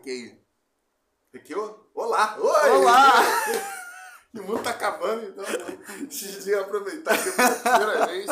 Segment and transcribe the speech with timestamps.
[0.00, 0.40] Requei.
[1.34, 1.90] Requeou?
[1.94, 2.34] Olá!
[2.40, 2.70] Oi!
[2.70, 3.12] Olá!
[4.34, 5.44] o mundo tá acabando, então
[6.06, 8.26] decidi aproveitar que pela primeira vez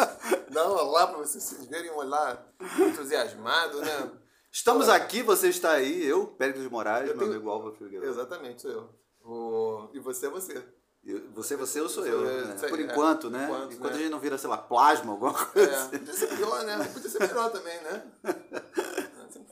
[0.51, 2.43] dar um olá pra vocês verem um olá
[2.79, 4.11] entusiasmado, né?
[4.51, 8.11] Estamos aqui, você está aí, eu, Péricles Moraes, Eu meu tenho- amigo Álvaro Figueiredo.
[8.11, 8.91] Exatamente, sou eu.
[9.23, 9.91] O...
[9.93, 10.65] E você é você.
[11.05, 12.29] Eu- Você, você, eu sou Você eu.
[12.29, 12.57] é- né?
[12.57, 13.45] você- Por é, enquanto, por né?
[13.45, 13.99] enquanto, Enquanto né?
[13.99, 15.71] a gente não vira, sei lá, plasma, alguma coisa.
[15.93, 16.91] É, podia ser pior, né?
[16.95, 18.03] Podia ser melhor também, né?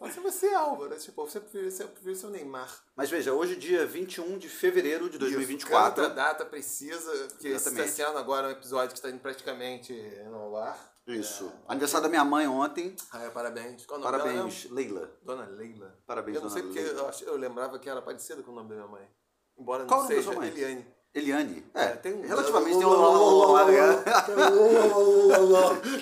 [0.07, 2.71] Você assim, você é Álvaro, tipo, você prefere ser, prefere ser o Neymar.
[2.95, 6.03] Mas veja, hoje dia 21 de fevereiro de Isso, 2024.
[6.03, 7.89] Cada data precisa, porque Exatamente.
[7.89, 9.93] está sendo agora um episódio que está indo praticamente
[10.31, 10.95] no ar.
[11.07, 11.53] Isso.
[11.69, 12.97] Aniversário da minha mãe ontem.
[13.13, 13.87] Ah, é, parabéns.
[13.87, 15.01] Qual o nome dela Parabéns, Leila.
[15.01, 15.15] mesmo?
[15.23, 15.97] Dona Leila.
[16.05, 17.01] Parabéns, Eu não sei dona porque Leila.
[17.03, 19.09] eu, ach- eu lembrava que era parecida com o nome da minha mãe.
[19.57, 20.47] Embora Qual não o nome da seja?
[20.47, 20.87] Eliane.
[21.15, 21.65] Eliane.
[21.73, 23.65] É, É, tem um- relativamente tem um lá.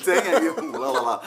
[0.04, 1.20] Tem aí um lá, lá, lá.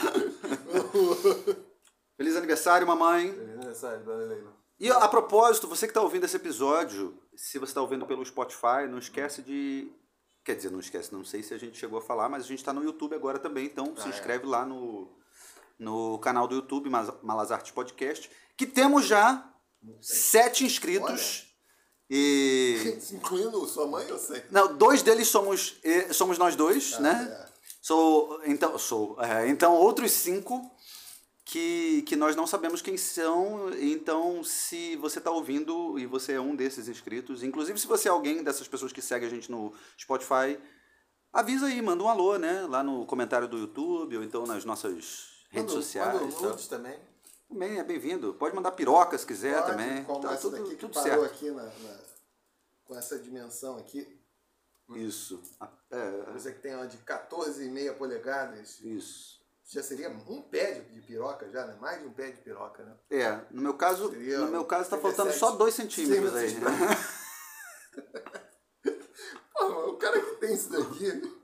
[2.18, 3.32] Feliz aniversário, mamãe.
[3.32, 4.58] Feliz aniversário, Dona Leila.
[4.80, 8.88] E a propósito, você que está ouvindo esse episódio, se você está ouvindo pelo Spotify,
[8.90, 9.92] não esquece de.
[10.44, 12.60] Quer dizer, não esquece, não sei se a gente chegou a falar, mas a gente
[12.60, 14.10] está no YouTube agora também, então se Ah, é.
[14.10, 15.12] inscreve lá no,
[15.78, 19.48] no canal do YouTube, Malas Artes Podcast, que temos já
[20.02, 21.54] sete inscritos.
[22.10, 22.98] E.
[23.12, 24.44] Incluindo sua mãe, eu sei.
[24.50, 27.42] Não, dois deles somos, eh, somos nós dois, Ah, né?
[27.44, 27.48] é.
[27.82, 29.18] Sou, então, sou.
[29.22, 30.72] é, então, outros cinco
[31.50, 33.72] que, que nós não sabemos quem são.
[33.80, 38.12] Então, se você está ouvindo e você é um desses inscritos, inclusive se você é
[38.12, 40.60] alguém dessas pessoas que segue a gente no Spotify,
[41.32, 42.66] avisa aí, manda um alô, né?
[42.68, 46.22] Lá no comentário do YouTube ou então nas nossas redes Manda- sociais.
[46.22, 46.42] manda tá?
[46.42, 47.00] nudes também.
[47.48, 48.34] Também é bem-vindo.
[48.34, 50.04] Pode mandar piroca se quiser Pode, também.
[50.04, 51.26] Como Tá essa tudo, daqui que tudo parou certo.
[51.34, 52.00] aqui na, na-
[52.84, 54.20] com essa dimensão aqui.
[54.96, 55.42] Isso.
[55.92, 59.37] É, Você que tem uma de 14,5 polegadas, isso.
[59.68, 61.78] Já seria um pé de, piroca já, né?
[61.80, 62.96] Mais de um pé de piroca, né?
[63.10, 66.56] É, no meu caso, Seria no meu caso tá faltando 37 só dois centímetros aí.
[69.54, 71.38] Pô, o cara que tem isso daqui,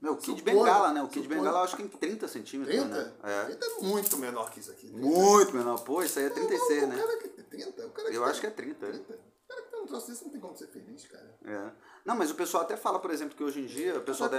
[0.00, 1.02] Meu, o Kid Supondo, Bengala, né?
[1.02, 1.40] O Kid supondo.
[1.40, 3.04] Bengala eu acho que tem 30 centímetros, 30?
[3.04, 3.12] né?
[3.22, 3.44] É.
[3.44, 4.88] 30 é muito menor que isso aqui.
[4.88, 5.06] 30.
[5.06, 5.78] Muito menor.
[5.84, 6.96] Pô, isso aí é 36, o né?
[6.96, 8.86] cara que tem 30, o cara que Eu tem acho que é 30.
[8.86, 9.18] 30.
[9.82, 11.38] Um troço desse não tem como ser feliz, cara.
[11.44, 11.70] É.
[12.04, 14.38] Não, mas o pessoal até fala, por exemplo, que hoje em dia, o pessoal da...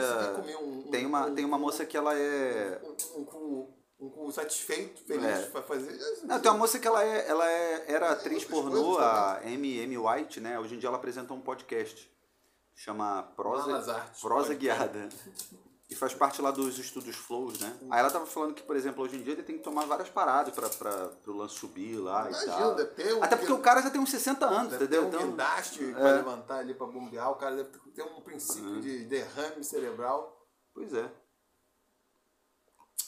[0.61, 2.81] um- tem, uma, um- tem uma moça que ela é...
[2.83, 5.45] Um, um, cu- um, cu satisfeito, feliz É.
[5.47, 5.97] pra fazer.
[6.23, 9.97] Não, tem uma moça que ela, é, ela é, era atriz pornô, a Amy, Amy
[9.97, 10.59] White, né?
[10.59, 12.11] Hoje em dia ela apresenta um podcast.
[12.75, 14.53] Chama Prosa, Prosa.
[14.55, 15.07] Guiada.
[15.89, 17.77] E faz parte lá dos estúdios Flows, né?
[17.91, 20.09] Aí ela tava falando que, por exemplo, hoje em dia ele tem que tomar várias
[20.09, 22.75] paradas pra, pra, pro lance subir lá e Imagina, tal.
[22.75, 25.03] deve ter um Até porque o cara já tem uns 60 anos, Deve ter entendeu?
[25.03, 25.91] um Então, guindaste é.
[25.93, 27.29] pra levantar ali pra bombear.
[27.31, 30.47] O cara deve ter um princípio de derrame cerebral.
[30.73, 31.11] pois é.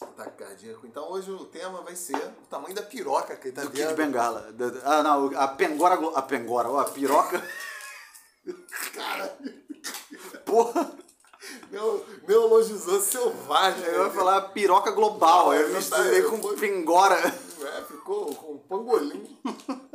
[0.02, 0.86] Ataque cardíaco.
[0.86, 3.84] Então hoje o tema vai ser o tamanho da piroca que ele tá Do Kid
[3.86, 3.96] vendo.
[3.96, 4.52] Bengala.
[4.52, 5.96] Da- da- Ah, não, a pengora...
[6.18, 7.42] A pengora, ó, a piroca...
[8.94, 9.38] Cara,
[10.46, 10.92] Porra!
[12.28, 13.84] Neologizou selvagem.
[13.86, 17.16] Eu ia falar piroca global, aí eu misturei tá, com foi- pengora.
[17.18, 19.38] É, ficou com um pangolim.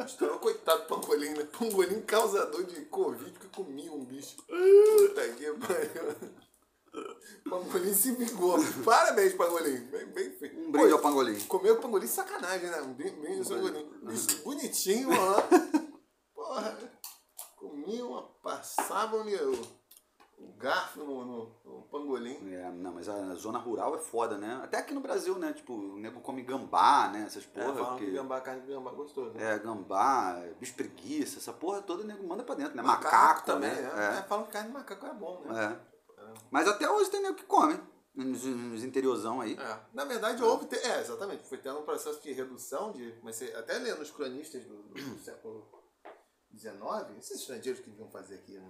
[0.05, 1.45] Estourou, coitado do pangolim, né?
[1.59, 4.37] Pangolim causador de Covid que comia um bicho.
[4.47, 6.33] Puta que pariu.
[7.49, 8.59] Pangolim se vingou.
[8.85, 9.77] Parabéns, pangolim.
[9.87, 10.59] Bem, bem feito.
[10.59, 11.39] Um brinde Pô, ao pangolim.
[11.41, 12.81] Comeu pangolim sacanagem, né?
[12.83, 13.91] Um brinde brinde ao pangolim.
[14.03, 15.43] Bicho bonitinho, ó.
[16.35, 16.77] Porra.
[17.57, 19.37] Comiam, uma- passavam-lhe
[20.41, 22.53] o, o garfo no, no, no pangolim.
[22.55, 24.61] É, não, mas a zona rural é foda, né?
[24.62, 25.53] Até aqui no Brasil, né?
[25.53, 27.25] Tipo, o nego come gambá, né?
[27.27, 27.75] Essas É, porra.
[27.84, 29.31] falam que que- gambá, carne de gambá é gostoso.
[29.37, 29.55] né?
[29.55, 32.83] É, gambá, bicho preguiça, essa porra toda o nego manda pra dentro, né?
[32.83, 34.15] Macaco, também, né?
[34.17, 34.19] é.
[34.19, 35.79] É, falam que carne de macaco é bom, né?
[35.79, 35.91] É.
[36.50, 37.79] Mas até hoje tem nego que come.
[38.12, 39.55] Nos, nos interiorzão aí.
[39.56, 39.81] É.
[39.95, 40.67] Na verdade, houve.
[40.67, 41.47] te- É, exatamente.
[41.49, 43.15] Foi tendo um processo de redução de.
[43.23, 45.65] Mas até lendo os cronistas do, do século
[46.53, 48.69] XIX, esses estrangeiros que vinham fazer aqui né,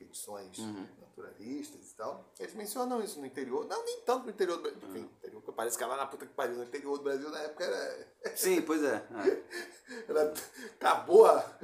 [0.00, 0.86] expedições Uhum.
[1.00, 3.66] naturalistas e tal, eles mencionam isso no interior.
[3.66, 4.78] Não, nem tanto no interior do Brasil.
[4.90, 5.08] Enfim, Uhum.
[5.18, 6.56] interior, parece que lá na puta que pariu.
[6.56, 8.08] No interior do Brasil, na época, era.
[8.36, 9.02] Sim, pois é.
[9.24, 9.42] é.
[10.08, 10.34] era
[10.78, 11.58] acabou a-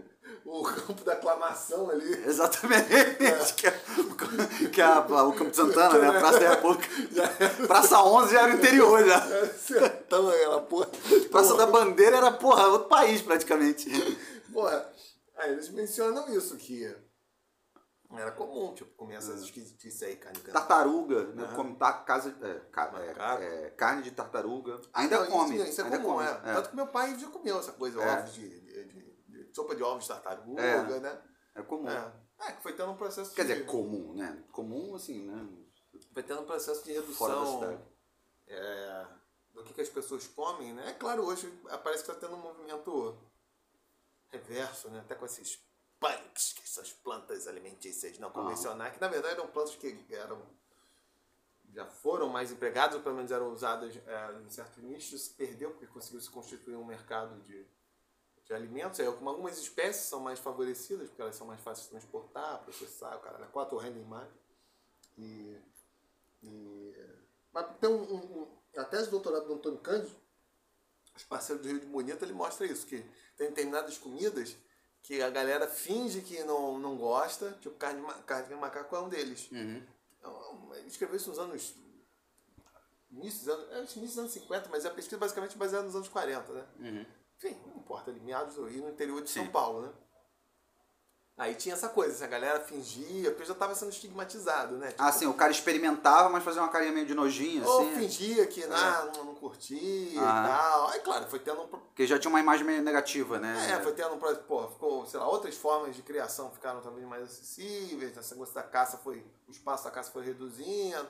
[0.47, 2.11] o campo da aclamação ali.
[2.27, 2.89] Exatamente.
[3.57, 6.09] Que, é, que é a- o Campo de Santana, né?
[6.09, 6.89] A Praça da República.
[7.69, 9.21] Praça 11 já era o interior já.
[9.59, 10.89] Sertão, aquela porra.
[11.31, 13.91] Praça da Bandeira era, porra, outro país praticamente.
[14.53, 14.91] Porra,
[15.37, 16.85] aí eles mencionam isso, que
[18.19, 20.51] era comum, tipo, comer essas esquisitices aí, carne de.
[20.53, 21.45] Tartaruga, né?
[21.45, 21.55] Aham.
[21.57, 23.43] Come ta- casa, é, ca- é, Macaco.
[23.43, 24.81] é, carne de tartaruga.
[24.93, 25.57] Ainda Não, come.
[25.57, 26.55] Isso, isso é ainda comum, come, é.
[26.55, 28.19] Tanto que meu pai já comeu essa coisa, É.
[28.21, 31.01] ovos de, de- de- de- sopa de ovos de tartaruga, É.
[31.01, 31.23] né?
[31.55, 31.89] É comum.
[31.89, 32.13] É.
[32.41, 33.53] É, que foi tendo um processo Quer de...
[33.53, 34.43] dizer, comum, né?
[34.51, 35.49] Comum, assim, né?
[36.13, 37.79] Foi tendo um processo de redução
[38.49, 39.07] é,
[39.53, 40.89] do que, que as pessoas comem, né?
[40.91, 41.47] É claro, hoje
[41.85, 43.17] parece que está tendo um movimento
[44.31, 45.01] controverso, né?
[45.01, 45.59] Até com esses
[46.55, 50.43] que são as plantas alimentícias não convencionais, que na verdade eram plantas que eram
[51.73, 55.71] já foram mais empregadas, ou pelo menos eram usadas é, em certos nichos, se perdeu
[55.71, 57.67] porque conseguiu se constituir um mercado de,
[58.45, 59.01] de alimentos.
[59.01, 63.21] Aí, algumas espécies são mais favorecidas, porque elas são mais fáceis de transportar, processar, o
[63.21, 64.29] cara quatro rendem mais.
[65.17, 65.59] E,
[66.43, 66.95] e,
[67.53, 70.15] mas tem um, um, a tese de doutorado do Antônio Cândido,
[71.17, 73.03] os parceiros do Rio de Bonito, ele mostra isso, que
[73.37, 74.57] tem determinadas comidas
[75.03, 79.09] que a galera finge que não, não gosta, tipo carne, carne de macaco é um
[79.09, 79.51] deles.
[79.51, 79.83] Uhum.
[80.19, 81.75] Então, ele escreveu isso nos anos.
[83.11, 86.09] Início dos anos, é, início dos anos 50, mas a pesquisa basicamente baseada nos anos
[86.09, 86.67] 40, né?
[86.79, 87.07] Uhum.
[87.37, 89.41] Enfim, não importa, ali, meados do Rio, no interior de Sim.
[89.41, 89.93] São Paulo, né?
[91.37, 94.89] Aí tinha essa coisa, assim, a galera fingia, porque já estava sendo estigmatizado, né?
[94.89, 97.95] Tipo, Ah, sim, o cara experimentava, mas fazia uma carinha meio de nojinho, ou assim.
[97.97, 100.45] fingia que ah, não, não curtia Ah.
[100.45, 100.89] e tal.
[100.89, 101.67] Aí, claro, foi tendo um.
[101.69, 103.73] Porque já tinha uma imagem meio negativa, né?
[103.73, 104.19] É, foi tendo um.
[104.19, 108.63] Pô, ficou, sei lá, outras formas de criação ficaram também mais acessíveis, essa coisa da
[108.63, 109.25] caça foi.
[109.49, 111.09] O espaço da caça foi reduzindo.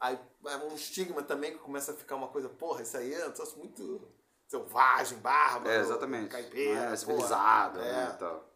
[0.00, 3.28] Aí é um estigma também que começa a ficar uma coisa, porra, isso aí é
[3.28, 4.02] um troço muito
[4.48, 5.70] selvagem, bárbaro.
[5.70, 6.28] É, exatamente.
[6.30, 7.92] Caipira, é civilizado, É.
[7.92, 8.51] né, tal.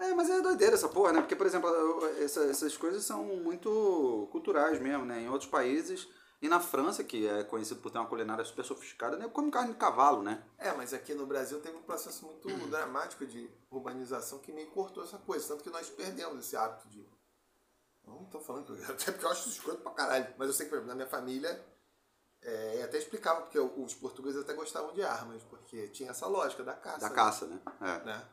[0.00, 1.20] É, mas é doideira essa porra, né?
[1.20, 5.20] Porque, por exemplo, eu- essa- essas coisas são muito culturais mesmo, né?
[5.20, 6.08] Em outros países,
[6.40, 9.28] e na França, que é conhecido por ter uma culinária super sofisticada, né?
[9.28, 10.42] Come carne de cavalo, né?
[10.56, 15.04] É, mas aqui no Brasil teve um processo muito dramático de urbanização que meio cortou
[15.04, 15.48] essa coisa.
[15.48, 17.06] Tanto que nós perdemos esse hábito de.
[18.06, 18.72] Não tô falando que.
[18.90, 20.34] Até porque eu acho isso escroto pra caralho.
[20.38, 21.62] Mas eu sei que, por exemplo, na minha família.
[22.42, 26.72] É, até explicava, porque os portugueses até gostavam de armas, porque tinha essa lógica da
[26.72, 27.00] caça.
[27.00, 27.14] Da né?
[27.14, 27.60] caça, né?
[27.82, 28.04] É.
[28.06, 28.28] né?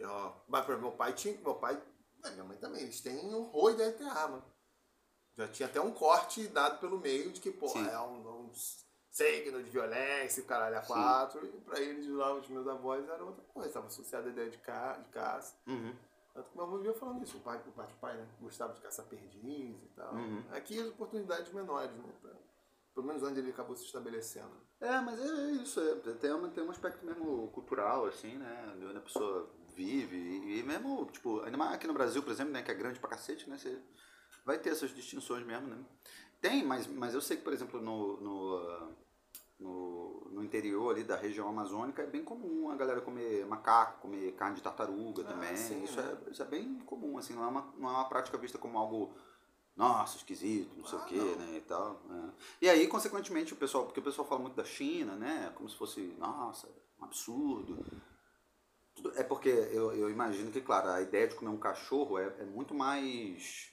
[0.00, 1.38] Que, ó, mas, exemplo, meu pai tinha.
[1.42, 1.78] Meu pai.
[2.24, 4.42] é, minha mãe também, eles têm horror e devem ter arma.
[5.36, 7.86] Já tinha até um corte dado pelo meio de que, pô, Sim.
[7.86, 8.50] é um, um
[9.10, 11.44] signo de violência, o caralho a quatro.
[11.44, 13.68] E pra eles lá, os meus avós, era outra coisa.
[13.68, 15.54] Estava associada à ideia de, ca, de caça.
[15.66, 15.94] Uhum.
[16.32, 17.36] Tanto que meu avô vivia falando isso.
[17.36, 18.26] O pai, o pai, o pai né?
[18.40, 20.14] Gostava de caçar perdiz e tal.
[20.14, 20.42] Uhum.
[20.52, 22.12] Aqui as oportunidades menores, né?
[22.22, 22.40] pra-
[22.94, 24.50] pelo menos onde ele acabou se estabelecendo.
[24.80, 28.74] É, mas é isso, é, tem, um, tem um aspecto mesmo cultural, assim, né?
[28.78, 29.48] de Onde a pessoa
[29.80, 30.16] vive,
[30.58, 33.08] e, mesmo, tipo, ainda mais aqui no Brasil, por exemplo, né, que é grande pra
[33.08, 33.56] cacete, né?
[33.56, 33.80] Você
[34.44, 35.78] vai ter essas distinções mesmo, né?
[36.40, 38.88] Tem, mas, mas eu sei que, por exemplo, no, no, ah,
[39.58, 44.32] no, no interior ali da região amazônica é bem comum a galera comer macaco, comer
[44.32, 45.56] carne de tartaruga Ah, também.
[45.56, 46.18] sim, isso, né?
[46.26, 48.78] é, isso é bem comum, assim, não é uma, não é uma prática vista como
[48.78, 49.14] algo
[49.76, 51.36] nossa, esquisito, não sei Ah, o quê, não.
[51.36, 52.02] né, e tal.
[52.10, 52.30] é.
[52.62, 55.76] E aí, consequentemente, o pessoal, porque o pessoal fala muito da China, né, como se
[55.76, 56.68] fosse, nossa,
[57.00, 57.78] um absurdo.
[59.16, 62.44] É porque eu, eu imagino que, claro, a ideia de comer um cachorro é, é
[62.44, 63.70] muito mais.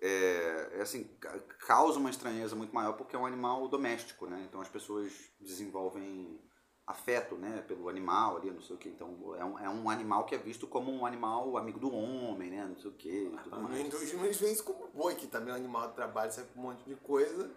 [0.00, 4.44] É, é assim, ca- causa uma estranheza muito maior porque é um animal doméstico, né?
[4.48, 6.40] Então as pessoas desenvolvem
[6.86, 8.88] afeto, né, pelo animal ali, não sei o que.
[8.90, 12.50] Então é um, é um animal que é visto como um animal amigo do homem,
[12.50, 13.80] né, não sei o que, tudo No mais.
[13.80, 16.60] hinduísmo eles veem isso como boi, que também é um animal de trabalho, serve pra
[16.60, 17.50] um monte de coisa.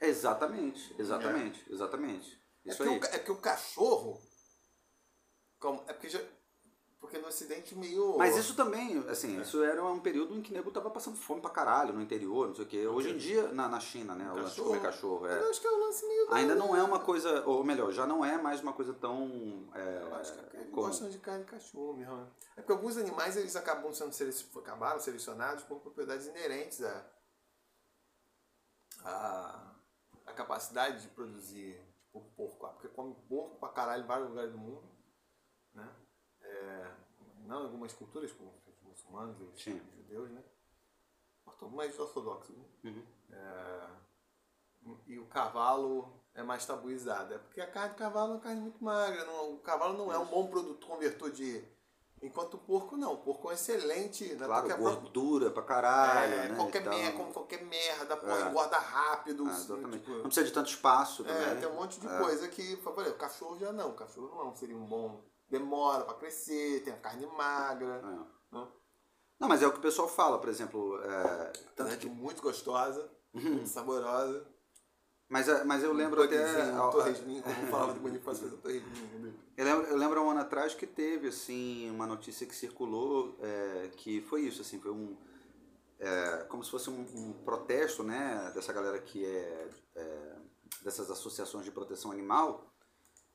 [0.00, 2.40] Exatamente, exatamente, exatamente.
[2.66, 2.88] É que, aí.
[2.88, 4.20] o, é que o cachorro.
[5.58, 6.20] Como, é porque já.
[7.00, 8.18] Porque no ocidente meio.
[8.18, 11.40] Mas isso também, assim, isso era um período em que o nego tava passando fome
[11.40, 12.86] pra caralho no interior, não sei o quê.
[12.88, 15.38] Hoje em dia, na, na China, né, o lance de comer cachorro, é.
[15.40, 16.28] Eu acho que é um lance meio.
[16.28, 19.70] da- Ainda não é uma coisa, ou melhor, já não é mais uma coisa tão.
[19.76, 20.70] É, Eu acho que comum.
[20.72, 22.16] gostam de carne de cachorro mesmo.
[22.16, 22.26] né?
[22.56, 27.06] É porque alguns animais eles acabam sendo selec- acabaram selecionados por propriedades inerentes à,
[29.04, 29.72] à,
[30.26, 32.68] à capacidade de produzir tipo, porco.
[32.72, 34.97] Porque come porco pra caralho em vários lugares do mundo.
[35.78, 35.88] Né?
[36.42, 36.90] É,
[37.46, 39.80] não em algumas culturas, como os muçulmanos e os Sim.
[39.96, 40.42] judeus, né?
[41.72, 42.54] Mais ortodoxos.
[42.56, 42.64] Né?
[42.84, 43.02] Uhum.
[43.32, 43.88] É,
[45.06, 47.34] e o cavalo é mais tabuizado.
[47.34, 49.24] É porque a carne de cavalo é uma carne muito magra.
[49.24, 51.62] não- o cavalo não é um bom produto convertor de.
[52.22, 53.14] Enquanto o porco não.
[53.14, 54.24] O porco é um excelente.
[54.34, 54.46] Né?
[54.46, 56.56] Claro, a- gordura pra caralho, é, né?
[56.56, 56.94] qualquer e tal.
[56.94, 58.48] merda, como qualquer merda, pô, É.
[58.50, 59.44] engorda rápido.
[59.46, 61.42] Ah, assim, tipo, Não precisa de tanto espaço também.
[61.42, 62.18] é, tem um monte de É.
[62.18, 62.76] coisa que.
[62.78, 63.90] por exemplo, O cachorro já não.
[63.90, 65.20] O cachorro não seria um bom.
[65.48, 68.02] Demora pra crescer, tem a carne magra.
[68.04, 68.54] É.
[68.56, 68.68] Né?
[69.40, 71.00] Não, mas é o que o pessoal fala, por exemplo.
[71.02, 74.44] é, Tanto que muito gostosa, muito saborosa.
[75.28, 76.72] mas, é- mas eu lembro até.
[76.90, 79.34] Torresminho, como falava de torresminho.
[79.56, 83.90] Eu lembro, eu lembro um ano atrás que teve, assim, uma notícia que circulou, é,
[83.96, 85.16] que foi isso, assim, foi um...
[85.98, 90.36] é, como se fosse um, um protesto, né, dessa galera que é, é,
[90.82, 92.72] dessas associações de proteção animal,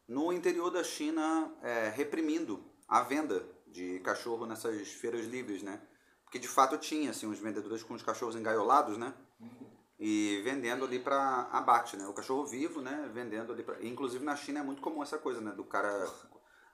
[0.07, 5.81] no interior da China, é, reprimindo a venda de cachorro nessas feiras livres, né?
[6.23, 9.13] Porque de fato tinha, assim, os vendedores com os cachorros engaiolados, né?
[9.99, 12.05] E vendendo ali para abate, né?
[12.07, 13.09] O cachorro vivo, né?
[13.13, 13.83] Vendendo ali para.
[13.85, 15.51] Inclusive na China é muito comum essa coisa, né?
[15.51, 16.07] Do cara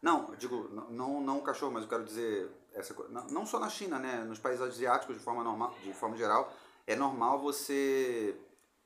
[0.01, 3.59] Não, digo, não, não o cachorro, mas eu quero dizer, essa, co- não, não só
[3.59, 4.23] na China, né?
[4.23, 6.53] Nos países asiáticos, de forma, normal, de forma geral,
[6.87, 8.35] é normal você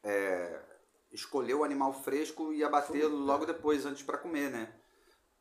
[0.04, 0.60] é,
[1.14, 4.74] escolher o animal fresco e abater logo depois, antes para comer, né?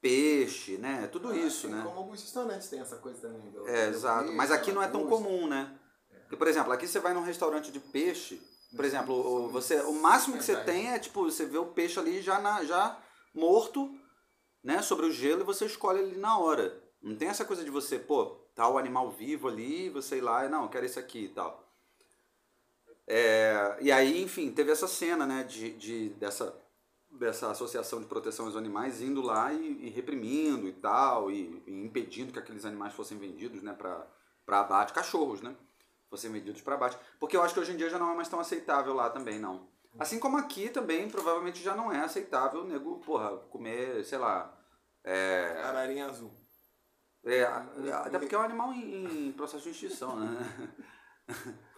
[0.00, 1.08] Peixe, né?
[1.10, 1.82] Tudo isso, Assim né?
[1.84, 3.50] Como alguns restaurantes têm essa coisa também.
[3.50, 4.20] do- É, do exato.
[4.24, 5.78] peixe, Mas aqui não é tão comum, né?
[6.22, 8.40] Porque, por exemplo, aqui você vai num restaurante de peixe,
[8.74, 11.98] por exemplo, o, você, o máximo que você tem é, tipo, você vê o peixe
[12.00, 12.98] ali já, na, já
[13.34, 13.94] morto,
[14.64, 16.82] né, sobre o gelo e você escolhe ele na hora.
[17.02, 20.46] Não tem essa coisa de você, pô, tá o animal vivo ali, você ir lá
[20.46, 21.62] e, não, eu quero esse aqui e tal.
[23.06, 26.56] É, e aí, enfim, teve essa cena, né, de, de, dessa,
[27.10, 31.84] dessa associação de proteção aos animais indo lá e, e reprimindo e tal, e, e
[31.84, 34.06] impedindo que aqueles animais fossem vendidos, né, para
[34.46, 35.54] abate, cachorros, né,
[36.08, 36.98] fossem vendidos para abate.
[37.18, 39.38] Porque eu acho que hoje em dia já não é mais tão aceitável lá também,
[39.38, 39.66] não.
[39.98, 44.58] Assim como aqui também, provavelmente já não é aceitável o nego, porra, comer, sei lá,
[45.04, 46.32] é, Ararinha azul.
[47.24, 50.74] é, até porque é um animal em, em processo de extinção, né?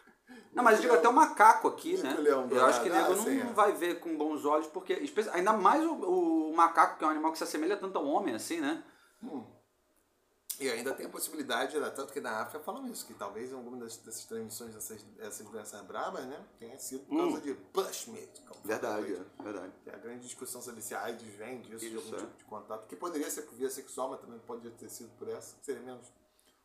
[0.54, 2.16] Não, mas eu digo até o macaco aqui, né?
[2.50, 3.52] Eu acho que nego ah, sim, não é.
[3.52, 7.32] vai ver com bons olhos, porque ainda mais o, o macaco, que é um animal
[7.32, 8.82] que se assemelha tanto ao homem, assim, né?
[10.60, 13.76] E ainda tem a possibilidade, né, tanto que na África falam isso, que talvez alguma
[13.78, 18.40] das, dessas transmissões dessas, dessas doenças brabas, né, tenha sido por causa de bushmeat.
[18.40, 18.54] Hum.
[18.64, 19.72] Verdade, é, verdade.
[19.82, 22.18] Que é a grande discussão sobre se a AIDS vem disso, de Isso, algum é.
[22.20, 25.28] tipo de contato, que poderia ser por via sexual, mas também poderia ter sido por
[25.28, 26.12] essa, que seria menos.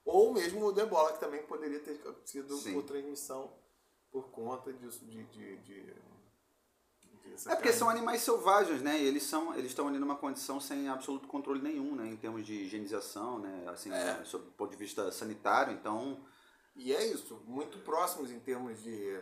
[0.05, 2.73] Ou mesmo o do ebola, que também poderia ter sido Sim.
[2.73, 3.51] por transmissão
[4.11, 5.23] por conta disso, de...
[5.25, 8.99] de, de, de essa É porque são animais selvagens, né?
[8.99, 12.07] E eles são, eles estão ali numa condição sem absoluto controle nenhum, né?
[12.07, 13.65] Em termos de higienização, né?
[13.69, 14.17] Assim, É.
[14.17, 14.25] né?
[14.25, 16.25] sob o ponto de vista sanitário, então
[16.75, 19.21] E é isso, muito próximos em termos de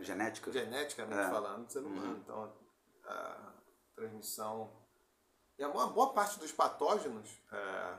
[0.00, 0.50] genética.
[0.52, 1.30] geneticamente É.
[1.30, 2.18] falando, do ser humano.
[2.22, 2.52] Então,
[3.04, 3.52] a
[3.94, 4.70] transmissão.
[5.58, 7.94] E a uma boa parte dos patógenos é,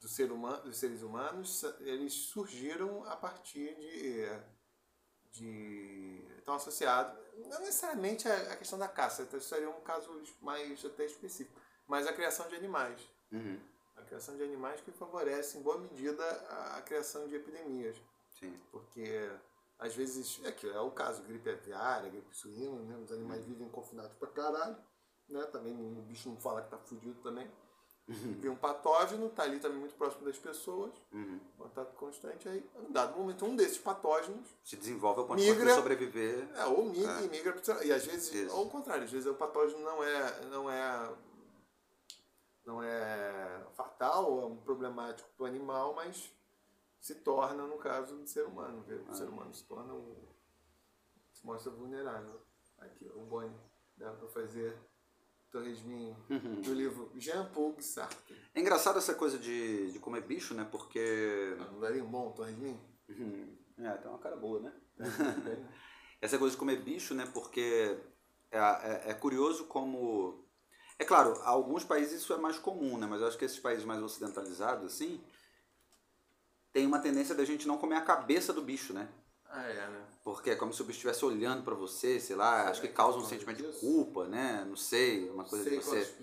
[0.00, 4.26] do ser humano, dos seres humanos, eles surgiram a partir de.
[5.32, 10.22] de estão associados, não necessariamente a, a questão da caça, então isso seria um caso
[10.40, 13.00] mais até específico, mas a criação de animais.
[13.32, 13.60] Uhum.
[13.96, 17.96] A criação de animais que favorece, em boa medida, a, a criação de epidemias
[18.38, 18.58] Sim.
[18.70, 19.30] porque
[19.78, 22.96] às vezes é que é o caso gripe aviária, gripe suína, né?
[22.96, 24.76] Os animais vivem confinados pra caralho,
[25.28, 25.44] né?
[25.46, 27.50] Também o bicho não fala que tá fudido também.
[28.08, 31.40] Vem um patógeno, tá ali também muito próximo das pessoas, Uhum.
[31.58, 35.64] contato constante, aí, em dado momento, um desses patógenos, Se desenvolve ao ponto Migra.
[35.66, 36.48] de sobreviver.
[36.54, 38.54] é, ou migra e migra e às vezes, Isso.
[38.54, 41.14] ou ao contrário, às vezes o patógeno não é, não é,
[42.64, 46.32] não é fatal, é um problemático para o animal, mas
[47.00, 48.84] se torna, no caso do ser humano.
[49.10, 50.14] O ser humano se torna um.
[51.32, 52.40] se mostra vulnerável.
[52.78, 53.54] Aqui, o Boni,
[53.96, 54.76] dá para fazer
[55.56, 56.14] torresminho
[56.62, 58.36] do livro Jean-Paul Sartre.
[58.54, 60.66] É engraçado essa coisa de, de comer bicho, né?
[60.70, 61.56] Porque.
[61.72, 62.78] Não daria um bom torresminho?
[63.08, 63.56] Uhum.
[63.78, 64.72] É, tem uma cara boa, né?
[66.20, 67.26] essa coisa de comer bicho, né?
[67.32, 67.98] Porque
[68.50, 70.44] é, é, é curioso como.
[70.98, 73.06] É claro, alguns países isso é mais comum, né?
[73.06, 75.22] Mas eu acho que esses países mais ocidentalizados, assim,
[76.72, 79.08] tem uma tendência da gente não comer a cabeça do bicho, né?
[79.56, 80.02] Ah, é, né?
[80.22, 82.94] Porque é como se o bicho estivesse olhando pra você, sei lá, acho que que
[82.94, 83.78] causa um sentimento de disso?
[83.80, 84.64] culpa, né?
[84.68, 86.14] Não sei, uma coisa Sei de a você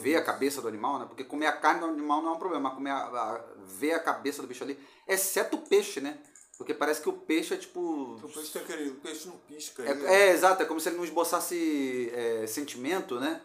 [0.00, 1.06] ver a cabeça do animal, né?
[1.06, 3.92] Porque comer a carne do animal não é um problema, mas comer a, a- ver
[3.92, 6.18] a cabeça do bicho ali, exceto o peixe, né?
[6.58, 7.80] Porque parece que o peixe é tipo.
[7.80, 8.90] O peixe tem aquele.
[8.90, 12.46] O peixe não pisca É, aí, é, exato, é como se ele não esboçasse é,
[12.46, 13.40] sentimento, né?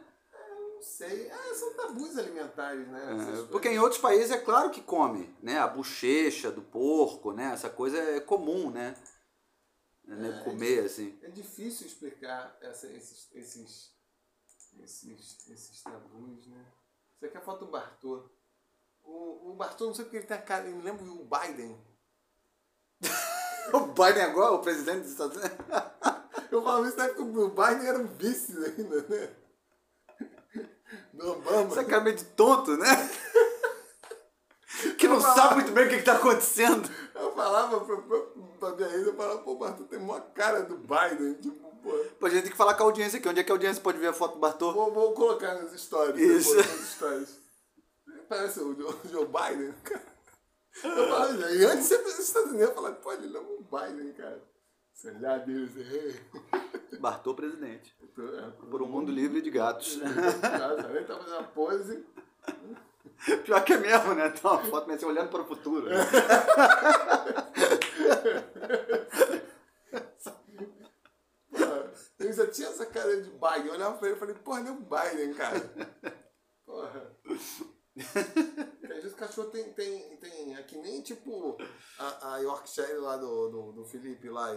[0.75, 1.27] Não sei.
[1.27, 3.43] É, são tabus alimentares, né?
[3.43, 5.60] É, porque em outros países é claro que come, né?
[5.60, 7.51] A bochecha do porco, né?
[7.53, 8.96] Essa coisa é comum, né?
[10.16, 11.18] Né, Comer, assim.
[11.22, 13.94] É difícil explicar essa, esses, esses,
[14.82, 16.66] esses, esses tabus, né?
[17.16, 18.28] Isso aqui é a foto do Bartô.
[19.04, 20.68] O, o Bartô, não sei porque ele tem a cara.
[20.68, 21.80] Eu me lembro do Biden.
[23.72, 25.58] O Biden agora, o presidente dos Estados Unidos.
[26.50, 29.36] Eu falo isso na época que o Biden era um vice ainda, né?
[31.13, 31.72] Do Obama.
[31.72, 32.88] Essa cara meio de tonto, né?
[34.98, 36.90] que não sabe muito bem o que está acontecendo.
[37.16, 38.20] Eu falava pra, pra,
[38.60, 41.34] pra minha ex, eu falava, pô, o Bartô tem uma cara do Biden.
[41.36, 41.92] Tipo, pô.
[42.20, 43.28] Pô, a gente tem que falar com a audiência aqui.
[43.28, 44.72] Onde é que a audiência pode ver a foto do Bartô?
[44.74, 46.20] Vou, vou colocar nas stories.
[46.20, 46.56] Isso.
[46.56, 47.40] depois, nas stories.
[48.28, 50.10] Parece o Joe, Joe Biden, cara.
[50.84, 53.64] Eu falava, e antes presidente dos Estados Unidos, eu falava, pô, ele não é um
[53.64, 54.42] Biden, cara.
[55.06, 57.00] Olhar dele, assim, hey.
[57.00, 57.96] Bartô presidente.
[58.02, 59.98] É, Por um mundo livre de gatos.
[59.98, 62.06] Nossa, ele tá fazendo uma pose.
[63.44, 64.30] Pior que é mesmo, né?
[64.30, 65.90] Tá uma foto meio assim, olhando para o futuro.
[65.90, 65.96] né?
[72.20, 73.68] Ele já tinha essa cara de Biden.
[73.68, 75.60] Eu olhava pra ele e falei, porra, ele é Biden, cara.
[76.66, 77.16] Porra.
[77.98, 80.56] Às vezes o cachorro tem, tem, tem.
[80.56, 81.58] É que nem tipo
[81.98, 84.56] a, a Yorkshire lá do, do, do Felipe lá.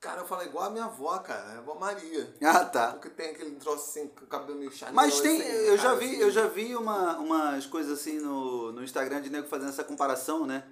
[0.00, 1.56] Cara, eu falo igual a minha avó, cara.
[1.56, 2.34] A avó Maria.
[2.42, 2.92] Ah, tá.
[2.92, 4.94] Porque tem aquele troço assim, com o cabelo meio chato.
[4.94, 6.20] Mas tem, assim, eu já vi, assim.
[6.20, 10.46] eu já vi uma, umas coisas assim no, no Instagram de nego fazendo essa comparação,
[10.46, 10.64] né?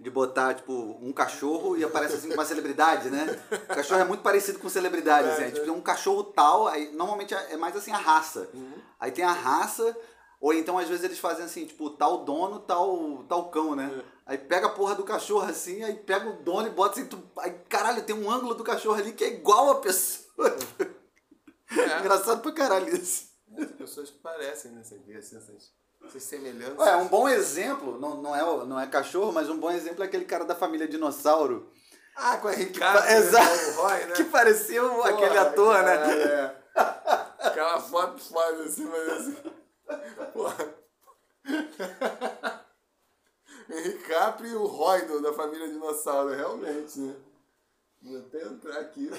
[0.00, 3.38] De botar, tipo, um cachorro e aparece assim com uma celebridade, né?
[3.52, 5.42] O cachorro é muito parecido com celebridade, assim.
[5.42, 5.72] É, É, tipo, é.
[5.72, 8.48] um cachorro tal, aí normalmente é mais assim a raça.
[8.54, 8.72] Uhum.
[8.98, 9.94] Aí tem a raça,
[10.42, 13.88] ou então às vezes eles fazem assim, tipo, tal dono, tal, tal cão, né?
[13.96, 14.12] É.
[14.26, 17.22] Aí pega a porra do cachorro assim, aí pega o dono e bota assim, tu,
[17.38, 20.56] aí caralho, tem um ângulo do cachorro ali que é igual a pessoa.
[21.70, 22.00] É.
[22.00, 23.30] Engraçado pra caralho isso.
[23.56, 24.82] As pessoas que parecem, né?
[24.82, 25.70] Você vê assim, essas,
[26.04, 26.76] essas semelhanças.
[26.76, 30.06] Ué, um bom exemplo, não, não, é, não é cachorro, mas um bom exemplo é
[30.08, 31.70] aquele cara da família Dinossauro.
[32.16, 33.08] Ah, com a Ricardo.
[33.08, 33.70] Exato.
[33.70, 34.14] O Roy, né?
[34.14, 36.22] Que parecia aquele ator, cara, né?
[36.24, 36.62] É.
[37.38, 39.61] Aquela foto foda assim, mas assim.
[40.32, 40.74] Porra.
[43.70, 47.14] Henrique Capri e o Roy do, da família Dinossauro, realmente, né?
[48.02, 49.10] Vou até entrar aqui.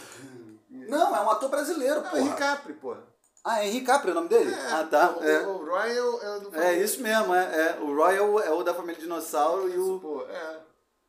[0.70, 2.56] Não, é um ator brasileiro, Não, Henrique porra.
[2.56, 2.96] Capri, pô.
[3.44, 4.54] Ah, é Henrique Capri o nome dele?
[4.54, 5.16] É, ah, tá.
[5.18, 7.80] O, É, o Roy é o, é o do é isso mesmo, é, é.
[7.82, 10.00] O Roy é o, é o da família Dinossauro e o.
[10.00, 10.60] Pô, é.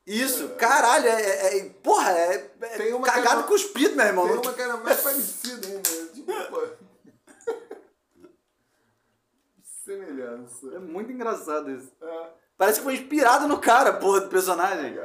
[0.07, 1.21] Isso, caralho, é.
[1.23, 4.27] é, é- porra, é, é Tem uma cagado que- cuspido, meu irmão.
[4.29, 5.91] Tem uma que era mais parecida ainda.
[6.13, 6.85] Tipo, pô.
[9.85, 10.67] Semelhança.
[10.75, 11.93] É muito engraçado isso.
[12.01, 12.31] É.
[12.57, 14.97] Parece que foi inspirado no cara, porra, do personagem.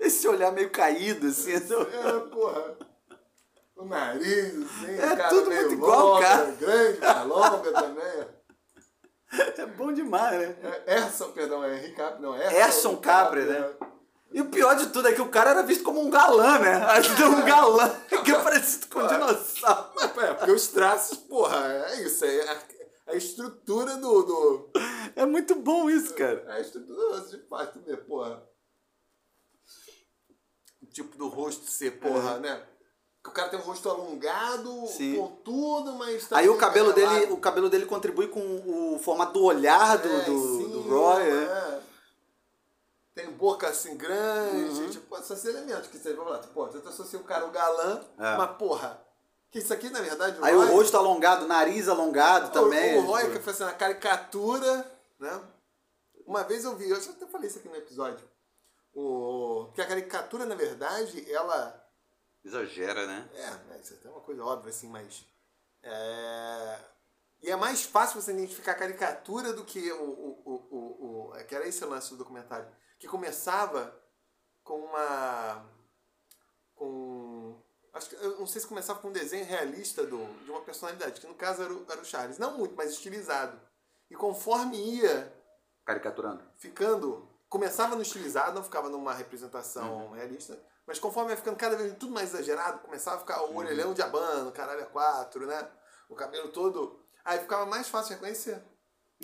[0.00, 1.54] Esse olhar meio caído, assim.
[1.54, 2.76] então- É, porra.
[3.76, 6.50] O nariz, assim, É cara tudo meio muito igual, longa, cara.
[6.52, 8.38] grande, longa também.
[9.58, 10.56] É bom demais, né?
[10.86, 12.56] É, Erson, perdão, é Henrique Capri, não, Erson.
[12.56, 13.70] Erson Capri, né?
[14.30, 16.80] E o pior de tudo é que o cara era visto como um galã, né?
[17.16, 17.88] Deu um galã
[18.24, 19.90] que é parecido com um dinossauro.
[19.94, 21.56] Mas, é, porque os traços, porra,
[21.90, 22.58] é isso, é a,
[23.12, 24.70] a estrutura do, do...
[25.16, 26.44] É muito bom isso, cara.
[26.46, 28.42] É a estrutura de fato, né, porra.
[30.82, 32.62] O tipo do rosto ser, porra, né?
[33.24, 34.86] Que o cara tem um rosto alongado, É.
[34.88, 35.16] Sim.
[35.16, 36.30] pontudo, mas...
[36.32, 37.34] Aí o cabelo dele, amarelado.
[37.34, 41.22] o cabelo dele contribui com o formato do olhar do, É, do, sim, do Roy,
[41.22, 41.80] é.
[43.20, 43.24] É.
[43.24, 44.90] Tem boca assim grande, Uhum.
[44.90, 46.38] tipo, esses elementos que você vai falar.
[46.48, 48.36] Pô, você associa o cara ao galã, É.
[48.36, 49.00] mas porra,
[49.50, 50.38] que isso aqui na verdade.
[50.42, 52.98] Aí Roy- o rosto alongado, nariz alongado também.
[52.98, 55.40] O, o Roy que faz assim, a caricatura, né?
[56.26, 58.28] Uma vez eu vi, eu já até falei isso aqui no episódio.
[58.94, 61.84] O, que a caricatura, na verdade, ela.
[62.44, 63.28] Exagera, né?
[63.34, 65.24] É, isso é até uma coisa óbvia, assim, mas.
[65.82, 66.78] É,
[67.42, 70.02] e é mais fácil você identificar a caricatura do que o.
[70.02, 72.66] o, o, o, o é que era esse o lance do documentário.
[72.98, 73.94] Que começava
[74.64, 75.64] com uma.
[76.74, 77.60] Com.
[77.92, 81.20] Acho que, eu não sei se começava com um desenho realista do, de uma personalidade,
[81.20, 82.38] que no caso era o, era o Charles.
[82.38, 83.58] Não muito, mas estilizado.
[84.10, 85.32] E conforme ia
[85.84, 86.42] Caricaturando.
[86.56, 87.28] ficando.
[87.48, 90.12] Começava no estilizado, não ficava numa representação Uhum.
[90.12, 93.56] realista, mas conforme ia ficando cada vez tudo mais exagerado, começava a ficar o Uhum.
[93.56, 95.66] orelhão de abano, caralho a quatro, né?
[96.10, 97.02] O cabelo todo.
[97.24, 98.62] Aí ficava mais fácil reconhecer.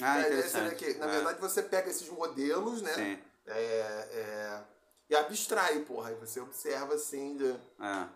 [0.00, 0.74] Ah, É, interessante.
[0.76, 1.10] que, na É.
[1.10, 2.94] verdade, você pega esses modelos, né?
[2.94, 3.22] Sim.
[3.46, 4.64] É, é,
[5.10, 6.10] e abstrai, porra.
[6.10, 7.36] Aí você observa assim.
[7.36, 7.50] De...
[7.50, 8.08] É.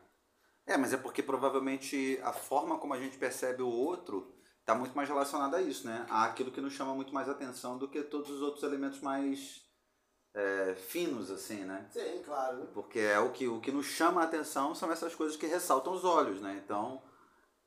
[0.75, 4.95] é, mas é porque provavelmente a forma como a gente percebe o outro está muito
[4.95, 6.07] mais relacionada a isso, né?
[6.11, 9.63] A aquilo que nos chama muito mais atenção do que todos os outros elementos mais
[10.35, 11.89] é, finos, assim, né?
[11.91, 12.69] Sim, claro.
[12.75, 15.95] Porque é o que, o que nos chama a atenção são essas coisas que ressaltam
[15.95, 16.61] os olhos, né?
[16.63, 17.03] Então,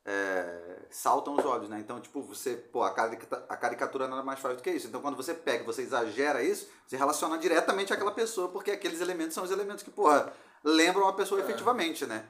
[0.06, 1.80] é, saltam os olhos, né?
[1.80, 4.88] Então, tipo, você, pô, a, carica- a caricatura nada mais faz do que isso.
[4.88, 9.34] Então, quando você pega, você exagera isso, você relaciona diretamente àquela pessoa, porque aqueles elementos
[9.34, 10.34] são os elementos que, porra,
[10.64, 11.44] lembram a pessoa É.
[11.44, 12.26] efetivamente, né?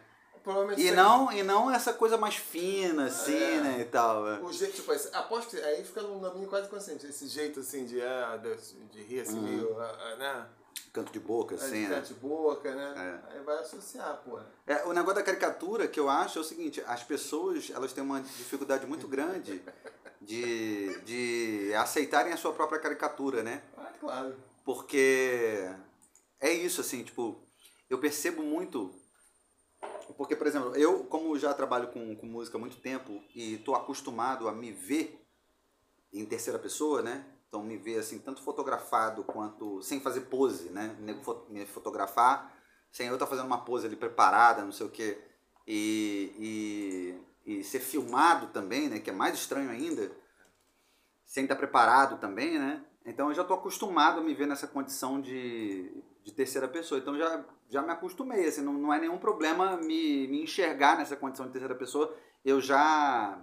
[0.76, 3.60] E não, e não essa coisa mais fina, assim, É.
[3.62, 4.28] né, e tal.
[4.28, 4.40] é.
[4.40, 7.06] O jeito, tipo, esse- aposto que aí fica num domínio quase consciente.
[7.06, 8.56] Esse jeito assim de, ah, de,
[8.88, 9.44] de rir assim, Uhum.
[9.44, 10.46] meio, ah, ah, né?
[10.94, 12.02] Canto de boca, assim, né?
[12.02, 13.22] de boca, né?
[13.30, 14.38] Aí vai associar, pô.
[14.68, 18.04] É, o negócio da caricatura que eu acho é o seguinte, as pessoas elas têm
[18.04, 19.62] uma dificuldade muito grande
[20.22, 23.64] de, de aceitarem a sua própria caricatura, né?
[23.78, 24.36] Ah, claro.
[24.66, 25.66] Porque
[26.40, 27.42] é isso, assim, tipo,
[27.90, 28.94] eu percebo muito.
[30.18, 33.74] Porque, por exemplo, eu, como já trabalho com, com música há muito tempo e tô
[33.74, 35.26] acostumado a me ver
[36.12, 37.26] em terceira pessoa, né?
[37.52, 40.96] Então, me ver, assim, tanto fotografado quanto sem fazer pose, né?
[41.50, 42.50] Me fotografar
[42.90, 45.22] sem eu estar fazendo uma pose ali preparada, não sei o quê.
[45.68, 49.00] E, e, e ser filmado também, né?
[49.00, 50.10] Que é mais estranho ainda.
[51.26, 52.86] Sem estar preparado também, né?
[53.06, 55.92] Então eu já estou acostumado a me ver nessa condição de,
[56.24, 57.02] de terceira pessoa.
[57.02, 61.18] Então já, já me acostumei, assim, não, não é nenhum problema me, me enxergar nessa
[61.18, 62.16] condição de terceira pessoa.
[62.46, 63.42] Eu já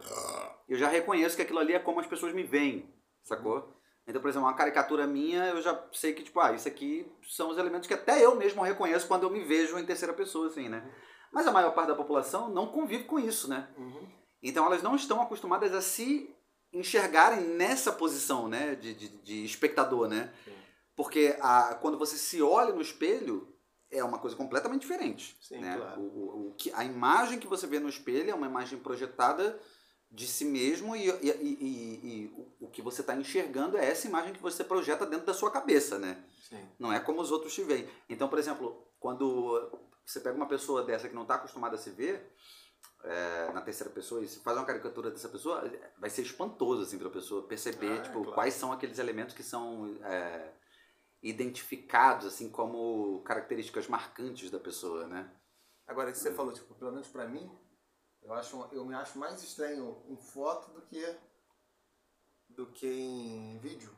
[0.67, 2.91] eu já reconheço que aquilo ali é como as pessoas me veem,
[3.23, 3.78] sacou?
[4.09, 7.51] Então, por exemplo, uma caricatura minha, eu já sei que, tipo, ah, isso aqui são
[7.51, 10.67] os elementos que até eu mesmo reconheço quando eu me vejo em terceira pessoa, assim,
[10.67, 10.83] né?
[11.31, 13.69] Mas a maior parte da população não convive com isso, né?
[13.77, 14.09] Uhum.
[14.43, 16.35] Então elas não estão acostumadas a se
[16.73, 20.33] enxergarem nessa posição, né, de, de, de espectador, né?
[20.43, 20.53] Sim.
[20.97, 23.55] Porque a, quando você se olha no espelho,
[23.91, 25.37] é uma coisa completamente diferente.
[25.41, 25.77] Sim, né?
[25.77, 26.01] claro.
[26.01, 29.61] o, o, o que, a imagem que você vê no espelho é uma imagem projetada
[30.11, 34.09] de si mesmo e, e, e, e- o, o que você está enxergando é essa
[34.09, 36.25] imagem que você projeta dentro da sua cabeça, né?
[36.49, 36.67] Sim.
[36.79, 37.87] Não é como os outros te veem.
[38.09, 39.71] Então, por exemplo, quando
[40.07, 42.35] você pega uma pessoa dessa que não está acostumada a se ver
[43.05, 45.63] é, na terceira pessoa e se faz uma caricatura dessa pessoa,
[45.99, 48.33] vai ser espantoso assim para a pessoa perceber Ah, é tipo claro.
[48.33, 50.53] quais são aqueles elementos que são é,
[51.23, 55.31] identificados assim como características marcantes da pessoa, né?
[55.87, 57.51] Agora que você falou, tipo, pelo menos pra mim,
[58.23, 61.19] eu, acho, eu me acho mais estranho em foto do que
[62.49, 63.97] do que em vídeo.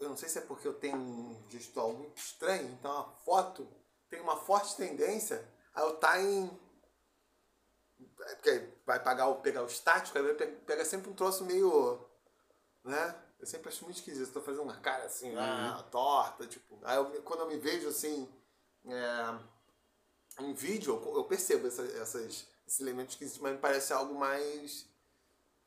[0.00, 3.68] Eu não sei se é porque eu tenho um gestual muito estranho, então a foto
[4.08, 6.46] tem uma forte tendência a eu estar em.
[8.26, 10.34] é Porque vai pagar o, pegar o estático, aí
[10.66, 11.98] pega sempre um troço meio.
[12.84, 13.22] né?
[13.40, 14.28] Eu sempre acho muito esquisito.
[14.28, 16.78] Estou fazendo uma cara assim, ah, torta, tipo.
[16.84, 18.28] Aí eu, quando eu me vejo assim.
[18.84, 19.38] é,
[20.40, 24.86] em vídeo eu- eu percebo essa- essas, esses elementos esquisitos, mas me parece algo mais.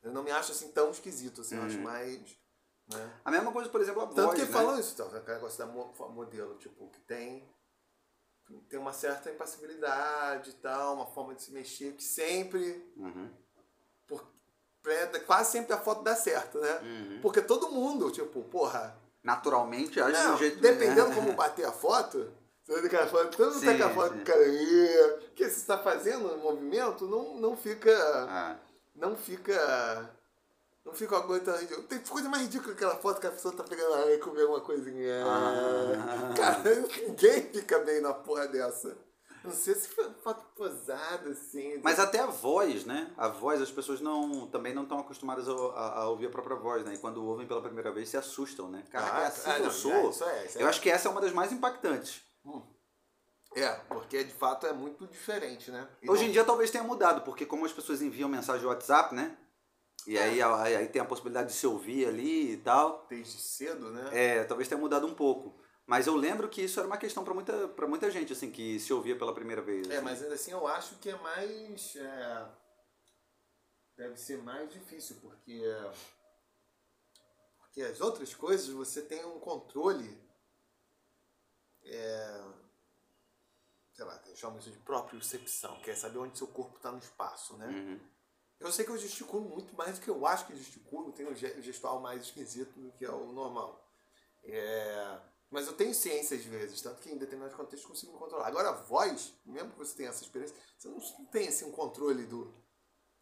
[0.02, 2.36] Eu não me acho assim tão esquisito, assim, eu acho mais.
[2.88, 3.20] Né?
[3.24, 4.52] A mesma coisa, por exemplo, a Tanto voz, que né?
[4.52, 7.48] falam isso, então, aquele negócio da mo- modelo, tipo, que tem,
[8.68, 12.92] tem uma certa impassibilidade e tal, uma forma de se mexer que sempre.
[12.96, 13.32] Uhum.
[14.06, 14.24] Por,
[15.26, 16.80] quase sempre a foto dá certo, né?
[16.80, 17.20] Uhum.
[17.20, 19.00] Porque todo mundo, tipo, porra.
[19.22, 21.14] Naturalmente age Não, do jeito dependendo né?
[21.16, 22.32] como bater a foto,
[22.68, 26.32] aquela foto, todo mundo Sim, tá a do cara aí, porque se você tá fazendo
[26.34, 27.92] um movimento, não, não fica.
[28.28, 28.56] Ah,
[28.94, 30.10] Não fica.
[30.84, 31.86] Não fica uma coisa tão ridícula.
[31.88, 34.44] Tem coisa mais ridícula que aquela foto que a pessoa tá pegando lá e comer
[34.44, 35.24] uma coisinha.
[35.26, 36.34] Ah.
[36.36, 36.62] Cara,
[37.06, 38.96] ninguém fica bem na porra dessa.
[39.44, 41.80] Não sei se foi foto posada, assim.
[41.82, 43.12] Mas até a voz, né?
[43.16, 46.56] A voz, as pessoas não também não estão acostumadas a, a- a ouvir a própria
[46.56, 46.94] voz, né?
[46.94, 48.82] E quando ouvem pela primeira vez se assustam, né?
[48.90, 49.72] Cara, Ah, é assim ah, que não, eu
[50.12, 50.28] sou.
[50.28, 50.62] é, é, é.
[50.62, 52.22] Eu acho que essa é uma das mais impactantes.
[53.54, 55.88] É, porque de fato é muito diferente, né?
[56.02, 58.68] E Hoje não- em dia talvez tenha mudado, porque como as pessoas enviam mensagem no
[58.68, 59.36] WhatsApp, né?
[60.06, 63.06] E aí, aí, aí tem a possibilidade de se ouvir ali e tal.
[63.08, 64.10] Desde cedo, né?
[64.12, 65.58] É, talvez tenha mudado um pouco.
[65.86, 68.78] Mas eu lembro que isso era uma questão para muita, pra muita gente, assim, que
[68.78, 69.88] se ouvia pela primeira vez.
[69.88, 70.04] É, assim.
[70.04, 71.96] mas ainda assim eu acho que é mais.
[71.96, 72.48] é,
[73.96, 75.62] deve ser mais difícil, porque.
[77.58, 80.25] Porque as outras coisas você tem um controle.
[81.86, 82.44] É,
[83.92, 84.20] sei lá,
[84.58, 87.66] isso de propriocepção, que é saber onde seu corpo está no espaço, né?
[87.66, 88.00] Uhum.
[88.58, 91.34] Eu sei que eu gesticulo muito mais do que eu acho que gesticulo, tenho um
[91.34, 93.82] ge- gestual mais esquisito do que é o normal.
[94.44, 95.20] É,
[95.50, 98.46] mas eu tenho ciência às vezes, tanto que em determinados contextos consigo me controlar.
[98.46, 102.24] Agora a voz, mesmo que você tenha essa experiência, você não tem assim um controle
[102.26, 102.52] do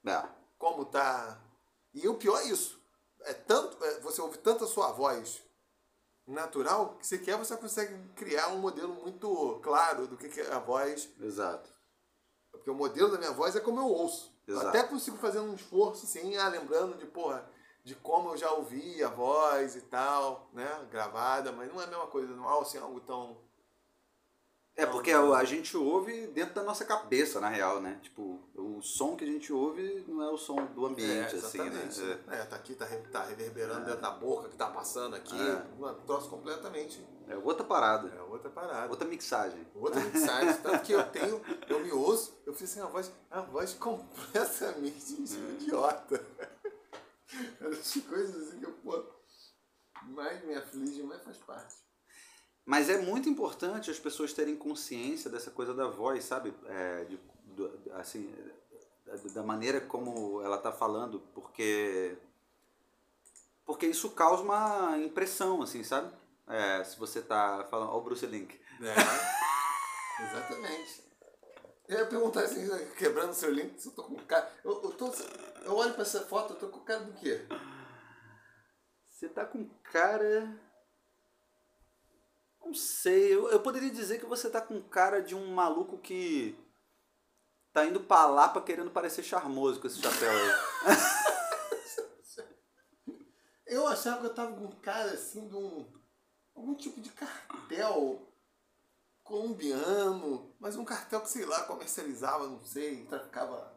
[0.07, 0.29] É.
[0.59, 1.41] como tá.
[1.93, 2.83] E o pior é isso.
[3.21, 5.43] É tanto, é, você ouve tanto a sua voz
[6.27, 11.11] natural que sequer você consegue criar um modelo muito claro do que é a voz
[11.21, 11.71] Exato.
[12.51, 14.35] porque o modelo da minha voz é como eu ouço.
[14.47, 14.69] Eu Exato.
[14.69, 17.49] até consigo fazer um esforço, assim, ah, lembrando de, porra,
[17.83, 20.87] de como eu já ouvi a voz e tal, né?
[20.91, 23.39] Gravada, mas não é a mesma coisa, não é assim, algo tão.
[24.77, 28.01] É, porque a, gente ouve dentro da nossa cabeça, na real, né?
[28.03, 31.89] Tipo, o som que a gente ouve não é o som do ambiente, assim, né?
[32.33, 32.45] É.
[32.45, 35.37] tá aqui, tá, tá reverberando dentro da boca, que tá passando aqui.
[35.37, 35.65] É.
[35.81, 37.07] Um troço completamente.
[37.29, 38.91] É, é outra parada, É outra parada.
[38.91, 39.65] outra mixagem.
[39.77, 40.55] Outra mixagem.
[40.61, 45.13] Tanto que eu tenho, eu me ouço, eu fiz assim, a voz, a voz completamente
[45.13, 46.21] idiota.
[47.61, 49.05] Essas coisas assim que eu, pô,
[50.09, 51.84] mais me aflige, mais faz parte.
[52.65, 56.55] Mas é muito importante as pessoas terem consciência dessa coisa da voz, sabe?
[56.67, 57.19] É, de,
[57.55, 58.35] do- assim,
[59.35, 62.17] da, maneira como ela tá falando, porque
[63.67, 66.13] porque isso causa uma impressão, assim, sabe?
[66.47, 68.59] É, se você tá falando, ó o Bruce Link.
[68.81, 71.05] É, exatamente.
[71.89, 74.51] Eu ia perguntar assim, quebrando seu link, se eu tô com cara.
[74.65, 75.13] Eu, eu, tô,
[75.65, 77.47] eu olho pra essa foto, eu tô com cara do quê?
[79.11, 80.59] Você tá com cara.
[82.65, 86.57] Não sei, eu, eu poderia dizer que você tá com cara de um maluco que
[87.73, 90.95] tá indo pra Lapa querendo parecer charmoso com esse chapéu aí.
[93.67, 95.85] Eu achava que eu tava com cara assim de um.
[96.55, 98.23] algum tipo de cartel.
[99.25, 103.75] colombiano, mas um cartel que, sei lá, comercializava, não sei, traficava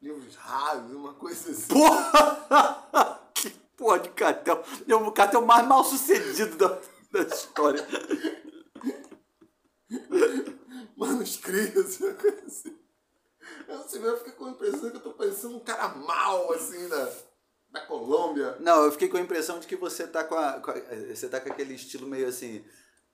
[0.00, 1.68] livros raros, uma coisa assim.
[1.68, 3.30] Porra!
[3.34, 4.64] que porra de cartel.
[4.88, 6.80] É o cartel mais mal sucedido da,
[7.12, 7.86] da história.
[10.96, 12.76] Manuscritos, uma coisa assim.
[13.68, 16.52] Eu não sei, eu fiquei com a impressão que eu tô parecendo um cara mal,
[16.52, 17.12] assim, da,
[17.70, 18.56] da Colômbia.
[18.60, 21.28] Não, eu fiquei com a impressão de que você tá com, a, com a- você
[21.28, 22.64] tá com aquele estilo meio assim,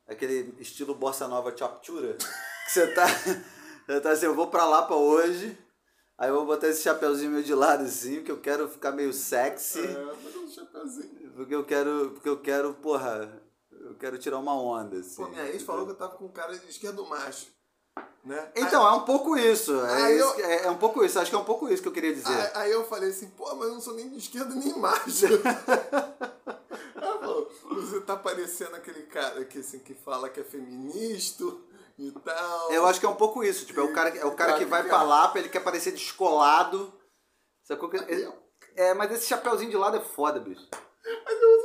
[0.07, 3.05] aquele estilo bossa nova chaptura, que você tá,
[3.87, 5.57] você tá assim, eu vou pra lá pra hoje,
[6.19, 9.13] aí eu vou botar esse chapeuzinho meio de lado assim, que eu quero ficar meio
[9.13, 11.33] sexy, É, mas um chapeuzinho.
[11.35, 13.42] porque eu quero, porque eu quero, porra,
[13.93, 15.23] eu quero tirar uma onda assim.
[15.23, 17.47] Pô, minha ex falou que eu tava com cara de esquerdo macho.
[18.25, 18.53] Né?
[18.55, 21.19] Então, é um pouco isso, é, Aí isso eu- que- é, é um pouco isso,
[21.19, 22.29] acho que é um pouco isso que eu queria dizer.
[22.33, 25.27] Aí, aí eu falei assim, pô, mas eu não sou nem de esquerda nem macho.
[26.95, 31.45] Falou, você tá parecendo aquele cara que, assim, que fala que é feminista
[31.99, 32.73] e tal.
[32.73, 34.65] Eu acho que é um pouco isso, tipo, é o cara, é o cara que
[34.65, 36.93] vai pra lá, ele quer parecer descolado.
[37.65, 37.89] Sacou?
[37.89, 37.99] que-
[38.77, 40.67] É, mas esse chapeuzinho de lado é foda, bicho.
[41.25, 41.62] Mas eu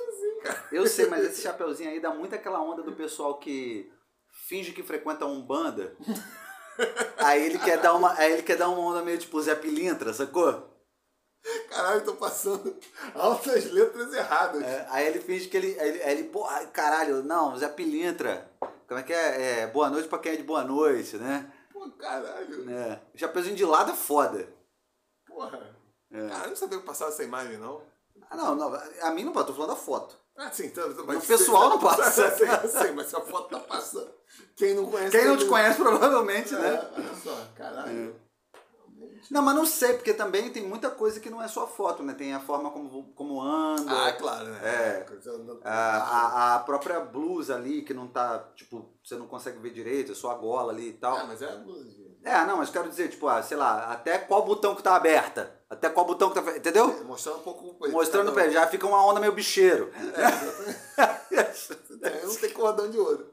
[0.47, 0.67] cara.
[0.71, 3.91] Eu sei, mas esse chapeuzinho aí dá muito aquela onda do pessoal que
[4.47, 5.95] finge que frequenta um banda.
[7.17, 10.13] Aí ele quer dar uma, aí ele quer dar uma onda meio tipo Zé Pilintra,
[10.13, 10.75] sacou?
[11.69, 12.77] Caralho, eu tô passando
[13.15, 14.61] altas letras erradas.
[14.61, 18.51] É, aí ele finge que ele, aí ele, aí ele, pô, caralho, não, Zé Pilintra.
[18.87, 19.61] Como é que é?
[19.61, 21.51] É, boa noite pra quem é de boa noite, né?
[21.71, 22.69] Pô, caralho.
[22.69, 23.01] É.
[23.15, 24.47] Chapeuzinho de lado é foda.
[25.25, 25.75] Porra.
[26.11, 26.27] É.
[26.27, 27.81] Cara, eu não sabia que passava essa imagem, não.
[28.29, 30.17] Ah, não, não, a mim não passa, tô falando da foto.
[30.37, 30.87] Ah, sim, então.
[30.89, 32.21] O pessoal não passa.
[32.63, 34.11] Eu sei, mas se a foto tá passando.
[34.55, 35.17] Quem não conhece.
[35.17, 36.89] Quem não te conhece, provavelmente, É, né?
[36.95, 38.15] olha só, caralho.
[39.29, 42.01] Não, mas não sei, porque também tem muita coisa que não é só a foto,
[42.01, 42.13] né?
[42.13, 43.91] Tem a forma como, como anda.
[44.07, 44.59] Ah, claro, né?
[44.63, 45.05] É.
[45.63, 50.11] A, a, a própria blusa ali, que não tá, tipo, você não consegue ver direito,
[50.13, 51.17] é só a gola ali e tal.
[51.17, 52.06] Ah, mas é a blusa.
[52.27, 55.49] É, não, mas quero dizer, tipo, ah, sei lá, até qual butão que tá aberta.
[55.69, 56.57] Até qual butão que tá.
[56.57, 57.05] Entendeu?
[57.05, 57.91] Mostrando um pouco o.
[57.91, 59.89] Mostrando o Cada pé, já fica uma onda meio bicheiro.
[59.95, 60.09] um.
[62.05, 63.31] É, não tem cordão de ouro.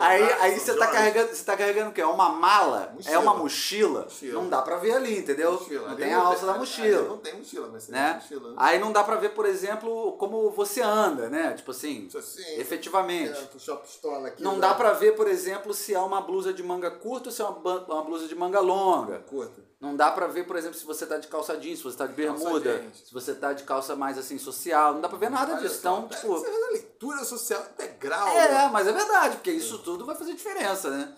[0.00, 2.02] Aí, aí você tá carregando, você tá carregando o quê?
[2.02, 2.92] É uma mala?
[2.94, 3.14] Mochila.
[3.14, 4.02] É uma mochila?
[4.02, 4.42] Mochila.
[4.42, 5.52] Não dá pra ver ali, entendeu?
[5.52, 5.88] Mochila.
[5.88, 7.08] Não tem a alça da mochila.
[7.08, 8.14] Não tem mochila, mas né?
[8.14, 8.50] mochila.
[8.50, 8.56] Né?
[8.58, 11.54] Aí não dá pra ver, por exemplo, como você anda, né?
[11.54, 12.60] Tipo assim, Isso assim.
[12.60, 13.38] efetivamente.
[13.38, 14.42] É, aqui.
[14.42, 17.40] Não dá pra ver, por exemplo, se é uma blusa de manga curta ou se
[17.40, 19.20] é uma, uma blusa de manga longa.
[19.20, 19.62] Curta.
[19.78, 22.06] Não dá pra ver, por exemplo, se você tá de calça jeans, se você tá
[22.06, 24.94] de bermuda, se você tá de calça mais assim social.
[24.94, 25.78] Não dá pra ver nada Olha disso.
[25.80, 26.28] Então, tipo.
[26.28, 28.28] Você faz a leitura social integral.
[28.28, 28.70] É, né?
[28.72, 31.14] mas é verdade, porque isso tudo vai fazer diferença, né?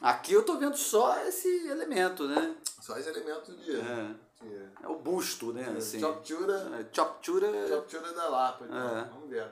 [0.00, 2.56] Aqui eu tô vendo só esse elemento, né?
[2.80, 3.76] Só os elementos de.
[3.76, 5.74] É, de é o busto, né?
[5.76, 6.00] Assim.
[6.00, 6.54] Choptura.
[6.80, 7.68] É, Choptura.
[7.68, 8.64] Choptura da Lapa.
[8.64, 8.98] Então.
[8.98, 9.04] É.
[9.04, 9.44] Vamos ver.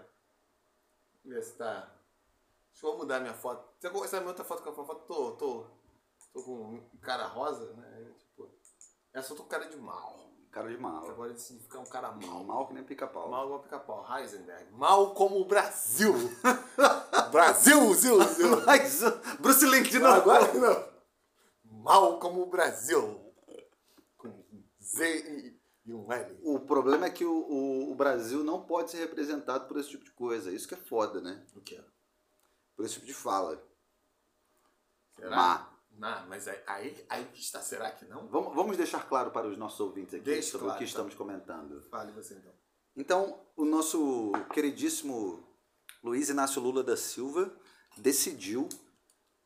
[1.22, 1.88] Vamos ver se tá.
[2.72, 3.62] Deixa eu mudar minha foto.
[3.78, 5.66] Você é minha outra foto que eu foto, tô, tô,
[6.32, 8.12] tô com um cara rosa, né?
[8.18, 8.50] Tipo,
[9.12, 10.30] essa eu tô com cara de mal.
[10.50, 11.08] Cara de mal.
[11.08, 12.42] Agora eu decidi ficar um cara mal.
[12.42, 13.28] Mal que nem pica-pau.
[13.28, 14.04] Mal igual pica-pau.
[14.16, 14.72] Heisenberg.
[14.72, 16.12] Mal como o Brasil.
[17.30, 18.50] Brasil, Zil, Zil.
[19.38, 20.30] Bruce Lee de novo.
[20.30, 20.90] Agora não.
[21.82, 23.32] Mal como o Brasil.
[24.16, 24.44] Com
[24.82, 26.40] Z e, um L.
[26.42, 30.04] O problema é que o, o, o Brasil não pode ser representado por esse tipo
[30.04, 30.50] de coisa.
[30.50, 31.46] Isso que é foda, né?
[31.54, 31.80] O que?
[32.74, 33.62] Por esse tipo de fala.
[35.16, 35.36] Será?
[35.36, 35.69] Má.
[36.00, 37.60] Não, mas aí, aí, aí que está.
[37.60, 38.26] Será que não?
[38.28, 40.88] Vamos, vamos deixar claro para os nossos ouvintes aqui Deixe sobre claro, o que tá.
[40.88, 41.82] estamos comentando.
[41.90, 42.52] Fale você então.
[42.96, 45.46] Então, o nosso queridíssimo
[46.02, 47.52] Luiz Inácio Lula da Silva
[47.98, 48.66] decidiu,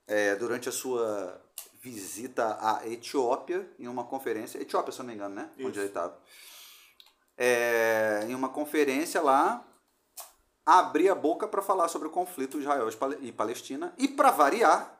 [0.06, 1.42] é, durante a sua
[1.82, 5.50] visita à Etiópia, em uma conferência, Etiópia, se não me engano, né?
[5.58, 5.80] Onde Isso.
[5.80, 6.16] ele estava.
[7.36, 9.66] É, em uma conferência lá,
[10.64, 12.88] abrir a boca para falar sobre o conflito Israel
[13.20, 14.93] e Palestina e, para variar,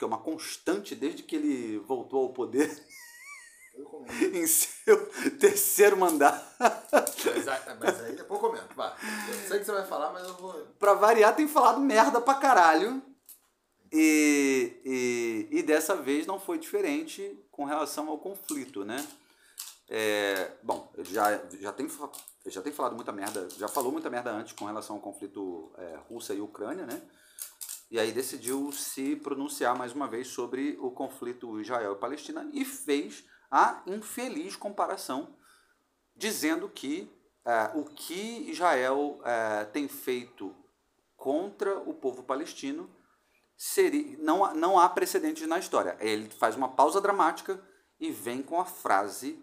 [0.00, 2.70] que é uma constante desde que ele voltou ao poder
[4.32, 5.06] em seu
[5.38, 6.42] terceiro mandato.
[6.58, 8.74] aí- mas aí depois eu comento.
[8.74, 8.94] Vai.
[9.28, 10.54] Eu sei que você vai falar, mas eu vou.
[10.78, 13.02] Pra variar, tem falado merda pra caralho.
[13.92, 19.06] E, e, e dessa vez não foi diferente com relação ao conflito, né?
[19.88, 21.88] É, bom, já, já, tem,
[22.46, 25.98] já tem falado muita merda, já falou muita merda antes com relação ao conflito é,
[26.08, 27.02] Rússia e Ucrânia, né?
[27.90, 31.98] E aí decidiu se pronunciar mais uma vez sobre o conflito Israel
[32.52, 35.34] e fez a infeliz comparação
[36.14, 37.10] dizendo que
[37.44, 40.54] é, o que Israel é, tem feito
[41.16, 42.88] contra o povo palestino
[43.56, 45.96] seria não, não há precedentes na história.
[45.98, 47.60] Ele faz uma pausa dramática
[47.98, 49.42] e vem com a frase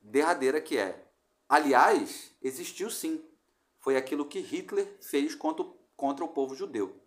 [0.00, 1.06] derradeira que é:
[1.46, 3.22] aliás, existiu sim.
[3.80, 7.03] Foi aquilo que Hitler fez contra, contra o povo judeu.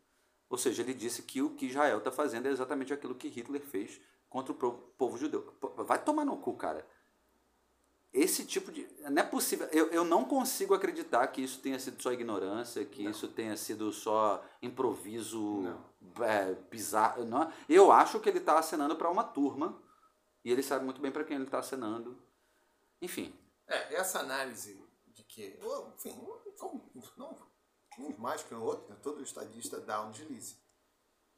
[0.49, 3.61] Ou seja, ele disse que o que Israel está fazendo é exatamente aquilo que Hitler
[3.61, 5.53] fez contra o povo judeu.
[5.77, 6.85] Vai tomar no cu, cara.
[8.13, 8.87] Esse tipo de.
[9.09, 9.67] Não é possível.
[9.71, 13.11] Eu, eu não consigo acreditar que isso tenha sido só ignorância, que não.
[13.11, 15.65] isso tenha sido só improviso
[16.21, 17.25] é, bizarro.
[17.25, 17.51] Não.
[17.67, 19.79] Eu acho que ele está acenando para uma turma
[20.43, 22.17] e ele sabe muito bem para quem ele está acenando.
[23.01, 23.35] Enfim.
[23.67, 25.59] É, essa análise de que.
[25.95, 26.19] Enfim,
[27.17, 27.37] não,
[27.97, 28.99] uns mais que o outro, né?
[29.01, 30.57] todo estadista dá um deslize.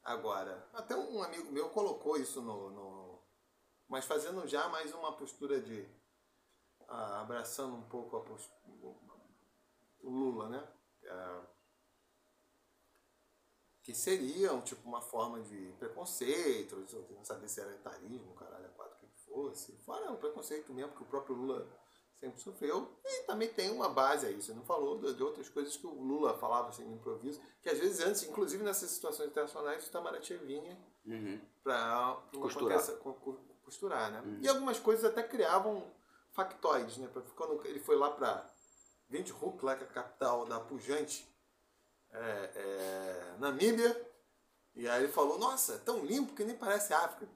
[0.04, 3.20] Agora, até um amigo meu colocou isso no, no
[3.88, 5.88] mas fazendo já mais uma postura de
[6.88, 8.58] ah, abraçando um pouco a postura,
[10.02, 10.68] o Lula, né?
[11.08, 11.46] Ah,
[13.84, 16.76] que seriam tipo uma forma de preconceito,
[17.10, 19.76] não saber se era etarismo, caralho, a quatro que fosse.
[19.80, 21.68] Fora o preconceito mesmo que o próprio Lula
[22.20, 22.92] sempre sofreu.
[23.04, 24.36] E também tem uma base aí.
[24.36, 27.80] Você não falou de, outras coisas que o Lula falava assim, no improviso, que às
[27.80, 31.40] vezes antes, inclusive nessas situações internacionais, o Itamaraty vinha uhum.
[31.64, 32.84] para costurar.
[33.64, 34.22] costurar né?
[34.22, 34.40] Uhum.
[34.42, 35.84] E algumas coisas até criavam
[36.32, 37.10] factoides, né?
[37.36, 38.48] Quando ele foi lá para
[39.10, 41.28] Windhoek, lá que é a capital da pujante
[42.12, 44.10] é, é, Namíbia,
[44.76, 47.28] e aí ele falou, nossa, é tão limpo que nem parece África.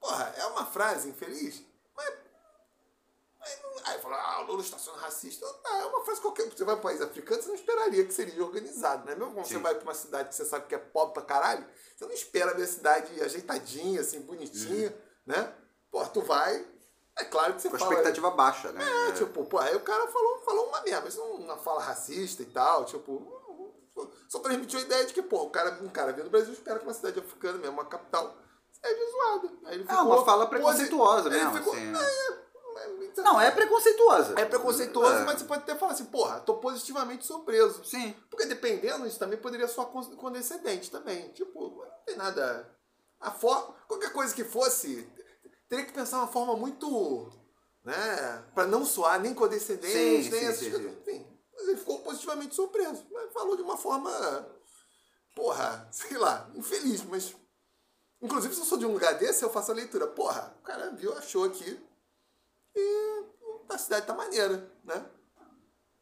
[0.00, 1.62] Porra, é uma frase infeliz,
[3.38, 5.46] mas Aí falou, ah, o Lula está sendo racista.
[5.64, 6.48] Ah, é uma frase qualquer.
[6.50, 9.14] Você vai para um país africano, você não esperaria que seria organizado, né?
[9.14, 9.54] Mesmo quando Sim.
[9.54, 12.12] você vai para uma cidade que você sabe que é pobre pra caralho, você não
[12.12, 14.94] espera ver a cidade ajeitadinha, assim, bonitinha, uhum.
[15.26, 15.54] né?
[15.90, 16.66] Pô, tu vai,
[17.16, 17.92] é claro que você Com fala.
[17.92, 18.84] expectativa baixa, né?
[19.08, 22.42] É, tipo, pô, aí o cara falou, falou uma merda, mas não uma fala racista
[22.42, 23.36] e tal, tipo.
[24.28, 26.78] Só transmitiu a ideia de que, pô, o cara, um cara vindo do Brasil espera
[26.78, 28.36] que uma cidade africana mesmo, uma capital,
[28.70, 29.50] seja zoada.
[29.64, 31.56] Aí ele ficou, é uma fala preconceituosa mesmo.
[31.56, 31.96] Ficou, assim.
[31.96, 32.38] é,
[33.16, 34.34] não, é preconceituosa.
[34.38, 35.24] É preconceituosa, é.
[35.24, 37.84] mas você pode até falar assim, porra, tô positivamente surpreso.
[37.84, 38.14] Sim.
[38.30, 41.28] Porque dependendo, isso também poderia soar condescendente também.
[41.32, 42.68] Tipo, não tem nada.
[43.20, 43.74] A forma.
[43.86, 45.08] Qualquer coisa que fosse,
[45.68, 47.30] teria que pensar uma forma muito.
[47.84, 48.44] né?
[48.54, 50.92] Pra não soar nem condescendente, sim, nem sim, essas sim, coisas.
[50.92, 53.06] Enfim, mas ele ficou positivamente surpreso.
[53.10, 54.10] Mas falou de uma forma.
[55.34, 57.34] Porra, sei lá, infeliz, mas.
[58.20, 60.06] Inclusive, se eu sou de um lugar desse, eu faço a leitura.
[60.08, 61.87] Porra, o cara viu, achou aqui
[62.74, 63.24] e
[63.68, 65.10] a cidade tá maneira, né?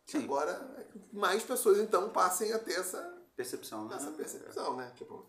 [0.06, 0.24] Sim.
[0.24, 3.00] Agora, mais pessoas então passem a ter essa
[3.36, 3.96] percepção, né?
[3.96, 4.92] essa percepção, né?
[4.94, 5.28] Tipo,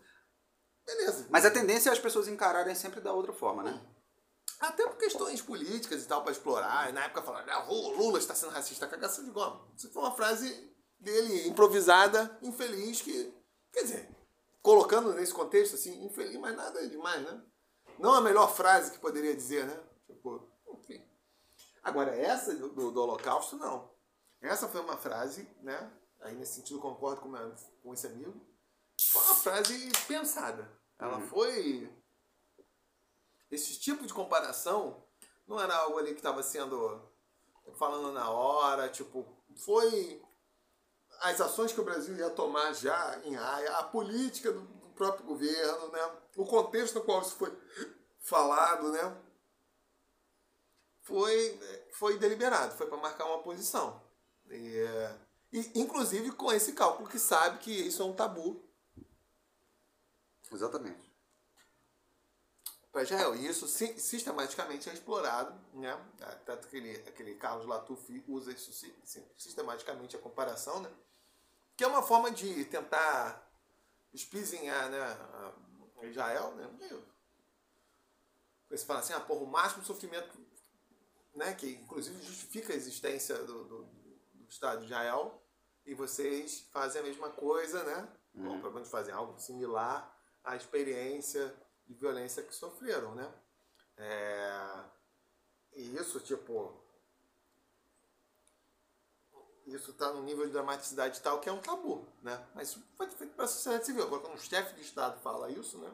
[0.86, 1.26] beleza.
[1.30, 3.84] Mas a tendência é as pessoas encararem sempre da outra forma, né?
[4.60, 6.90] Até por questões políticas e tal, para explorar.
[6.90, 9.68] E na época falaram, ah, o Lula está sendo racista, cagação de goma.
[9.76, 13.34] Isso foi uma frase dele, improvisada, infeliz, que.
[13.72, 14.08] Quer dizer,
[14.62, 17.42] colocando nesse contexto, assim, infeliz, mas nada demais, né?
[17.98, 19.78] Não a melhor frase que poderia dizer, né?
[21.82, 23.90] Agora, essa do, do, do, Holocausto, não.
[24.40, 25.90] Essa foi uma frase, né?
[26.20, 28.34] Aí nesse sentido concordo com, meu, com esse amigo.
[29.00, 30.70] Foi uma frase pensada.
[30.98, 31.28] Ela uhum.
[31.28, 31.92] foi.
[33.50, 35.02] Esse tipo de comparação
[35.46, 37.00] não era algo ali que estava sendo
[37.76, 40.22] falando na hora, tipo, foi
[41.20, 45.26] as ações que o Brasil ia tomar já em área, a política do, do próprio
[45.26, 46.10] governo, né?
[46.36, 47.56] O contexto no qual isso foi
[48.20, 49.16] falado, né?
[51.08, 51.58] Foi,
[51.90, 54.00] foi deliberado, foi para marcar uma posição.
[54.50, 54.84] E,
[55.50, 58.62] e, inclusive com esse cálculo que sabe que isso é um tabu.
[60.52, 61.10] Exatamente.
[62.92, 63.34] Para Israel.
[63.34, 65.58] E isso sistematicamente é explorado.
[65.72, 65.98] Né?
[66.44, 68.70] Tanto que aquele, aquele Carlos Latuf usa isso
[69.36, 70.90] sistematicamente a comparação, né?
[71.74, 73.50] que é uma forma de tentar
[74.12, 75.18] espizinhar né,
[76.02, 76.54] Israel.
[76.54, 77.00] Né?
[78.68, 80.47] Você fala assim, ah, porra, o máximo sofrimento
[81.38, 85.40] né, que inclusive justifica a existência do, do, do Estado de Israel,
[85.86, 88.08] e vocês fazem a mesma coisa, né?
[88.34, 88.44] Uhum.
[88.44, 91.54] Bom, pelo menos fazem algo similar à experiência
[91.86, 93.32] de violência que sofreram, né?
[93.96, 94.84] É...
[95.74, 96.84] E isso, tipo.
[99.64, 102.46] Isso está num nível de dramaticidade tal que é um tabu, né?
[102.54, 104.02] Mas isso foi feito para a sociedade civil.
[104.02, 105.90] Agora, quando um chefe de Estado fala isso, né?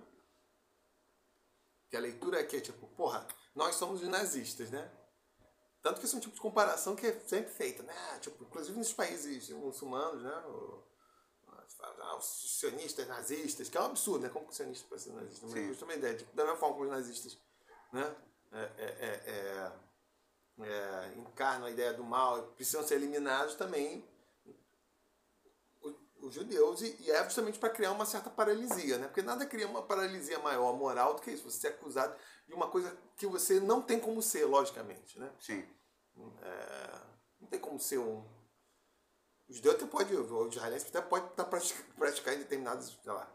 [1.90, 4.90] Que a leitura é que é tipo, porra, nós somos os nazistas, né?
[5.84, 8.18] Tanto que isso é um tipo de comparação que é sempre feita, né?
[8.18, 10.32] Tipo, inclusive nos países muçulmanos, né?
[11.78, 14.30] Ah, os sionistas nazistas, que é um absurdo, né?
[14.30, 15.46] Como que o sionista pode ser nazista?
[15.46, 17.38] Mas eu também ideia, tipo, da mesma forma como os nazistas,
[17.92, 18.16] né?
[18.50, 18.92] É, é,
[19.26, 19.72] é,
[20.62, 24.02] é, encarnam a ideia do mal, precisam ser eliminados também
[26.26, 29.06] os judeus e, e é justamente para criar uma certa paralisia, né?
[29.06, 31.50] Porque nada cria uma paralisia maior moral do que isso.
[31.50, 32.14] Você ser acusado
[32.46, 35.30] de uma coisa que você não tem como ser, logicamente, né?
[35.40, 35.64] Sim.
[36.42, 37.00] É,
[37.40, 38.24] não tem como ser um...
[39.48, 43.30] O judeu até pode, o israelense até pode estar tá praticando, praticando determinados, sei lá,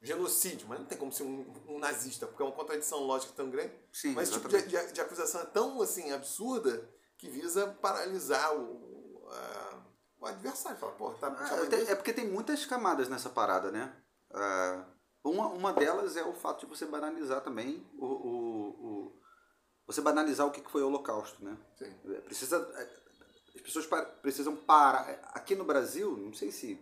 [0.00, 3.50] genocídio, mas não tem como ser um, um nazista, porque é uma contradição lógica tão
[3.50, 3.74] grande.
[3.92, 8.54] Sim, mas esse tipo de, de, de, acusação é tão assim, absurda que visa paralisar
[8.54, 9.73] o, a,
[10.24, 10.78] o adversário.
[10.78, 11.28] Fala, Pô, tá,
[11.72, 13.94] é, é, porque tem muitas camadas nessa parada, né?
[14.30, 14.84] Uh,
[15.30, 19.20] uma, uma delas é o fato de você banalizar também o, o, o
[19.86, 21.56] você banalizar o que foi o Holocausto, né?
[21.78, 21.92] Sim.
[22.24, 22.58] Precisa
[23.54, 23.86] as pessoas
[24.20, 25.08] precisam parar.
[25.32, 26.80] Aqui no Brasil, não sei se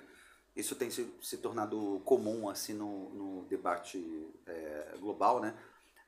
[0.57, 3.99] isso tem se, se tornado comum assim no, no debate
[4.47, 5.57] é, global, né?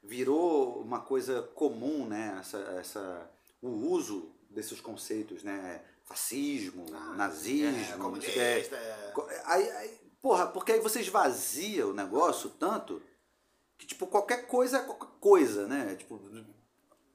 [0.03, 2.37] Virou uma coisa comum, né?
[2.41, 3.31] Essa, essa,
[3.61, 5.85] o uso desses conceitos, né?
[6.05, 8.41] Fascismo, ah, nazismo, é, comunista.
[8.41, 13.03] É, aí, aí, porra, porque aí você esvazia o negócio tanto
[13.79, 15.95] que tipo qualquer coisa é qualquer coisa, né?
[15.97, 16.21] Tipo,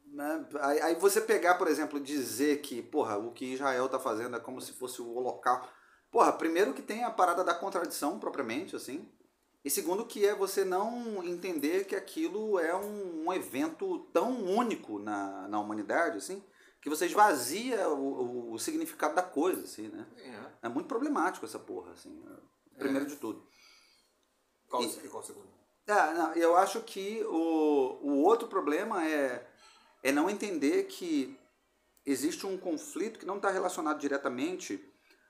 [0.07, 0.45] né?
[0.61, 4.39] Aí, aí, você pegar, por exemplo, dizer que, porra, o que Israel está fazendo é
[4.39, 5.69] como se fosse o holocausto.
[6.11, 9.07] Porra, primeiro que tem a parada da contradição propriamente, assim.
[9.63, 14.97] E segundo que é você não entender que aquilo é um, um evento tão único
[14.97, 16.43] na, na humanidade, assim,
[16.81, 20.07] que você esvazia o, o, significado da coisa, assim, né?
[20.61, 20.67] É.
[20.67, 22.23] é muito problemático essa porra, assim.
[22.77, 23.09] Primeiro é.
[23.09, 23.45] de tudo.
[24.69, 25.49] Qual, e, qual o segundo?
[25.87, 29.45] É, não, eu acho que o, o outro problema é
[30.03, 31.37] é não entender que
[32.05, 34.83] existe um conflito que não está relacionado diretamente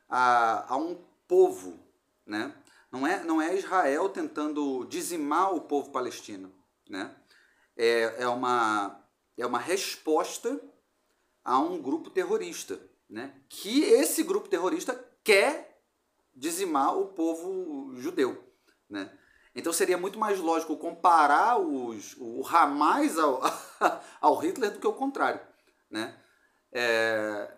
[0.08, 0.96] a, a um
[1.28, 1.80] povo,
[2.26, 2.54] né?
[2.92, 6.52] Não é, não é Israel tentando dizimar o povo palestino,
[6.88, 7.16] né?
[7.76, 9.04] É, é, uma,
[9.38, 10.60] é uma resposta
[11.50, 12.80] a um grupo terrorista,
[13.10, 13.34] né?
[13.50, 14.94] Que esse grupo terrorista
[15.24, 15.82] quer
[16.36, 18.44] dizimar o povo judeu,
[18.88, 19.12] né?
[19.56, 23.42] Então seria muito mais lógico comparar os, o Hamas ao,
[24.22, 25.42] ao Hitler do que o contrário.
[25.90, 26.16] Né?
[26.72, 27.52] É,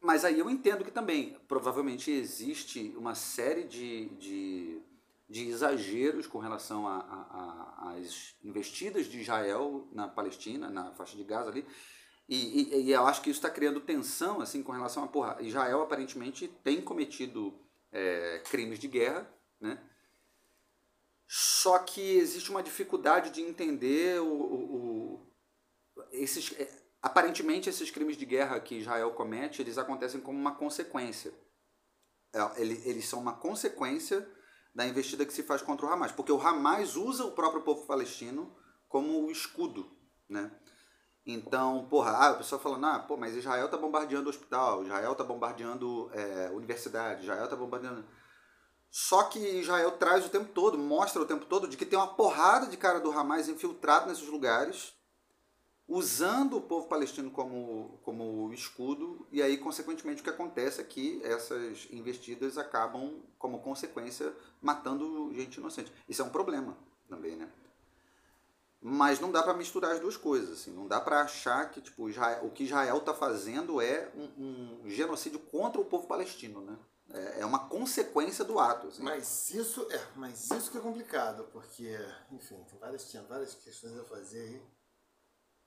[0.00, 4.80] mas aí eu entendo que também provavelmente existe uma série de, de,
[5.28, 11.66] de exageros com relação às investidas de Israel na Palestina, na faixa de Gaza ali.
[12.28, 15.38] E, e, e eu acho que isso está criando tensão assim com relação a porra,
[15.40, 17.58] Israel aparentemente tem cometido
[17.90, 19.26] é, crimes de guerra,
[19.58, 19.82] né?
[21.26, 24.74] Só que existe uma dificuldade de entender o, o,
[25.14, 25.28] o
[26.12, 26.68] esses, é,
[27.02, 31.32] aparentemente esses crimes de guerra que Israel comete, eles acontecem como uma consequência.
[32.32, 34.26] É, eles, eles são uma consequência
[34.74, 37.86] da investida que se faz contra o Hamas, porque o Hamas usa o próprio povo
[37.86, 38.54] palestino
[38.86, 39.90] como escudo,
[40.28, 40.50] né?
[41.30, 45.22] Então, porra, ah, o pessoal falando, ah, pô, mas Israel tá bombardeando hospital, Israel tá
[45.22, 48.02] bombardeando é, universidade, Israel tá bombardeando...
[48.90, 52.14] Só que Israel traz o tempo todo, mostra o tempo todo, de que tem uma
[52.14, 54.94] porrada de cara do Hamas infiltrado nesses lugares,
[55.86, 61.20] usando o povo palestino como, como escudo, e aí, consequentemente, o que acontece é que
[61.22, 65.92] essas investidas acabam, como consequência, matando gente inocente.
[66.08, 66.74] Isso é um problema
[67.06, 67.50] também, né?
[68.80, 72.08] Mas não dá para misturar as duas coisas, assim, não dá para achar que tipo,
[72.08, 76.78] Israel, o que Israel está fazendo é um, um genocídio contra o povo palestino, né?
[77.10, 78.88] É, é uma consequência do ato.
[78.88, 79.02] Assim.
[79.02, 81.98] Mas isso é, mas isso que é complicado, porque,
[82.30, 84.62] enfim, tem várias, tinha várias questões a fazer aí.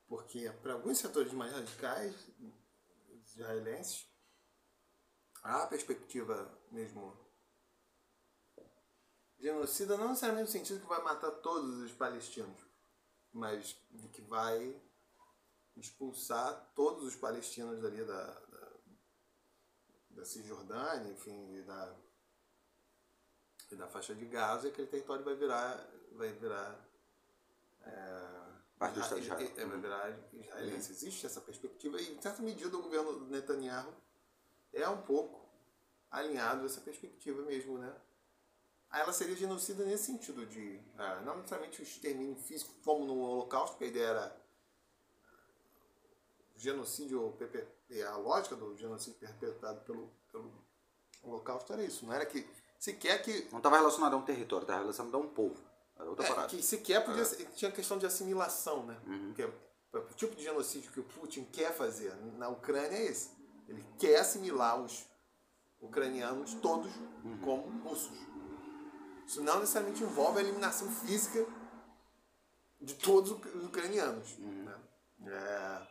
[0.08, 2.14] Porque para alguns setores mais radicais
[3.26, 4.08] israelenses,
[5.42, 7.18] a perspectiva mesmo
[9.40, 12.71] genocida não necessariamente no sentido que vai matar todos os palestinos,
[13.34, 14.76] mas de que vai
[15.76, 18.42] expulsar todos os palestinos dali da,
[20.10, 21.96] da Cisjordânia, enfim, e da,
[23.72, 26.80] e da faixa de Gaza, e aquele território vai virar, vai virar
[27.82, 28.42] é,
[28.82, 29.52] Parte do Estado Israel.
[29.58, 30.92] É, vai virar israelense.
[30.92, 33.94] Existe essa perspectiva e, em certa medida, o governo Netanyahu
[34.74, 35.48] é um pouco
[36.10, 37.96] alinhado a essa perspectiva mesmo, né?
[38.92, 43.20] Aí ela seria genocida nesse sentido de, ah, não necessariamente o extermínio físico como no
[43.20, 44.42] Holocausto, porque a ideia era
[46.58, 47.34] genocídio
[47.90, 50.52] é a lógica do genocídio perpetrado pelo, pelo
[51.24, 52.06] Holocausto era isso.
[52.06, 52.46] Não era que
[52.78, 53.48] sequer que.
[53.52, 55.58] Não estava relacionado a um território, estava relacionado a um povo.
[55.98, 56.48] Era outra é, parada.
[56.50, 57.46] Que sequer podia, é.
[57.56, 59.00] tinha questão de assimilação, né?
[59.06, 59.34] Uhum.
[59.34, 59.46] Porque
[59.98, 63.30] o tipo de genocídio que o Putin quer fazer na Ucrânia é esse.
[63.68, 65.06] Ele quer assimilar os
[65.80, 66.92] ucranianos todos
[67.24, 67.40] uhum.
[67.44, 68.18] como russos.
[69.32, 71.46] Isso não necessariamente envolve a eliminação física
[72.82, 74.38] de todos os ucranianos.
[74.38, 74.66] Uhum.
[74.66, 74.76] Né?
[75.26, 75.88] É,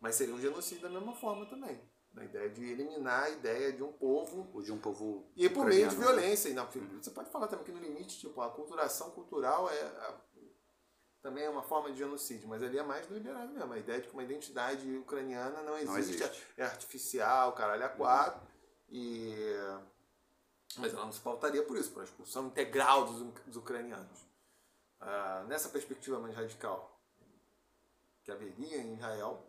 [0.00, 1.78] mas seria um genocídio da mesma forma também.
[2.14, 4.48] Na ideia de eliminar a ideia de um povo.
[4.54, 5.30] Ou de um povo.
[5.36, 6.54] E por meio de violência.
[6.54, 7.02] Não, uhum.
[7.02, 9.82] Você pode falar também que no limite, tipo, a culturação cultural é.
[9.82, 10.14] A,
[11.20, 13.70] também é uma forma de genocídio, mas ali é mais deliberado mesmo.
[13.70, 16.46] A ideia de que uma identidade ucraniana não existe, não existe.
[16.56, 18.40] é artificial, caralho, a quatro.
[18.40, 18.96] Uhum.
[18.96, 19.44] E.
[20.76, 24.28] Mas ela não se pautaria por isso, por expulsão integral dos, dos ucranianos.
[25.00, 26.98] Ah, nessa perspectiva mais radical
[28.22, 29.42] que haveria em Israel,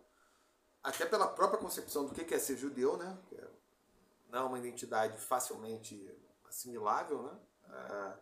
[0.82, 3.18] até pela própria concepção do que é ser judeu, né?
[3.34, 3.48] É,
[4.30, 6.18] não é uma identidade facilmente
[6.48, 7.40] assimilável, né?
[7.66, 8.18] Ah,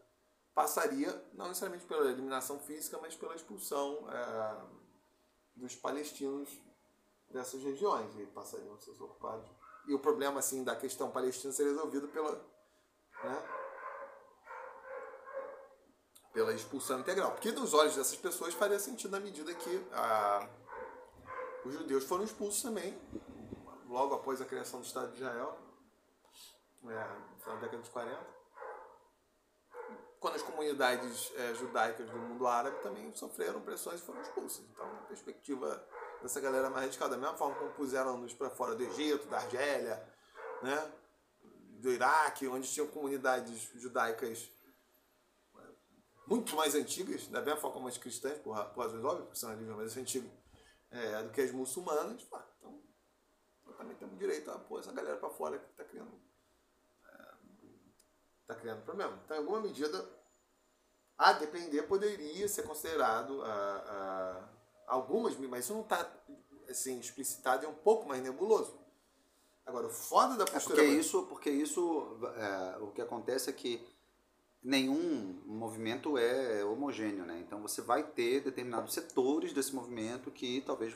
[0.56, 4.66] passaria não necessariamente pela eliminação física, mas pela expulsão ah,
[5.56, 6.50] dos palestinos
[7.30, 9.48] dessas regiões e passariam a ser ocupados.
[9.88, 12.43] E o problema assim da questão palestina seria resolvido pela
[13.24, 13.43] né,
[16.34, 17.32] pela expulsão integral.
[17.32, 20.47] Porque nos olhos dessas pessoas faria sentido na medida que ah,
[21.65, 22.95] os judeus foram expulsos também,
[23.88, 25.57] logo após a criação do Estado de Israel,
[26.86, 28.38] é, na década de 40.
[30.20, 34.63] Quando as comunidades é, judaicas do mundo árabe também sofreram pressões e foram expulsas.
[34.72, 35.86] Então, a perspectiva
[36.22, 40.03] dessa galera mais radical, da mesma forma como puseram-nos para fora do Egito, da Argélia,
[40.61, 40.91] né,
[41.78, 44.49] do Iraque, onde tinham comunidades judaicas
[46.28, 49.78] muito mais antigas, da mesma forma como as cristãs, por, razões óbvias, porque são religiões
[49.78, 50.30] mais antigas
[50.91, 52.82] é, do que as muçulmanas, pá, então
[53.78, 56.11] também temos direito a pôr essa galera para fora que está criando,
[57.05, 57.34] é,
[58.45, 59.17] tá criando problema.
[59.23, 60.05] Então, em alguma medida,
[61.17, 64.49] a depender, poderia ser considerado a, a,
[64.88, 66.11] algumas, mas isso não está
[66.69, 68.78] assim, explicitado é um pouco mais nebuloso.
[69.68, 70.82] Agora, o foda da postura...
[70.82, 73.86] É porque isso, porque isso é, o que acontece é que
[74.63, 77.39] nenhum movimento é homogêneo, né?
[77.45, 80.95] Então você vai ter determinados setores desse movimento que talvez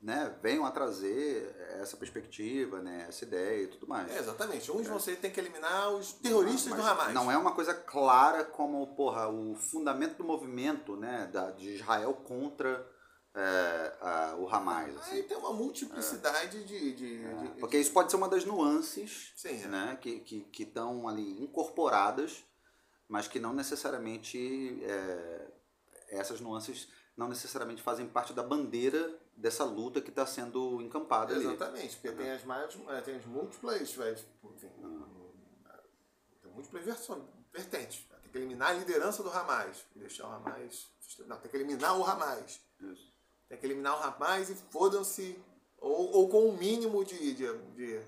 [0.00, 4.10] né, venham a trazer essa perspectiva, né, essa ideia e tudo mais.
[4.10, 4.72] É, exatamente.
[4.72, 4.90] Uns é.
[4.90, 7.12] você tem que eliminar os terroristas do Hamas.
[7.12, 12.14] Não é uma coisa clara como, porra, o fundamento do movimento, né, da, de Israel
[12.14, 12.86] contra
[13.34, 14.96] é, a, o Hamas.
[14.96, 15.16] Assim.
[15.16, 16.60] Aí tem uma multiplicidade é.
[16.62, 17.34] de, de, é.
[17.34, 19.68] de, Porque isso pode ser uma das nuances Sim, é.
[19.68, 22.44] né, que estão que, que ali incorporadas
[23.10, 25.50] mas que não necessariamente é,
[26.10, 31.86] essas nuances não necessariamente fazem parte da bandeira dessa luta que está sendo encampada Exatamente,
[31.86, 31.96] ali.
[31.96, 33.96] porque tem as mais é, tem as múltiplas,
[34.44, 34.68] enfim,
[36.40, 38.06] tem múltiplas versões, vertentes.
[38.22, 40.88] Tem que eliminar a liderança do Hamas, deixar o Hamas,
[41.26, 42.60] não, tem que eliminar o Hamas.
[42.78, 43.09] Isso.
[43.50, 45.38] Tem que eliminar o Hamas e fodam-se
[45.78, 48.00] ou, ou com o um mínimo de, de, de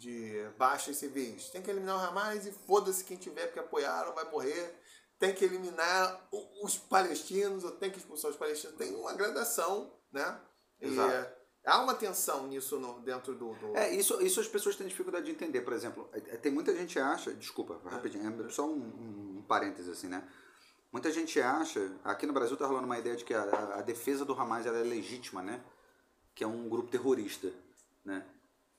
[0.00, 1.50] de baixas civis.
[1.50, 4.74] Tem que eliminar o Hamas e foda-se quem tiver que apoiaram vai morrer.
[5.18, 6.26] Tem que eliminar
[6.62, 8.76] os palestinos ou tem que expulsar os palestinos.
[8.78, 10.40] Tem uma gradação, né?
[10.80, 11.12] Exato.
[11.12, 14.86] E, há uma tensão nisso no, dentro do, do, É, isso, isso as pessoas têm
[14.86, 15.60] dificuldade de entender.
[15.60, 17.34] Por exemplo, é, é, tem muita gente acha...
[17.34, 18.46] Desculpa, rapidinho.
[18.46, 20.26] É só um, um parêntese assim, né?
[20.92, 21.92] Muita gente acha...
[22.02, 23.42] Aqui no Brasil tá rolando uma ideia de que a,
[23.76, 25.62] a defesa do Hamas é legítima, né?
[26.34, 27.52] Que é um grupo terrorista,
[28.04, 28.24] né?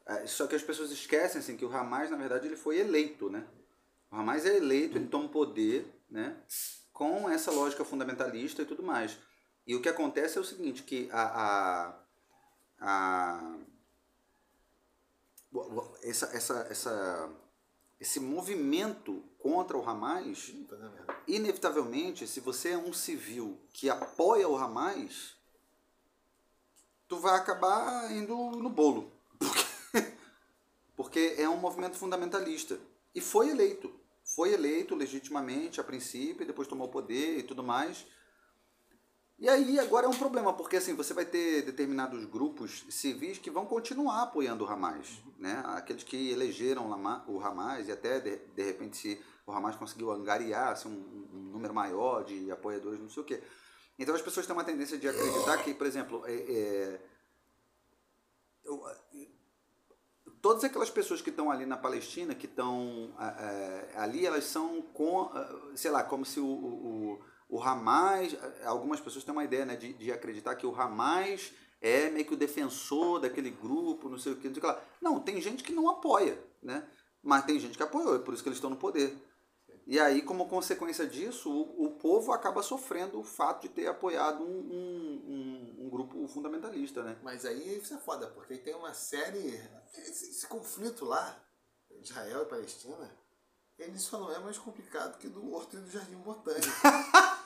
[0.06, 3.30] É, só que as pessoas esquecem assim, que o Hamas, na verdade, ele foi eleito,
[3.30, 3.48] né?
[4.12, 6.36] O Hamas é eleito, ele toma poder, né?
[6.92, 9.18] Com essa lógica fundamentalista e tudo mais.
[9.66, 12.00] E o que acontece é o seguinte, que a, a,
[12.80, 13.58] a
[16.04, 17.30] essa, essa, essa,
[18.00, 20.54] esse movimento contra o Hamas,
[21.28, 25.36] inevitavelmente, se você é um civil que apoia o Hamas,
[27.08, 29.12] tu vai acabar indo no bolo.
[29.40, 29.62] Porque
[30.96, 32.80] porque é um movimento fundamentalista.
[33.14, 33.92] E foi eleito.
[34.24, 38.06] Foi eleito legitimamente a princípio, depois tomou poder e tudo mais.
[39.38, 43.50] E aí agora é um problema, porque assim, você vai ter determinados grupos civis que
[43.50, 45.20] vão continuar apoiando o Hamas.
[45.40, 45.62] Né?
[45.66, 46.88] Aqueles que elegeram
[47.28, 51.40] o Hamas e até de, de repente se o Hamas conseguiu angariar assim, um, um
[51.52, 53.42] número maior de apoiadores, não sei o quê.
[53.98, 57.02] Então as pessoas têm uma tendência de acreditar que, por exemplo, é, é,
[58.64, 58.84] eu,
[60.42, 65.30] todas aquelas pessoas que estão ali na Palestina, que estão é, ali, elas são com,
[65.76, 68.36] sei lá, como se o, o, o Hamas,
[68.66, 72.34] algumas pessoas têm uma ideia né, de, de acreditar que o Hamas é meio que
[72.34, 74.84] o defensor daquele grupo, não sei o que, não sei o que lá.
[75.02, 76.88] Não, tem gente que não apoia, né?
[77.24, 79.16] Mas tem gente que apoiou, é por isso que eles estão no poder.
[79.86, 84.44] E aí, como consequência disso, o, o povo acaba sofrendo o fato de ter apoiado
[84.44, 87.18] um, um, um, um, grupo fundamentalista, né?
[87.24, 89.60] Mas aí isso é foda, porque tem uma série.
[89.98, 91.44] Esse, esse conflito lá,
[92.02, 93.12] Israel e Palestina,
[93.78, 96.68] ele só não é mais complicado que do Horto e do Jardim Botânico.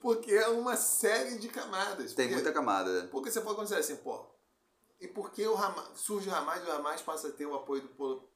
[0.00, 2.14] porque é uma série de camadas.
[2.14, 3.08] Tem porque, muita camada.
[3.12, 4.26] Porque você pode considerar assim, pô,
[5.00, 7.82] e porque o Hamas, surge o Hamas e o Hamas passa a ter o apoio
[7.82, 8.28] do povo.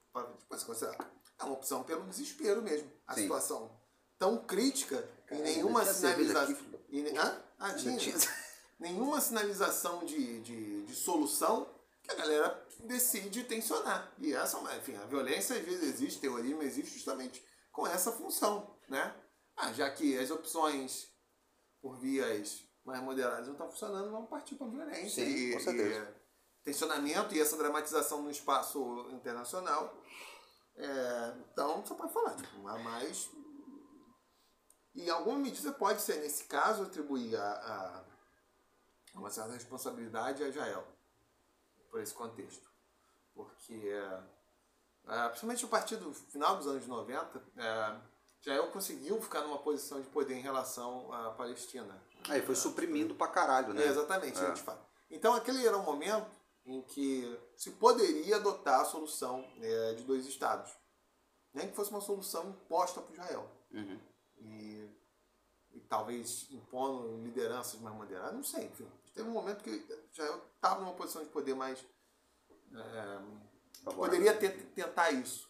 [1.39, 2.91] É uma opção pelo desespero mesmo.
[3.05, 3.23] A Sim.
[3.23, 3.71] situação
[4.17, 6.57] tão crítica e nenhuma sinalização.
[6.89, 7.73] E, ah, ah,
[8.79, 11.69] nenhuma sinalização de, de, de solução
[12.01, 14.13] que a galera decide tensionar.
[14.17, 19.13] E essa, enfim, a violência às vezes existe, terrorismo existe justamente com essa função, né?
[19.57, 21.09] Ah, já que as opções
[21.81, 25.25] por vias mais moderadas não estão funcionando, vamos partir para a violência.
[25.25, 26.15] Sim, e, com certeza.
[26.21, 26.24] e
[26.65, 29.95] tensionamento e essa dramatização no espaço internacional.
[30.75, 33.29] É, então, você pode falar, tipo, a mais.
[34.95, 38.03] Em alguma medida pode ser, nesse caso, atribuir a,
[39.13, 40.85] a uma certa responsabilidade a Israel
[41.89, 42.69] por esse contexto.
[43.33, 44.19] Porque, é,
[45.07, 47.95] é, principalmente a partir do final dos anos 90, é,
[48.41, 52.01] Israel conseguiu ficar numa posição de poder em relação à Palestina.
[52.29, 53.83] Aí foi suprimindo pra caralho, né?
[53.83, 54.51] É, exatamente, É.
[54.51, 54.83] de fato.
[55.09, 56.27] Então aquele era um momento
[56.65, 60.71] em que se poderia adotar a solução é, de dois estados.
[61.53, 63.49] Nem que fosse uma solução imposta por Israel.
[63.71, 63.99] Uhum.
[64.39, 64.89] E,
[65.73, 68.89] e talvez impondo lideranças mais moderadas, não sei, enfim.
[69.13, 69.69] Teve um momento que
[70.11, 71.85] Israel estava numa posição de poder mais.
[72.73, 75.49] é, poderia ter- tentar isso.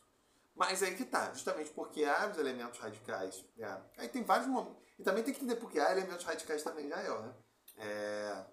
[0.55, 3.43] Mas aí que tá, justamente porque há os elementos radicais.
[3.57, 4.83] é, aí tem vários momentos.
[4.99, 7.33] E também tem que entender porque há elementos radicais também em Israel, né?
[7.77, 8.45] É,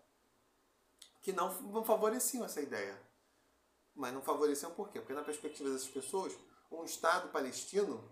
[1.22, 3.00] que não, favoreciam essa ideia.
[3.94, 4.98] Mas não favoreciam por quê?
[4.98, 6.36] Porque na perspectiva dessas pessoas,
[6.70, 8.02] um Estado palestino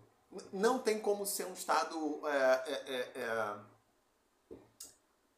[0.53, 4.57] não tem como ser um Estado é, é, é, é,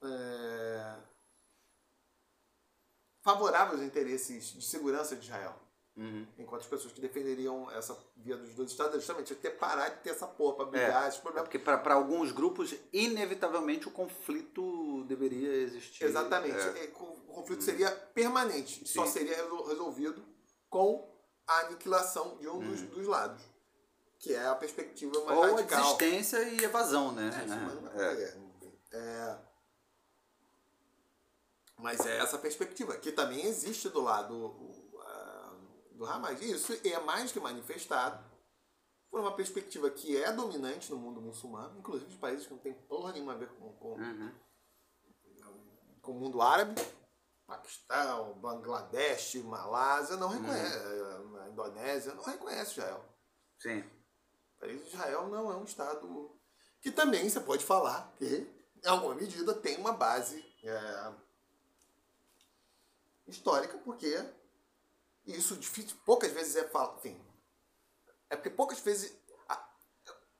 [0.05, 0.97] é,
[3.23, 5.62] favorável aos interesses de segurança de Israel.
[5.95, 6.27] Uhum.
[6.39, 10.01] Enquanto as pessoas que defenderiam essa via dos dois estados, justamente, é ter parar de
[10.01, 11.49] ter essa porra pra brigar, esses É problemas.
[11.49, 16.05] porque para alguns grupos, inevitavelmente, o conflito deveria existir.
[16.05, 16.57] Exatamente.
[16.57, 16.85] É.
[16.87, 18.89] É, O conflito seria permanente.
[18.89, 19.13] Só Sim.
[19.13, 20.25] seria resol- resolvido
[20.71, 21.11] com
[21.47, 23.43] a aniquilação de um dos, dos lados.
[24.19, 25.83] Que é a perspectiva mais Ou a radical.
[25.97, 27.31] desistência e evasão, né?
[27.97, 28.35] É, É.
[28.93, 29.39] é- é-
[31.79, 34.55] Mas é essa perspectiva, que também existe do lado
[36.03, 36.41] do Hamas.
[36.43, 38.23] E Isso é mais que manifestado
[39.09, 42.75] por uma perspectiva que é dominante no mundo muçulmano, inclusive de países que não tem
[42.75, 44.33] porra nenhuma a ver com, com, Uhum.
[46.01, 46.75] com o mundo árabe.
[47.47, 50.77] Paquistão, Bangladesh, Malásia, não reconhece.
[51.41, 53.05] A Indonésia não reconhece Israel.
[53.59, 53.81] Sim.
[53.81, 56.31] O país de Israel não é um Estado
[56.81, 58.51] que também você pode falar que,
[58.83, 61.13] em alguma medida, tem uma base é,
[63.27, 64.17] histórica, porque
[65.27, 66.99] isso difícil, poucas vezes é falado.
[66.99, 67.21] Enfim,
[68.31, 69.13] é porque poucas vezes.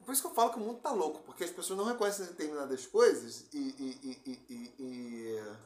[0.05, 2.27] Por isso que eu falo que o mundo tá louco, porque as pessoas não reconhecem
[2.27, 3.57] determinadas coisas e.
[3.59, 5.57] e, e, e, e- e-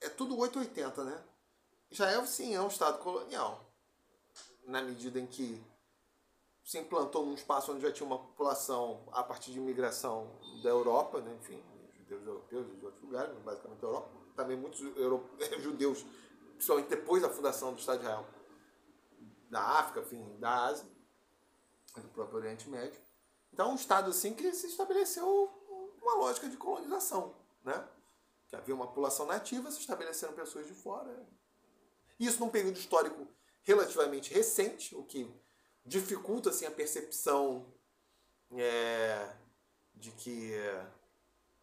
[0.00, 1.24] é tudo 880, né?
[1.90, 3.64] Israel, sim, é um Estado colonial.
[4.66, 5.62] Na medida em que
[6.64, 10.28] se implantou num espaço onde já tinha uma população a partir de imigração
[10.62, 11.32] da Europa, né?
[11.40, 11.62] enfim,
[11.98, 14.10] judeus europeus e de outros lugares, basicamente da Europa.
[14.34, 15.30] Também muitos euro-
[15.62, 16.04] judeus,
[16.56, 18.26] principalmente depois da fundação do Estado de Israel,
[19.48, 20.86] da África, enfim, da Ásia,
[21.96, 23.00] do próprio Oriente Médio.
[23.52, 25.26] Então, um Estado assim que se estabeleceu
[26.02, 27.34] uma lógica de colonização,
[27.64, 27.88] né?
[28.48, 31.26] Que havia uma população nativa, se estabeleceram pessoas de fora.
[32.18, 33.26] Isso num período histórico
[33.62, 35.28] relativamente recente, o que
[35.84, 37.66] dificulta assim, a percepção
[38.52, 39.34] é,
[39.94, 40.52] de que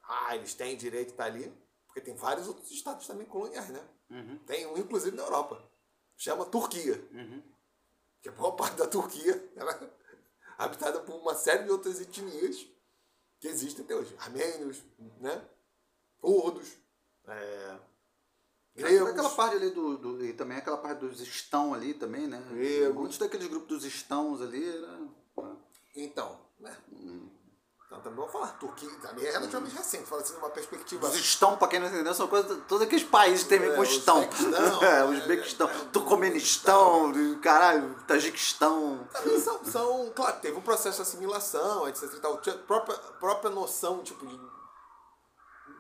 [0.03, 1.53] ah, eles têm direito de estar ali,
[1.85, 3.87] porque tem vários outros estados também coloniais, né?
[4.13, 4.37] Uhum.
[4.45, 5.61] Tem um, inclusive, na Europa.
[6.15, 7.03] Chama Turquia.
[7.11, 7.41] Uhum.
[8.21, 9.89] Que a maior parte da Turquia ela é
[10.57, 12.65] habitada por uma série de outras etnias
[13.39, 14.15] que existem até hoje.
[14.19, 14.81] Armênios,
[15.19, 15.43] né?
[16.21, 16.69] Curdos,
[17.27, 17.79] é,
[18.75, 19.09] gregos.
[19.09, 22.41] Aquela parte ali do, do- E também aquela parte dos estão ali também, né?
[22.51, 23.01] Grego.
[23.01, 24.99] Muitos daqueles grupos dos estãos ali era.
[25.95, 26.75] Então, né?
[28.03, 28.47] Então também vou falar.
[28.59, 30.05] Turquia também é relativamente recente.
[30.05, 31.07] Fala assim, numa perspectiva.
[31.07, 33.83] Os estão, pra quem não entendeu, são coisas, todos aqueles países que terminam É, com
[33.83, 34.19] estão.
[35.09, 39.07] Uzbequistão, é, é, é, Turcomenistão, caralho, Tajiquistão.
[39.11, 40.11] Também são, são.
[40.13, 42.03] Claro, teve um processo de assimilação, etc.
[42.13, 42.41] E tal.
[42.41, 44.39] Tinha própria, própria noção, tipo, de,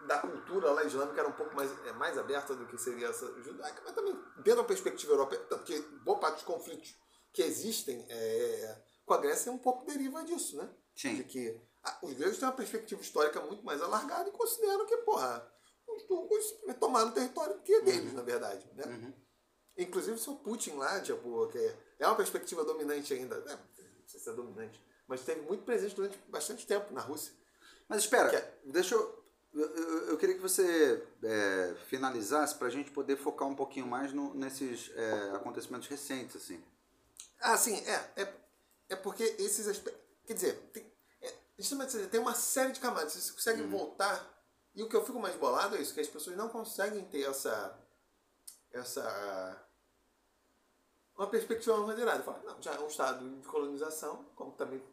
[0.07, 3.25] da cultura lá islâmica era um pouco mais, é, mais aberta do que seria essa
[3.41, 6.95] judaica, mas também dentro da perspectiva europeia, tanto que boa parte dos conflitos
[7.33, 10.69] que existem é, com a Grécia um pouco deriva disso, né?
[10.95, 11.15] Sim.
[11.15, 14.97] De que ah, os gregos têm uma perspectiva histórica muito mais alargada e consideram que,
[14.97, 15.45] porra,
[15.87, 16.45] os turcos
[16.79, 19.13] tomaram o território que é deles, na verdade, né?
[19.77, 23.59] Inclusive o seu Putin lá, tipo, que é uma perspectiva dominante ainda, né?
[23.99, 27.33] não sei se é dominante, mas esteve muito presente durante bastante tempo na Rússia.
[27.87, 29.23] Mas espera, é- deixa eu.
[29.53, 34.11] Eu, eu- queria que você é, finalizasse para a gente poder focar um pouquinho mais
[34.11, 36.63] no- nesses é, acontecimentos recentes, assim.
[37.39, 38.21] Ah, sim, é.
[38.23, 38.33] É,
[38.89, 40.01] é porque esses aspectos.
[40.25, 40.91] Quer dizer, tem,
[41.57, 43.13] justamente tem uma série de camadas.
[43.13, 44.31] Você consegue voltar.
[44.75, 47.23] E o que eu fico mais bolado é isso, que as pessoas não conseguem ter
[47.23, 47.79] essa.
[48.71, 49.67] essa
[51.15, 52.23] uma perspectiva moderada.
[52.23, 54.83] Fala, não, já é um estado de colonização, como também,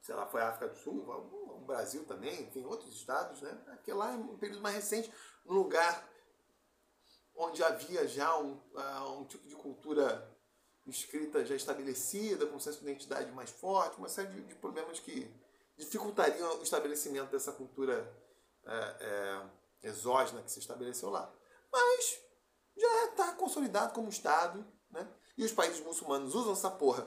[0.00, 3.60] sei lá, foi a África do Sul, o Brasil também, enfim, outros estados, né?
[3.68, 5.12] Aquele lá é um período mais recente,
[5.44, 6.08] um lugar
[7.34, 10.32] onde havia já um, uh, um tipo de cultura
[10.86, 15.00] escrita já estabelecida, com um senso de identidade mais forte, uma série de, de problemas
[15.00, 15.28] que
[15.76, 18.10] dificultariam o estabelecimento dessa cultura
[18.64, 21.32] é, é, exógena que se estabeleceu lá.
[21.72, 22.18] Mas
[22.76, 25.06] já está consolidado como Estado, né?
[25.36, 27.06] E os países muçulmanos usam essa porra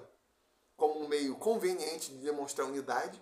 [0.76, 3.20] como um meio conveniente de demonstrar unidade,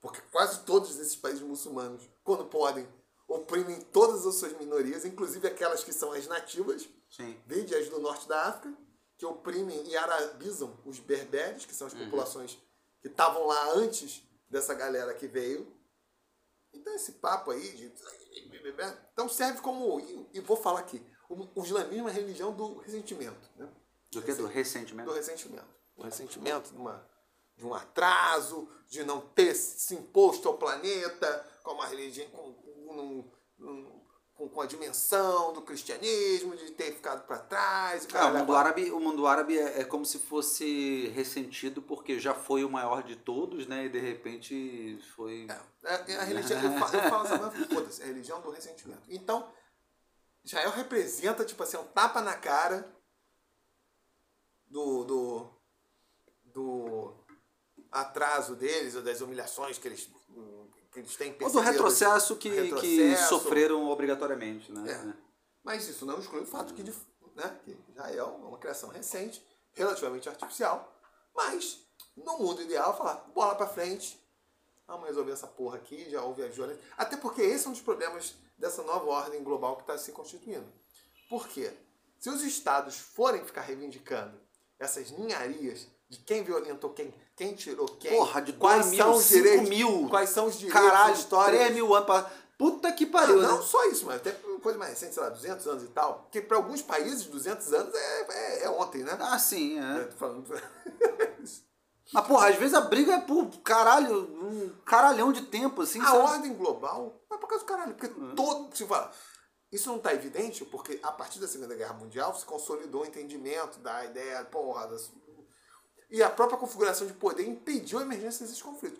[0.00, 2.88] porque quase todos esses países muçulmanos, quando podem,
[3.28, 7.40] oprimem todas as suas minorias, inclusive aquelas que são as nativas, Sim.
[7.46, 8.76] desde as do norte da África,
[9.16, 12.04] que oprimem e arabizam os berberes, que são as uhum.
[12.04, 12.58] populações
[13.00, 15.74] que estavam lá antes dessa galera que veio.
[16.72, 17.92] Então esse papo aí de...
[19.12, 20.00] Então serve como...
[20.32, 21.04] E vou falar aqui.
[21.28, 23.50] O islamismo é a religião do ressentimento.
[23.56, 23.68] Né?
[24.10, 24.32] Do que?
[24.34, 25.08] Do ressentimento?
[25.08, 25.76] Do ressentimento.
[25.96, 27.08] Do ressentimento de, uma,
[27.56, 34.05] de um atraso, de não ter se imposto ao planeta, com uma religião, com, com,
[34.36, 38.06] com, com a dimensão do cristianismo, de ter ficado para trás.
[38.14, 42.34] Ah, o, mundo árabe, o mundo árabe é, é, como se fosse ressentido porque já
[42.34, 43.86] foi o maior de todos, né?
[43.86, 45.46] E de repente foi.
[45.84, 48.50] É, é, é a religião, eu falo, eu falo assim, foda-se, é a religião do
[48.50, 49.02] ressentimento.
[49.08, 49.50] Então,
[50.44, 52.86] Israel representa, tipo assim, um tapa na cara
[54.68, 55.50] do, do,
[56.44, 57.14] do
[57.90, 60.10] atraso deles, ou das humilhações que eles,
[61.00, 61.58] eles têm percebido.
[61.58, 62.80] Ou do retrocesso que, retrocesso.
[62.80, 64.72] que sofreram obrigatoriamente.
[64.72, 64.90] Né?
[64.90, 65.14] É.
[65.62, 70.28] Mas isso não exclui o fato que, né, que Israel é uma criação recente, relativamente
[70.28, 70.92] artificial,
[71.34, 71.86] mas
[72.16, 74.18] no mundo ideal, falar bola para frente,
[74.86, 76.82] vamos resolver essa porra aqui, já houve a violência.
[76.96, 80.66] Até porque esse é um dos problemas dessa nova ordem global que está se constituindo.
[81.28, 81.76] Por quê?
[82.18, 84.40] Se os estados forem ficar reivindicando
[84.78, 88.12] essas ninharias de quem violentou quem, quem tirou quem.
[88.12, 90.08] Porra, de quais mil, são os direitos, mil.
[90.08, 92.30] Quais são os direitos Caralho, história 3 mil anos pra...
[92.58, 94.32] Puta que pariu, não, não só isso, mas até
[94.62, 96.20] coisa mais recente, sei lá, 200 anos e tal.
[96.20, 99.14] Porque para alguns países, 200 anos é, é, é ontem, né?
[99.20, 100.04] Ah, sim, é.
[100.04, 100.46] tô falando...
[102.10, 106.00] mas, porra, às vezes a briga é por caralho, um caralhão de tempo, assim.
[106.00, 106.18] A sabe?
[106.18, 107.94] ordem global é por causa do caralho.
[107.94, 108.34] Porque hum.
[108.34, 108.74] todo.
[108.74, 109.12] Se fala,
[109.70, 113.78] isso não está evidente porque a partir da Segunda Guerra Mundial se consolidou o entendimento
[113.80, 115.10] da ideia, porra, das,
[116.10, 118.98] e a própria configuração de poder impediu a emergência desses conflitos.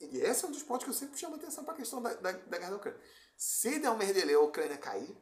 [0.00, 2.14] E esse é um dos pontos que eu sempre chamo atenção para a questão da,
[2.14, 3.00] da, da guerra da Ucrânia.
[3.36, 5.16] Se der um merdelê a Ucrânia cair,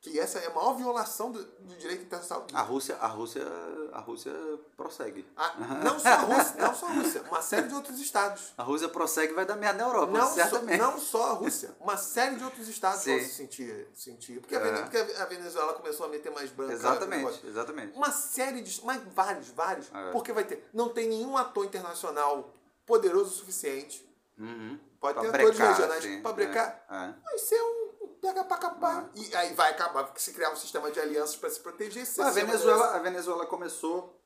[0.00, 2.46] que essa é a maior violação do, do direito internacional.
[2.54, 3.46] A Rússia, a Rússia,
[3.92, 4.32] a Rússia
[4.74, 5.26] prossegue.
[5.36, 8.54] A, não só a Rússia, não só a Rússia, uma série de outros estados.
[8.56, 10.78] A Rússia prossegue e vai dar merda na Europa, não certamente.
[10.78, 13.18] Só, não só a Rússia, uma série de outros estados Sim.
[13.18, 14.40] vão se sentir, sentir.
[14.40, 14.58] Porque, é.
[14.58, 16.72] a, porque a Venezuela começou a meter mais branco.
[16.72, 17.94] Exatamente, exatamente.
[17.94, 20.12] Uma série de, mas vários, vários, é.
[20.12, 22.54] porque vai ter, não tem nenhum ator internacional
[22.86, 24.08] poderoso o suficiente.
[24.38, 24.78] Uhum.
[24.98, 26.84] Pode pra ter brecar, atores regionais para brecar.
[26.90, 26.94] É.
[26.94, 27.14] É.
[27.22, 27.79] Vai ser um
[28.20, 29.10] pega pra capar.
[29.14, 32.06] E aí vai acabar, porque se criar um sistema de alianças para se proteger.
[32.06, 34.20] Se a, Venezuela, a Venezuela começou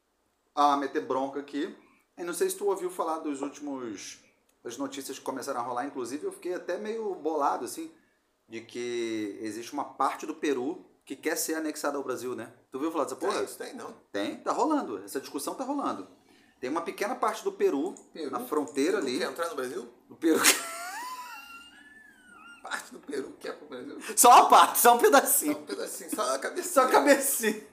[0.54, 1.76] a meter bronca aqui.
[2.16, 4.20] E não sei se tu ouviu falar dos últimos.
[4.62, 7.92] das notícias que começaram a rolar, inclusive eu fiquei até meio bolado, assim,
[8.48, 12.52] de que existe uma parte do Peru que quer ser anexada ao Brasil, né?
[12.70, 13.34] Tu ouviu falar dessa porra?
[13.34, 13.94] Tem, isso tem, não.
[14.10, 15.02] Tem, tá rolando.
[15.04, 16.08] Essa discussão tá rolando.
[16.60, 18.30] Tem uma pequena parte do Peru, Peru?
[18.30, 19.18] na fronteira Peru ali.
[19.18, 19.88] Quer entrar no Brasil?
[20.08, 20.40] O Peru.
[22.74, 23.98] parte do Peru que é pro Brasil.
[24.16, 25.54] Só uma parte, só um pedacinho.
[25.54, 26.68] Só um pedacinho, só a cabeça.
[26.68, 27.66] Só a cabecinha.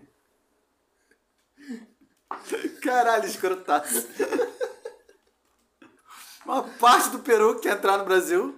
[2.83, 4.07] Caralho, escrotaço.
[6.45, 8.55] Uma parte do Peru que quer entrar no Brasil.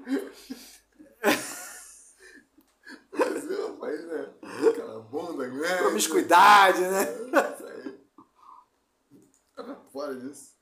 [3.12, 4.34] O Brasil é um país, né?
[4.70, 5.84] Aquela bunda grande.
[5.84, 7.04] Promiscuidade, né?
[7.04, 8.00] Isso aí.
[9.56, 10.53] Tava fora disso.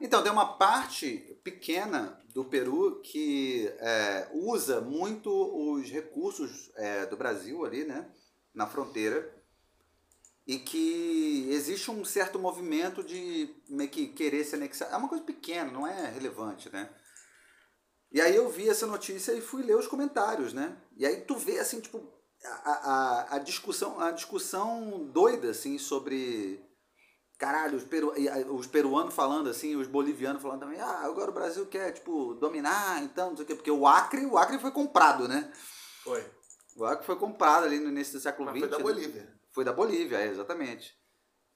[0.00, 7.16] Então, tem uma parte pequena do Peru que é, usa muito os recursos é, do
[7.16, 8.08] Brasil ali, né,
[8.54, 9.34] na fronteira,
[10.46, 14.90] e que existe um certo movimento de meio que querer se anexar.
[14.92, 16.88] É uma coisa pequena, não é relevante, né?
[18.10, 20.74] E aí eu vi essa notícia e fui ler os comentários, né?
[20.96, 22.02] E aí tu vê assim, tipo,
[22.42, 26.64] a, a, a discussão, a discussão doida assim sobre
[27.38, 28.12] caralho, os, peru,
[28.50, 33.02] os peruanos falando assim, os bolivianos falando também, ah, agora o Brasil quer, tipo, dominar,
[33.02, 35.50] então, não sei o quê, porque o Acre, o Acre foi comprado, né?
[36.02, 36.26] Foi.
[36.76, 38.60] O Acre foi comprado ali no início do século XX.
[38.60, 38.82] Foi da né?
[38.82, 39.38] Bolívia.
[39.52, 40.98] Foi da Bolívia, é, exatamente.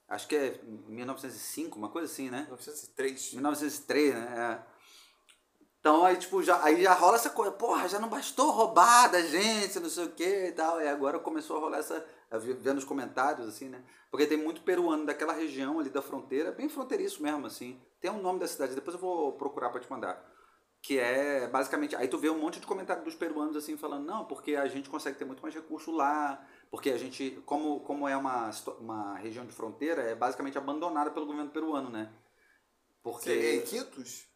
[0.08, 2.42] Acho que é 1905, uma coisa assim, né?
[2.42, 3.32] 1903.
[3.34, 4.60] 1903, né?
[4.68, 4.71] É.
[5.82, 9.20] Então aí, tipo, já, aí já rola essa coisa, porra, já não bastou roubar da
[9.20, 10.80] gente, não sei o que e tal.
[10.80, 12.06] E agora começou a rolar essa.
[12.60, 13.82] Vendo os comentários, assim, né?
[14.08, 17.80] Porque tem muito peruano daquela região ali da fronteira, bem fronteiriço mesmo, assim.
[18.00, 20.24] Tem um nome da cidade, depois eu vou procurar para te mandar.
[20.80, 21.96] Que é basicamente.
[21.96, 24.88] Aí tu vê um monte de comentário dos peruanos assim falando, não, porque a gente
[24.88, 29.44] consegue ter muito mais recurso lá, porque a gente, como, como é uma, uma região
[29.44, 32.12] de fronteira, é basicamente abandonada pelo governo peruano, né?
[33.02, 33.30] Porque.
[33.30, 34.31] Seria Iquitos?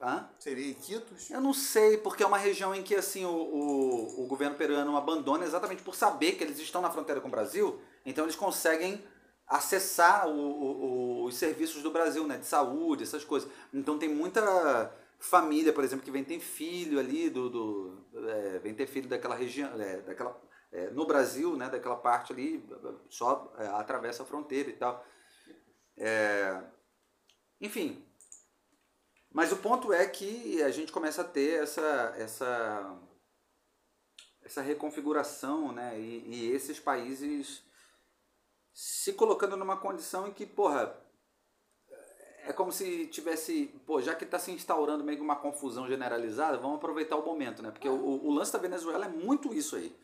[0.00, 0.28] Hã?
[0.38, 1.30] Seria Iquitos?
[1.30, 4.94] Eu não sei, porque é uma região em que assim o, o, o governo peruano
[4.96, 9.02] abandona exatamente por saber que eles estão na fronteira com o Brasil, então eles conseguem
[9.46, 12.36] acessar o, os serviços do Brasil, né?
[12.36, 13.50] De saúde, essas coisas.
[13.72, 18.74] Então tem muita família, por exemplo, que vem ter filho ali, do, do é, vem
[18.74, 20.38] ter filho daquela região, é, daquela,
[20.72, 21.70] é, no Brasil, né?
[21.70, 22.62] Daquela parte ali,
[23.08, 25.02] só é, atravessa a fronteira e tal.
[25.96, 26.62] É,
[27.60, 28.05] enfim,
[29.36, 32.98] mas o ponto é que a gente começa a ter essa, essa,
[34.42, 36.00] essa reconfiguração, né?
[36.00, 37.62] E, e esses países
[38.72, 40.98] se colocando numa condição em que, porra,
[42.46, 46.56] é como se tivesse, pô, já que está se instaurando meio que uma confusão generalizada,
[46.56, 47.70] vamos aproveitar o momento, né?
[47.70, 49.94] Porque o, o lance da Venezuela é muito isso aí.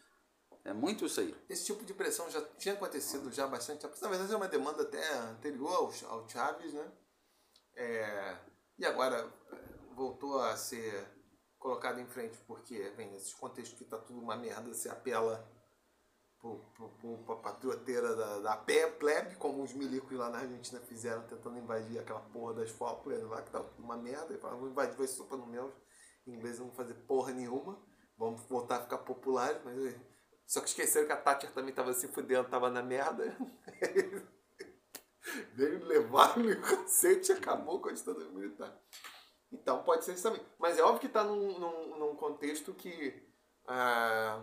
[0.63, 1.35] É muito isso aí.
[1.49, 3.87] Esse tipo de pressão já tinha acontecido já bastante.
[4.03, 6.93] Na verdade, é uma demanda até anterior ao, ao Chaves, né?
[7.75, 8.37] É,
[8.83, 11.09] e agora é, voltou a ser
[11.57, 15.49] colocado em frente porque, bem, nesse contexto que está tudo uma merda, se apela
[16.41, 22.01] para a patrioteira da, da plebe, como os milicos lá na Argentina fizeram, tentando invadir
[22.01, 25.47] aquela porra das Falklands lá, que tudo uma merda, e vamos invadir, vai sopa no
[25.47, 25.73] mel,
[26.27, 27.81] ingleses não fazer porra nenhuma,
[28.19, 29.95] vamos voltar a ficar populares, mas...
[30.45, 33.25] Só que esqueceram que a Thatcher também estava se fudendo, estava na merda.
[35.55, 38.77] Veio levar no cacete e acabou com a ditadura militar.
[39.51, 40.45] Então pode ser isso também.
[40.59, 43.23] Mas é óbvio que está num, num, num, contexto que.
[43.67, 44.43] Ah,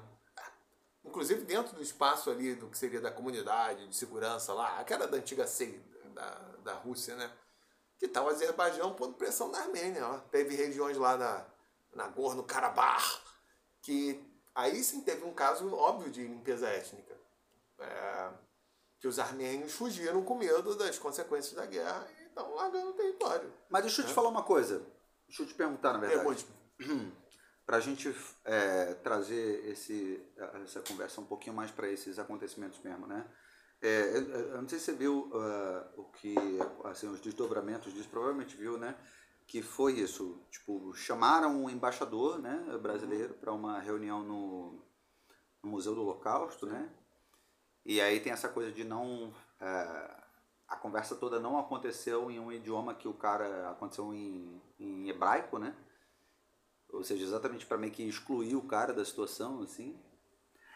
[1.03, 5.17] inclusive dentro do espaço ali do que seria da comunidade de segurança lá, aquela da
[5.17, 5.83] antiga SEI
[6.13, 6.29] da,
[6.63, 7.31] da Rússia, né?
[7.97, 10.07] Que tal tá o Azerbaijão pondo pressão na Armênia.
[10.07, 10.19] Ó.
[10.31, 11.45] Teve regiões lá na,
[11.93, 13.29] na Gorno-Karabakh
[13.81, 14.23] que
[14.53, 17.15] aí sim teve um caso óbvio de limpeza étnica.
[17.79, 18.29] É,
[18.99, 23.51] que os armênios fugiram com medo das consequências da guerra e estão largando o território.
[23.69, 24.13] Mas deixa eu te é.
[24.13, 24.81] falar uma coisa.
[25.27, 26.45] Deixa eu te perguntar, na verdade.
[27.65, 30.21] Para a gente é, trazer esse,
[30.63, 33.25] essa conversa um pouquinho mais para esses acontecimentos mesmo, né?
[33.81, 36.35] É, eu não sei se você viu uh, o que,
[36.83, 38.93] assim, os desdobramentos disso, provavelmente viu, né?
[39.47, 44.83] Que foi isso, tipo, chamaram um embaixador né, brasileiro para uma reunião no,
[45.63, 46.89] no Museu do Holocausto, né?
[47.89, 49.33] E aí tem essa coisa de não.
[49.59, 49.65] É,
[50.67, 53.71] a conversa toda não aconteceu em um idioma que o cara.
[53.71, 55.75] aconteceu em, em hebraico, né?
[56.93, 59.99] Ou seja, exatamente para meio que excluir o cara da situação, assim.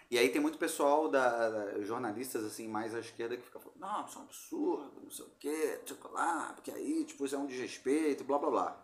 [0.10, 3.80] E aí tem muito pessoal, da, da, jornalistas assim, mais à esquerda, que fica falando,
[3.80, 7.36] não, isso é um absurdo, não sei o quê, tipo lá, porque aí, tipo, isso
[7.36, 8.83] é um desrespeito, blá blá blá.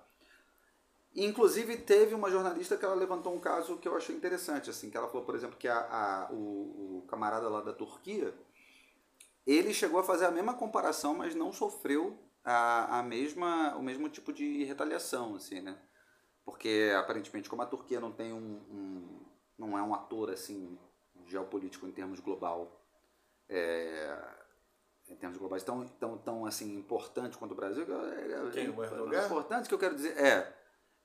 [1.16, 4.98] Inclusive, teve uma jornalista que ela levantou um caso que eu achei interessante, assim, que
[4.98, 8.34] ela falou, por exemplo, que a, a o, o, camarada lá da Turquia,
[9.46, 14.08] ele chegou a fazer a mesma comparação, mas não sofreu a, a mesma, o mesmo
[14.08, 15.78] tipo de retaliação, assim, né?
[16.46, 19.20] Porque, aparentemente, como a Turquia não tem um, um
[19.58, 20.78] não é um ator, assim,
[21.26, 22.82] geopolítico em termos global,
[23.50, 24.18] é,
[25.10, 29.16] em termos globais tão, tão, tão assim, importante quanto o Brasil, é, é Quem, é,
[29.16, 30.59] é importante que eu quero dizer, é,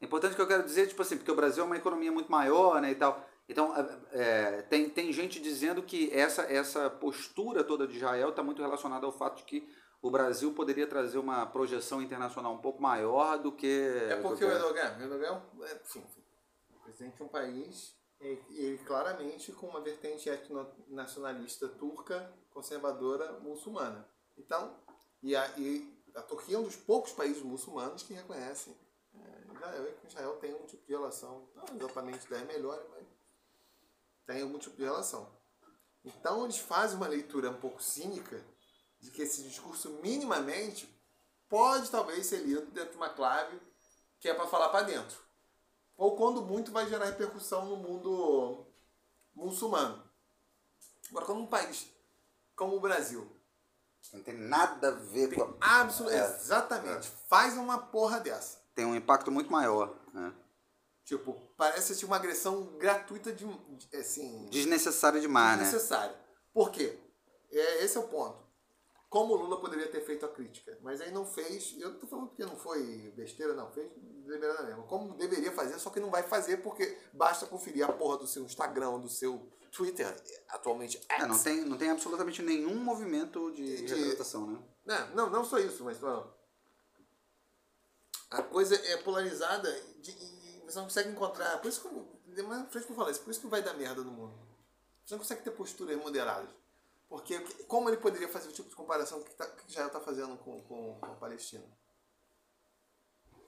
[0.04, 2.80] Importante que eu quero dizer, tipo assim, porque o Brasil é uma economia muito maior,
[2.80, 3.26] né, e tal.
[3.48, 3.74] Então,
[4.12, 9.04] é, tem, tem gente dizendo que essa, essa postura toda de Israel está muito relacionada
[9.04, 9.68] ao fato de que
[10.00, 14.06] o Brasil poderia trazer uma projeção internacional um pouco maior do que...
[14.10, 16.04] É porque o Erdogan, o Erdogan é, enfim,
[16.82, 24.08] presidente de um país, e, e claramente com uma vertente etno-nacionalista turca, conservadora, muçulmana.
[24.36, 24.76] Então,
[25.22, 28.74] e a, e a Turquia é um dos poucos países muçulmanos que reconhecem
[29.64, 33.06] Israel e com Israel tem um tipo de relação, não exatamente 10 melhores, mas
[34.26, 35.28] tem algum tipo de relação.
[36.04, 38.42] Então eles fazem uma leitura um pouco cínica
[39.00, 40.88] de que esse discurso minimamente
[41.48, 43.60] pode talvez ser lido dentro de uma clave
[44.20, 45.22] que é para falar para dentro.
[45.96, 48.66] Ou quando muito vai gerar repercussão no mundo
[49.34, 50.02] muçulmano.
[51.10, 51.94] Agora, como um país
[52.56, 53.30] como o Brasil.
[54.12, 55.56] Não tem nada a ver com.
[55.60, 56.32] Absolutamente.
[56.32, 56.36] É.
[56.36, 57.08] Exatamente.
[57.28, 59.94] Faz uma porra dessa tem um impacto muito maior.
[60.12, 60.32] Né?
[61.04, 63.46] Tipo, parece ser uma agressão gratuita de,
[63.98, 64.46] assim...
[64.50, 65.64] Desnecessária demais, né?
[65.64, 66.12] desnecessária.
[66.12, 66.18] né?
[66.52, 66.98] Por quê?
[67.52, 68.42] É, esse é o ponto.
[69.10, 71.76] Como o Lula poderia ter feito a crítica, mas aí não fez.
[71.78, 73.70] Eu não tô falando que não foi besteira, não.
[73.70, 73.88] Fez
[74.26, 74.82] deliberada mesmo.
[74.88, 78.42] Como deveria fazer, só que não vai fazer porque basta conferir a porra do seu
[78.42, 80.12] Instagram, do seu Twitter,
[80.48, 81.06] atualmente X.
[81.10, 84.58] É, não tem, não tem absolutamente nenhum movimento de, De- retratação, né?
[84.84, 86.34] Não, não, não só isso, mas ó,
[88.38, 89.70] a coisa é polarizada
[90.00, 91.58] de- e você não consegue encontrar.
[91.60, 93.62] Por isso que eu, mais na frente que eu falei isso, por isso que vai
[93.62, 94.34] dar merda no mundo.
[95.04, 96.48] Você não consegue ter posturas moderadas.
[97.08, 100.60] Porque como ele poderia fazer o tipo de comparação que, tá, que está fazendo com,
[100.62, 101.64] com, com a Palestina?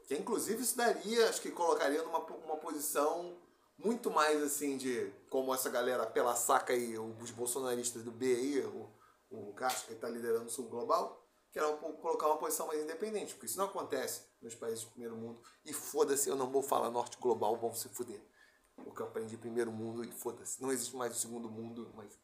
[0.06, 3.36] Que inclusive isso daria, acho que colocaria numa uma posição
[3.76, 8.60] muito mais assim de como essa galera pela saca aí, os bolsonaristas do B aí,
[8.60, 8.88] o,
[9.30, 11.25] o Castro que está liderando o sul global,
[11.56, 15.16] que era colocar uma posição mais independente, porque isso não acontece nos países do primeiro
[15.16, 15.42] mundo.
[15.64, 18.22] E foda-se, eu não vou falar norte global, vão se fuder.
[18.74, 20.60] Porque eu aprendi primeiro mundo e foda-se.
[20.60, 22.20] Não existe mais o segundo mundo, mas.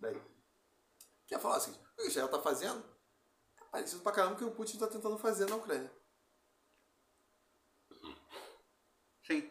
[0.00, 0.20] Daí.
[1.28, 2.84] Quer falar assim, o que Israel tá fazendo?
[3.60, 5.92] É parecido pra caramba o que o Putin tá tentando fazer na Ucrânia.
[9.24, 9.48] Sim.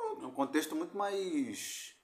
[0.00, 1.95] É um contexto muito mais.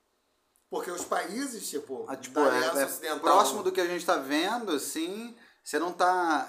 [0.73, 4.73] Porque os países, tipo, ah, tipo, é, é próximo do que a gente está vendo,
[4.73, 5.37] assim.
[5.63, 6.49] Você não está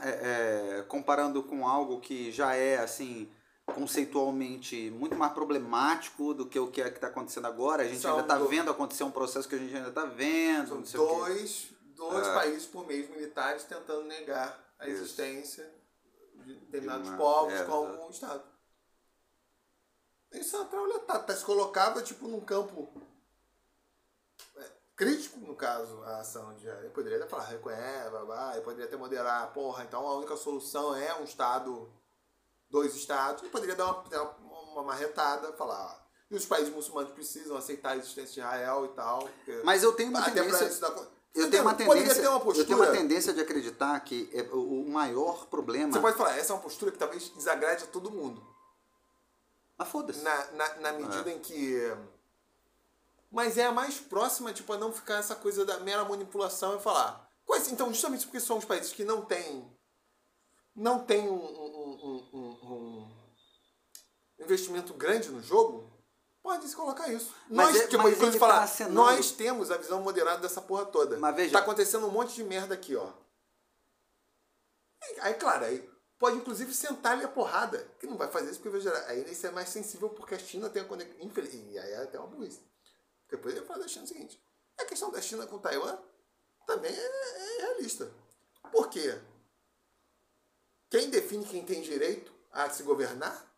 [0.87, 3.29] comparando com algo que já é, assim,
[3.75, 7.83] conceitualmente muito mais problemático do que o que é está acontecendo agora.
[7.83, 10.05] A gente São ainda está do- vendo acontecer um processo que a gente ainda está
[10.05, 10.85] vendo.
[10.87, 12.33] São dois, dois É.
[12.33, 15.01] países por mês militares tentando negar a Isso.
[15.03, 15.69] existência
[16.45, 18.41] de determinados uma- povos é, como um Estado.
[20.31, 21.23] Isso é uma trauletada.
[21.23, 23.12] Tá, se colocava tipo num campo é,
[25.03, 26.67] crítico, no caso, a ação de.
[26.67, 30.95] Ele poderia até falar, reconhece, babá, ele poderia até moderar, porra, então a única solução
[30.95, 31.91] é um Estado,
[32.69, 34.31] dois Estados, ele poderia dar uma,
[34.71, 36.01] uma marretada, falar.
[36.31, 39.29] E os países muçulmanos precisam aceitar a existência de Israel e tal.
[39.63, 40.65] Mas eu tenho uma tendência.
[40.65, 40.95] isso dar-
[41.35, 42.75] Eu tenho uma tendência, ter uma eu tenho postura.
[42.75, 45.91] uma tendência de acreditar que é o o maior problema.
[45.93, 48.41] Você pode falar, essa é uma postura que talvez desagrade a todo mundo.
[49.77, 50.21] Mas foda-se.
[50.23, 51.33] Na, na, na medida É.
[51.33, 51.95] em que.
[53.33, 56.79] Mas é a mais próxima, tipo, a não ficar essa coisa da mera manipulação e
[56.79, 57.27] falar.
[57.71, 59.67] Então, justamente porque são os países que não têm.
[60.75, 63.11] Não tem um, um- um- um-
[64.39, 65.89] investimento grande no jogo,
[66.43, 67.33] pode se colocar isso.
[67.49, 68.95] Mas nós, é- tipo, mas ele falar, tá acenando.
[68.95, 71.17] nós temos a visão moderada dessa porra toda.
[71.17, 73.11] Mas veja- Tá acontecendo um monte de merda aqui, ó.
[75.21, 77.79] Aí, claro, aí pode inclusive sentar-lhe a porrada.
[77.99, 78.99] Que não vai fazer isso porque gerar.
[79.07, 81.19] Aí isso é mais sensível porque a China tem a conexão.
[81.21, 81.53] Infeliz...
[81.53, 82.59] E aí é até uma burrice.
[83.33, 84.39] Depois eu ia falar da China o seguinte:
[84.79, 85.97] a questão da China com Taiwan
[86.67, 88.11] também é, é realista.
[88.71, 89.19] Por quê?
[90.87, 93.51] Quem define quem tem direito a se governar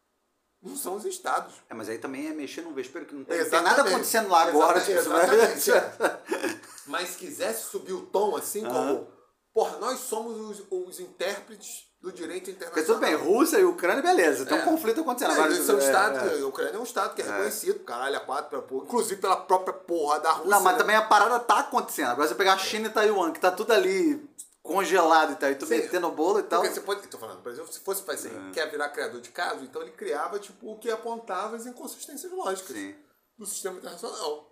[0.62, 1.56] não são os estados.
[1.70, 4.44] É, mas aí também é mexer num vespeiro que não tem, tem nada acontecendo lá
[4.44, 4.80] agora.
[4.80, 6.62] Exatamente, tipo, exatamente, é.
[6.88, 9.14] Mas se quisesse subir o tom assim, como.
[9.54, 12.86] Porra, nós somos os, os intérpretes do direito Porque internacional.
[12.86, 14.62] tudo bem, Rússia e Ucrânia, beleza, tem É.
[14.62, 15.32] um conflito acontecendo.
[15.32, 16.42] É, Agora, eles são é, estados, é.
[16.44, 19.38] a Ucrânia é um estado que é reconhecido, caralho, a quatro, pela porra, inclusive pela
[19.38, 20.52] própria porra da Rússia.
[20.52, 20.80] Não, mas né?
[20.80, 22.10] também a parada tá acontecendo.
[22.12, 24.24] Agora você pegar a China e Taiwan, que tá tudo ali
[24.62, 25.78] congelado e tal, e tu Sim.
[25.78, 26.62] metendo o bolo e tal.
[26.62, 27.08] Porque você pode.
[27.08, 28.52] Tô falando, por exemplo, se fosse assim, É.
[28.52, 32.76] quer virar criador de caso, então ele criava tipo, o que apontava as inconsistências lógicas
[32.76, 32.96] Sim.
[33.36, 34.52] do sistema internacional.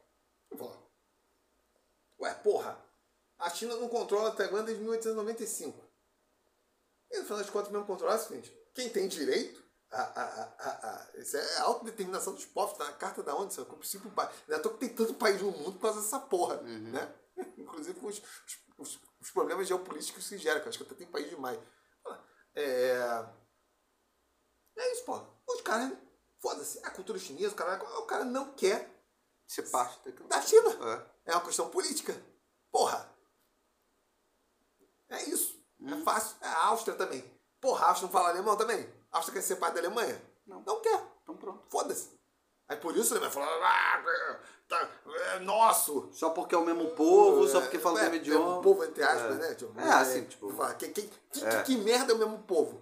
[2.19, 2.77] Ué, porra,
[3.37, 5.82] a China não controla Taiwan desde 1895.
[7.13, 9.63] E no final das contas, mesmo controlar é o seguinte: quem tem direito.
[9.91, 13.35] A, a, a, a, a- isso é a autodeterminação dos povos, tá na carta da
[13.35, 14.11] ONU, é o princípio.
[14.47, 17.13] Não é toa que tem tanto país no mundo por causa dessa porra, né?
[17.57, 18.19] Inclusive com os,
[18.79, 21.59] os, os problemas geopolíticos que se geram, que eu acho que até tem país demais.
[22.55, 23.23] É.
[24.77, 25.19] É isso, pô.
[25.47, 25.91] Os caras,
[26.41, 28.91] foda-se, a cultura chinesa, o cara, o cara não quer
[29.47, 30.69] Ser parte da China.
[31.25, 31.31] É.
[31.31, 32.13] É uma questão política.
[32.71, 33.09] Porra.
[35.09, 35.52] É isso.
[35.85, 36.35] É fácil.
[36.41, 37.23] É a Áustria também.
[37.59, 38.87] Porra, a Áustria não fala alemão também?
[39.11, 40.21] A Áustria quer ser parte da Alemanha?
[40.45, 40.61] Não.
[40.65, 41.01] Não quer.
[41.23, 41.61] Então pronto.
[41.69, 42.09] Foda-se.
[42.67, 44.89] Aí por isso ele vai falar, ah, tá,
[45.35, 46.09] é nosso.
[46.13, 48.57] Só porque é o mesmo povo, só porque fala o é, mesmo é idioma.
[48.59, 49.39] o povo, entre aspas, É.
[49.49, 49.55] né?
[49.55, 51.61] Tipo, É, assim, tipo- fala, que, que, que, É.
[51.63, 52.81] que merda é o mesmo povo?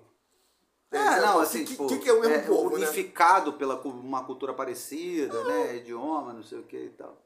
[0.91, 1.25] É, Entendeu?
[1.25, 2.85] não, assim, que, tipo, que, que é o mesmo povo, né?
[2.85, 5.77] unificado pela cu- uma cultura parecida, né?
[5.77, 7.17] Idioma, não sei o que e tal.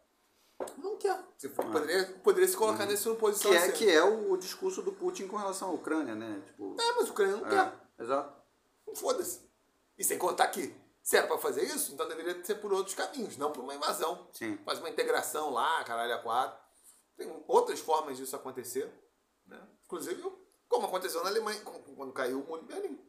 [0.77, 1.21] Não quer.
[1.37, 3.71] Você poderia, poderia se colocar nessa posição Que é, assim.
[3.73, 6.41] que é o, o discurso do Putin com relação à Ucrânia, né?
[6.45, 7.73] Tipo, É, mas o Ucrânia não quer.
[7.99, 8.33] é, exato.
[8.95, 9.41] Foda-se.
[9.97, 13.37] E sem contar que, se era pra fazer isso, então deveria ser por outros caminhos,
[13.37, 14.27] não por uma invasão.
[14.33, 14.57] Sim.
[14.65, 16.57] Faz uma integração lá, caralho, a quatro.
[17.17, 18.89] Tem outras formas disso acontecer.
[19.45, 19.61] Né?
[19.85, 20.23] Inclusive,
[20.67, 22.99] como aconteceu na Alemanha, quando caiu o muro de Berlim.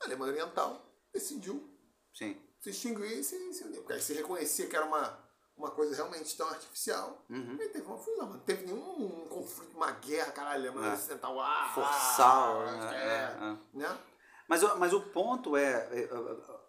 [0.00, 0.82] A Alemanha Oriental
[1.12, 1.68] decidiu
[2.14, 2.40] Sim.
[2.60, 3.78] se extinguir e se, se unir.
[3.78, 5.18] Porque aí se reconhecia que era uma,
[5.58, 7.24] uma coisa realmente tão artificial.
[7.28, 7.56] Uhum.
[7.60, 10.94] E teve uma fusão, não teve nenhum conflito, uma guerra, caralho, Alemanha É.
[10.94, 11.40] Ocidental.
[11.40, 13.56] Ah, Forçar, ah, é, É, é.
[13.78, 13.98] né?
[14.48, 16.08] Mas, o- mas o ponto é, é,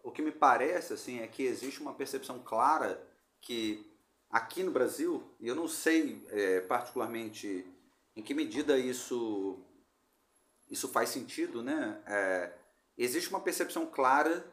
[0.03, 3.01] o que me parece assim é que existe uma percepção clara
[3.41, 3.85] que
[4.29, 7.65] aqui no Brasil, e eu não sei é, particularmente
[8.15, 9.63] em que medida isso
[10.69, 11.99] isso faz sentido, né?
[12.05, 12.53] É,
[12.97, 14.45] existe uma percepção clara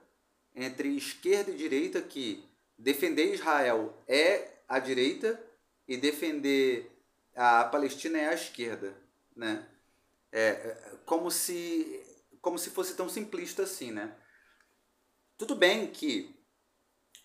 [0.54, 2.42] entre esquerda e direita que
[2.78, 5.42] defender Israel é a direita
[5.86, 6.92] e defender
[7.34, 8.96] a Palestina é a esquerda,
[9.34, 9.66] né?
[10.32, 12.02] É, é, como se
[12.40, 14.14] como se fosse tão simplista assim, né?
[15.36, 16.36] Tudo bem que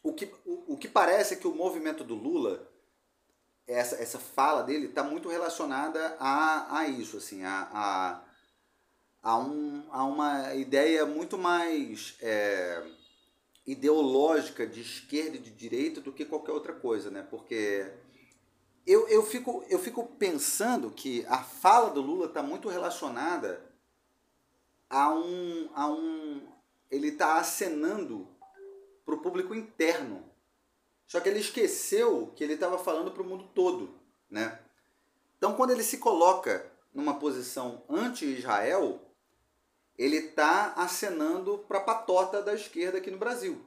[0.04, 2.68] o que, o, o que parece é que o movimento do Lula,
[3.68, 8.24] essa, essa fala dele, está muito relacionada a, a isso, assim, a, a,
[9.22, 12.84] a, um, a uma ideia muito mais é,
[13.66, 17.22] ideológica de esquerda e de direita do que qualquer outra coisa, né?
[17.30, 17.92] Porque
[18.86, 23.64] eu, eu, fico, eu fico pensando que a fala do Lula está muito relacionada
[24.90, 26.42] a um, a um
[26.90, 28.28] ele está acenando
[29.06, 30.24] para o público interno.
[31.08, 33.96] Só que ele esqueceu que ele estava falando para o mundo todo,
[34.30, 34.60] né?
[35.38, 39.00] Então, quando ele se coloca numa posição anti-Israel,
[40.02, 43.64] ele está acenando para a patota da esquerda aqui no Brasil.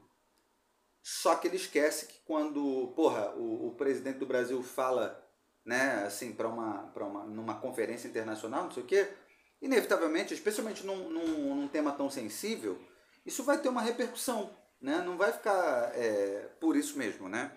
[1.01, 5.22] Só que ele esquece que quando, porra, o, o presidente do Brasil fala,
[5.64, 9.09] né, assim, para uma, uma, numa conferência internacional, não sei o quê,
[9.62, 12.82] inevitavelmente, especialmente num, num, num tema tão sensível,
[13.24, 15.03] isso vai ter uma repercussão, né?
[15.03, 17.53] Não vai ficar é, por isso mesmo, né?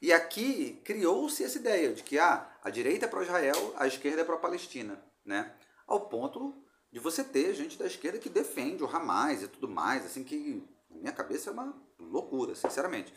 [0.00, 4.22] E aqui criou-se essa ideia de que ah, a direita é para Israel, a esquerda
[4.22, 5.54] é para a Palestina, né?
[5.86, 6.61] Ao ponto
[6.92, 10.62] de você ter gente da esquerda que defende o Hamas e tudo mais, assim que
[10.90, 13.14] na minha cabeça é uma loucura, sinceramente.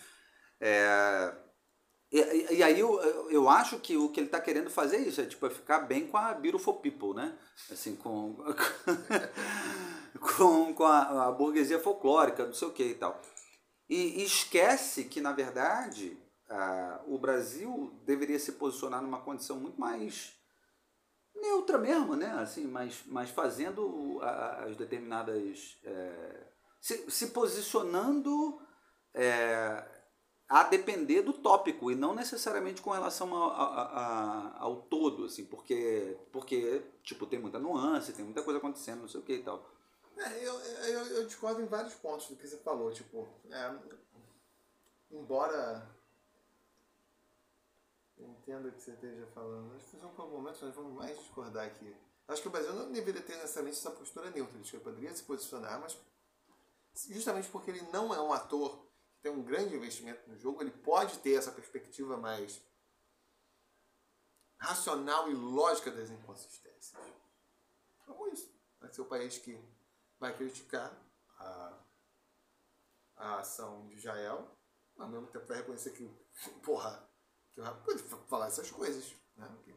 [0.61, 1.35] É,
[2.09, 5.19] e, e, aí eu, eu acho que o que ele está querendo fazer é isso,
[5.19, 7.37] é tipo é ficar bem com a beautiful people, né?
[7.69, 8.37] Assim, com,
[10.37, 13.21] com, com a, a, burguesia folclórica, não sei o que e tal.
[13.89, 16.17] E, e esquece que, na verdade,
[17.07, 20.34] o Brasil deveria se posicionar numa condição muito mais
[21.35, 22.31] neutra mesmo, né?
[22.39, 25.77] Assim, mas, mas fazendo as determinadas...
[25.83, 26.47] É,
[26.81, 28.61] se, se posicionando...
[29.13, 29.95] É,
[30.47, 36.17] a depender do tópico e não necessariamente com relação ao, ao, ao todo, assim, porque,
[36.31, 39.67] porque tipo, tem muita nuance, tem muita coisa acontecendo, não sei o que e tal.
[40.17, 43.75] É, eu, eu, eu, discordo em vários pontos do que você falou, tipo, é,
[45.11, 45.94] embora
[48.17, 51.17] eu entenda o que você esteja falando, acho que em algum momento nós vamos mais
[51.17, 51.95] discordar aqui.
[52.27, 55.23] Acho que o Brasil não deveria ter necessariamente essa postura neutra, que ele poderia se
[55.23, 55.97] posicionar, mas
[57.09, 58.85] justamente porque ele não é um ator
[59.25, 62.61] tem um grande investimento no jogo, ele pode ter essa perspectiva mais
[64.59, 66.93] racional e lógica das inconsistências.
[68.05, 68.55] Como isso?
[68.79, 69.59] Vai ser o país que
[70.19, 70.95] vai criticar
[71.39, 71.83] a,
[73.15, 74.55] a ação de Israel,
[74.95, 76.07] ao mesmo tempo vai reconhecer que,
[76.63, 77.04] porra,
[77.55, 79.15] que pode falar essas coisas.
[79.35, 79.49] Né?
[79.63, 79.73] Que,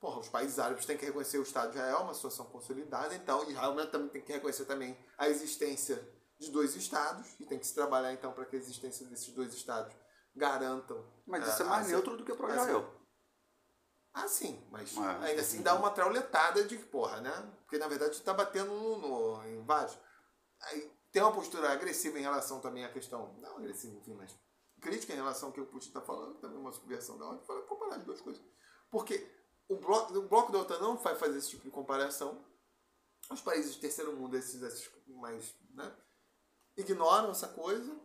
[0.00, 3.48] porra, os países árabes têm que reconhecer o Estado de Israel, uma situação consolidada, então
[3.48, 5.96] Israel também tem que reconhecer também a existência
[6.38, 9.54] de dois estados e tem que se trabalhar então para que a existência desses dois
[9.54, 9.94] estados
[10.34, 11.04] garantam.
[11.26, 12.94] Mas isso é mais neutro do que para Israel.
[14.12, 17.52] Ah, sim, mas é, ainda assim dá uma trauletada de porra, né?
[17.58, 19.98] Porque na verdade está batendo no, no, em vários.
[20.62, 23.34] Aí tem uma postura agressiva em relação também à questão.
[23.40, 24.34] Não agressiva, enfim, mas
[24.86, 27.60] crítica em relação ao que o Putin está falando, também uma subversão da hora, para
[27.62, 28.42] comparar as duas coisas.
[28.90, 29.28] Porque
[29.68, 32.44] o bloco, o bloco da OTAN não vai fazer esse tipo de comparação.
[33.30, 35.54] Os países do terceiro mundo, esses, esses mais.
[35.74, 35.92] Né?
[36.76, 37.98] ignoram essa coisa,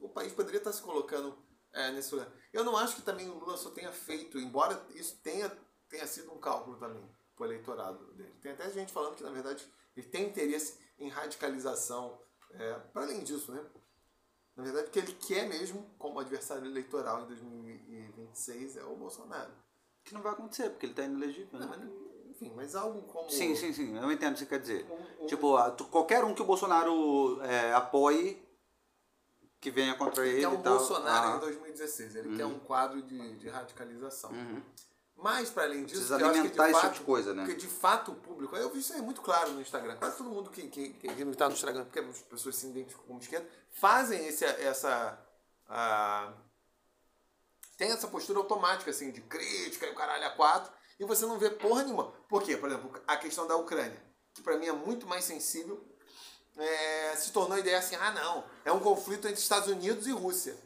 [0.00, 1.38] o país poderia estar se colocando
[1.72, 2.30] é, nesse lugar.
[2.52, 5.48] Eu não acho que também o Lula só tenha feito, embora isso tenha,
[5.88, 7.02] tenha sido um cálculo também
[7.34, 8.34] para o eleitorado dele.
[8.40, 9.66] Tem até gente falando que, na verdade,
[9.96, 12.20] ele tem interesse em radicalização.
[12.50, 13.64] É, para além disso, né?
[14.56, 19.52] Na verdade, o que ele quer mesmo, como adversário eleitoral em 2026, é o Bolsonaro.
[20.02, 21.58] Que não vai acontecer, porque ele está inelegível.
[21.58, 21.90] Né?
[22.30, 23.28] Enfim, mas algo como.
[23.30, 24.86] Sim, sim, sim, eu entendo o que você quer dizer.
[24.90, 25.26] Um, um...
[25.26, 28.42] Tipo, qualquer um que o Bolsonaro é, apoie,
[29.60, 30.36] que venha contra ele.
[30.36, 31.36] Ele quer um Bolsonaro ah.
[31.36, 32.36] em 2016, ele uhum.
[32.36, 34.30] quer um quadro de, de radicalização.
[34.30, 34.62] Uhum.
[35.16, 37.44] Mas, para além disso, Precisa alimentar esse fato, tipo de coisa, né?
[37.44, 38.54] Porque de fato o público.
[38.54, 39.96] Eu vi isso aí muito claro no Instagram.
[39.96, 43.04] Quase todo mundo que, que, que não está no Instagram, porque as pessoas se identificam
[43.06, 45.18] como esquerda, fazem esse, essa.
[45.68, 46.32] A,
[47.78, 51.38] tem essa postura automática, assim, de crítica e o caralho a quatro e você não
[51.38, 52.12] vê porra nenhuma.
[52.28, 52.56] Por quê?
[52.56, 54.02] Por exemplo, a questão da Ucrânia,
[54.34, 55.82] que para mim é muito mais sensível,
[56.56, 60.12] é, se tornou a ideia assim, ah não, é um conflito entre Estados Unidos e
[60.12, 60.56] Rússia.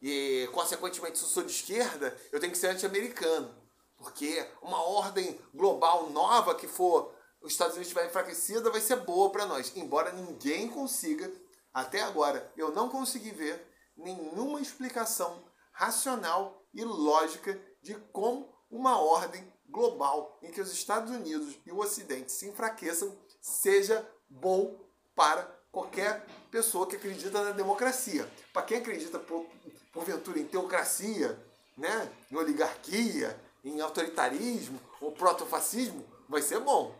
[0.00, 3.52] E, consequentemente, se eu sou de esquerda, eu tenho que ser anti-americano.
[3.98, 9.30] Porque uma ordem global nova que for os Estados Unidos estiver enfraquecida, vai ser boa
[9.30, 9.72] para nós.
[9.76, 11.30] Embora ninguém consiga,
[11.74, 13.66] até agora, eu não consegui ver
[13.96, 21.56] nenhuma explicação racional e lógica de como uma ordem global em que os Estados Unidos
[21.66, 24.78] e o Ocidente se enfraqueçam seja bom
[25.14, 28.30] para qualquer pessoa que acredita na democracia.
[28.52, 29.46] Para quem acredita, por,
[29.92, 31.38] porventura, em teocracia,
[31.76, 32.10] né?
[32.30, 36.94] em oligarquia, em autoritarismo ou protofascismo, vai ser bom.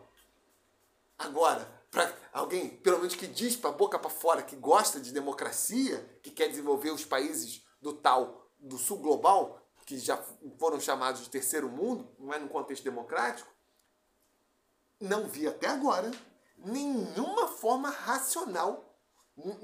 [1.19, 6.19] Agora, para alguém, pelo menos que diz para boca para fora que gosta de democracia,
[6.23, 10.23] que quer desenvolver os países do tal do sul global, que já
[10.59, 13.51] foram chamados de terceiro mundo, não é no contexto democrático,
[15.01, 16.11] não vi até agora
[16.59, 18.85] nenhuma forma racional,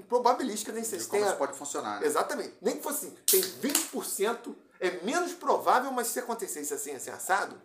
[0.08, 2.00] probabilística, nem sei se como isso pode funcionar.
[2.00, 2.06] Né?
[2.06, 2.54] Exatamente.
[2.62, 7.60] Nem que fosse assim, tem 20%, é menos provável, mas se acontecesse assim, assim, assado,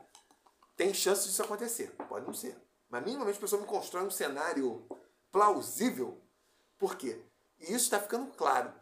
[0.75, 1.91] tem chance disso acontecer.
[2.07, 2.57] Pode não ser.
[2.89, 4.87] Mas minimamente a pessoa me constrói um cenário
[5.31, 6.21] plausível.
[6.77, 7.21] Por quê?
[7.59, 8.73] E isso está ficando claro.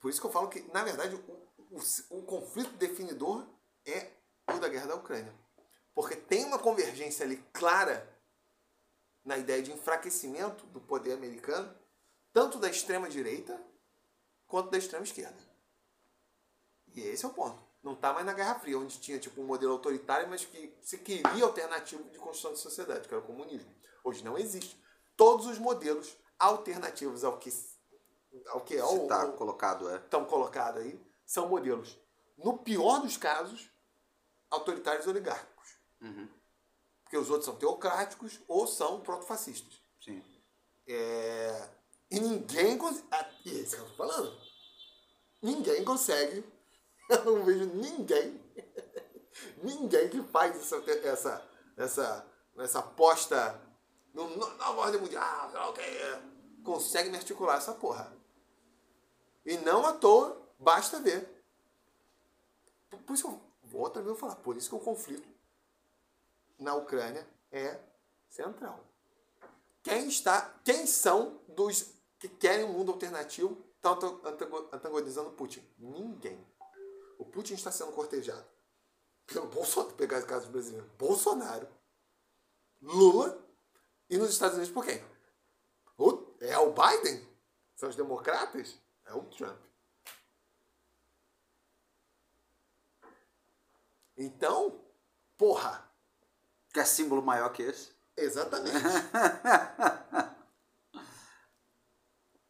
[0.00, 3.46] Por isso que eu falo que, na verdade, o, o, o conflito definidor
[3.84, 4.12] é
[4.52, 5.34] o da guerra da Ucrânia.
[5.94, 8.08] Porque tem uma convergência ali clara
[9.24, 11.74] na ideia de enfraquecimento do poder americano,
[12.32, 13.60] tanto da extrema direita
[14.46, 15.36] quanto da extrema esquerda.
[16.94, 17.60] E esse é o ponto.
[17.82, 20.98] Não está mais na Guerra Fria, onde tinha tipo um modelo autoritário, mas que se
[20.98, 23.72] queria alternativo de construção de sociedade, que era o comunismo.
[24.02, 24.80] Hoje não existe.
[25.16, 27.52] Todos os modelos alternativos ao que
[28.48, 31.98] ao que é o está colocado é estão colocados aí são modelos
[32.36, 33.70] no pior dos casos
[34.50, 35.56] autoritários oligárquicos
[36.00, 36.28] Uhum.
[37.02, 39.80] Porque os outros são teocráticos ou são protofascistas.
[40.00, 40.22] Sim.
[40.86, 41.68] É...
[42.10, 43.06] E ninguém consegue.
[43.10, 44.38] Ah, é isso que eu tô falando.
[45.42, 46.44] Ninguém consegue.
[47.08, 48.40] Eu não vejo ninguém.
[49.62, 52.26] ninguém que faz essa, essa, essa,
[52.58, 53.60] essa aposta
[54.16, 55.86] no, na ordem mundial, okay,
[56.64, 58.10] consegue me articular essa porra.
[59.44, 61.28] E não à toa, basta ver.
[62.88, 65.28] Por, por isso que eu vou outra vez falar, por isso que o conflito
[66.58, 67.78] na Ucrânia é
[68.28, 68.80] central.
[69.82, 73.92] Quem está, quem são dos que querem um mundo alternativo estão
[74.72, 75.62] antagonizando Putin?
[75.78, 76.46] Ninguém.
[77.18, 78.46] O Putin está sendo cortejado
[79.26, 81.68] pelo Bolsonaro, pegar o caso brasileiro, Bolsonaro,
[82.80, 83.44] Lula
[84.08, 85.02] e nos Estados Unidos por quem?
[85.98, 87.26] O, é o Biden?
[87.74, 88.76] São os democratas?
[89.04, 89.58] É o Trump.
[94.16, 94.80] Então,
[95.36, 95.86] porra,
[96.76, 97.90] Quer símbolo maior que esse?
[98.14, 98.76] Exatamente.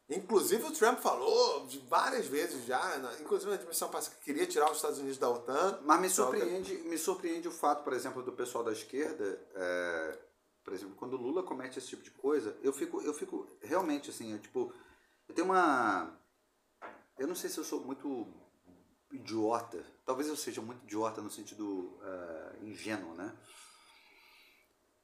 [0.09, 2.81] Inclusive o Trump falou várias vezes já,
[3.21, 5.81] inclusive na dimensão passada, que queria tirar os Estados Unidos da OTAN.
[5.83, 10.19] Mas me surpreende, me surpreende o fato, por exemplo, do pessoal da esquerda, é,
[10.63, 14.11] por exemplo, quando o Lula comete esse tipo de coisa, eu fico, eu fico realmente
[14.11, 14.73] assim, eu, tipo,
[15.29, 16.17] eu tenho uma.
[17.19, 18.29] Eu não sei se eu sou muito
[19.11, 23.37] idiota, talvez eu seja muito idiota no sentido uh, ingênuo, né?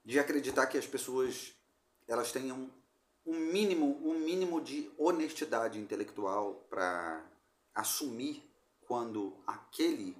[0.04, 1.54] de acreditar que as pessoas
[2.08, 2.70] elas tenham
[3.24, 7.24] um mínimo, um mínimo de honestidade intelectual para
[7.74, 8.42] assumir
[8.86, 10.16] quando aquele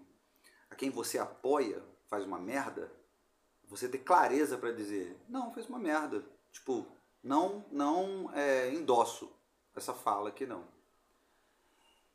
[0.71, 2.91] a quem você apoia faz uma merda,
[3.69, 6.25] você ter clareza para dizer, não, fez uma merda.
[6.51, 6.87] Tipo,
[7.23, 9.31] não, não é, endosso
[9.75, 10.65] essa fala aqui não.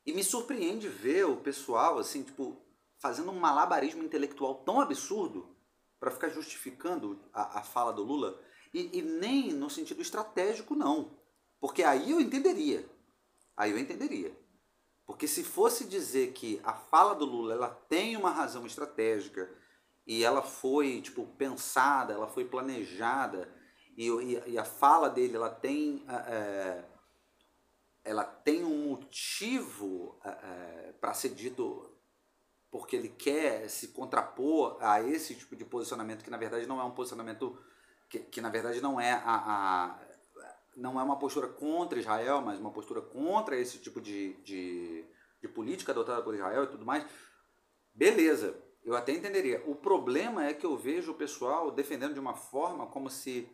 [0.06, 2.56] E me surpreende ver o pessoal assim, tipo,
[2.98, 5.48] fazendo um malabarismo intelectual tão absurdo
[5.98, 8.40] para ficar justificando a, a fala do Lula,
[8.72, 11.16] e, e, nem no sentido estratégico, não.
[11.60, 12.88] Porque aí eu entenderia.
[13.56, 14.36] Aí eu entenderia.
[15.06, 19.50] Porque se fosse dizer que a fala do Lula ela tem uma razão estratégica
[20.06, 23.52] e ela foi tipo pensada, ela foi planejada
[23.96, 26.84] e, e, e a fala dele ela tem é,
[28.04, 31.90] ela tem um motivo é, para ser dito
[32.70, 36.84] porque ele quer se contrapor a esse tipo de posicionamento que na verdade não é
[36.84, 37.58] um posicionamento
[38.08, 39.98] que, que na verdade não é a, a,
[40.76, 45.04] não é uma postura contra Israel, mas uma postura contra esse tipo de, de,
[45.40, 47.04] de política adotada por Israel e tudo mais,
[47.92, 49.62] beleza, eu até entenderia.
[49.66, 53.50] O problema é que eu vejo o pessoal defendendo de uma forma como se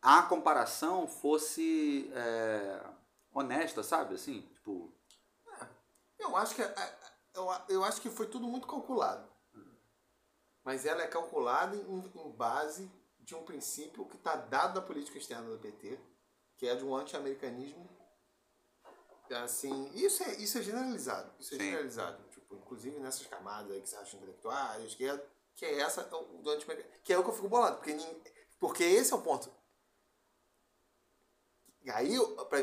[0.00, 2.82] a comparação fosse é,
[3.32, 4.14] honesta, sabe?
[4.14, 4.92] Assim, tipo.
[5.60, 5.66] É,
[6.18, 6.62] eu acho que
[7.34, 9.28] eu, eu acho que foi tudo muito calculado.
[10.64, 12.90] Mas ela é calculada em, em base
[13.26, 15.98] de um princípio que está dado da política externa do PT,
[16.56, 17.86] que é de um anti-americanismo.
[19.42, 21.32] Assim, isso é, isso é generalizado.
[21.40, 21.64] Isso é Sim.
[21.64, 22.22] generalizado.
[22.30, 25.26] Tipo, inclusive nessas camadas aí que se acham intelectuais, esquerda,
[25.56, 26.64] que é essa do anti
[27.02, 27.96] que é o que eu fico bolado, porque,
[28.60, 29.50] porque esse é o ponto.
[31.88, 32.14] Aí,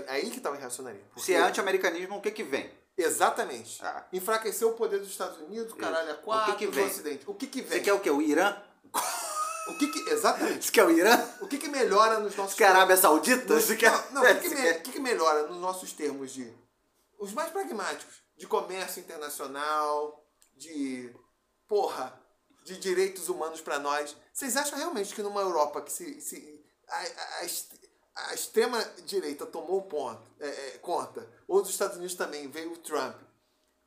[0.07, 1.07] aí que tá o irracionalismo.
[1.09, 1.21] Porque...
[1.21, 2.71] Se é anti-americanismo, o que que vem?
[2.97, 3.83] Exatamente.
[3.83, 4.07] Ah.
[4.13, 6.85] Enfraquecer o poder dos Estados Unidos, caralho, a quatro, o que que vem?
[6.85, 7.29] do Ocidente.
[7.29, 7.79] O que que vem?
[7.79, 8.09] Você quer o quê?
[8.09, 8.61] O Irã?
[9.67, 10.65] O que que, exatamente.
[10.65, 11.17] Você quer o Irã?
[11.41, 12.59] O que que melhora nos nossos...
[12.61, 13.59] A Arábia Saudita?
[13.59, 13.91] Você quer...
[14.11, 14.73] Não, não o, que que, me...
[14.75, 16.53] que que melhora nos nossos termos de...
[17.17, 18.21] Os mais pragmáticos.
[18.35, 20.25] De comércio internacional,
[20.55, 21.13] de...
[21.67, 22.19] Porra,
[22.63, 24.15] de direitos humanos para nós.
[24.33, 26.19] Vocês acham realmente que numa Europa que se...
[26.19, 27.47] se a, a,
[28.15, 33.15] a extrema-direita tomou ponto, é, é, conta, ou dos Estados Unidos também, veio o Trump.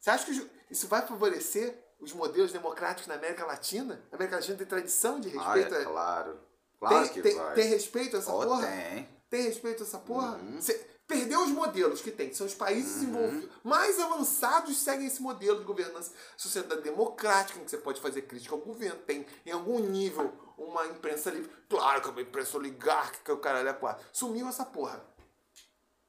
[0.01, 4.03] Você acha que isso vai favorecer os modelos democráticos na América Latina?
[4.13, 6.41] A América Latina tem tradição de respeito ah, é, claro.
[6.79, 7.55] Claro tem, que tem, vai.
[7.55, 8.67] Tem respeito a essa oh, porra?
[8.67, 9.09] Tem.
[9.29, 10.37] Tem respeito a essa porra?
[10.37, 10.61] Uhum.
[10.61, 13.11] Cê, Perdeu os modelos que tem, são os países uhum.
[13.11, 13.49] envolvidos.
[13.63, 16.11] Mais avançados seguem esse modelo de governança.
[16.37, 18.99] Sociedade democrática, em que você pode fazer crítica ao governo.
[19.03, 21.49] Tem, em algum nível, uma imprensa livre.
[21.69, 24.05] Claro que é uma imprensa oligárquica, o caralho é quatro.
[24.13, 25.01] Sumiu essa porra.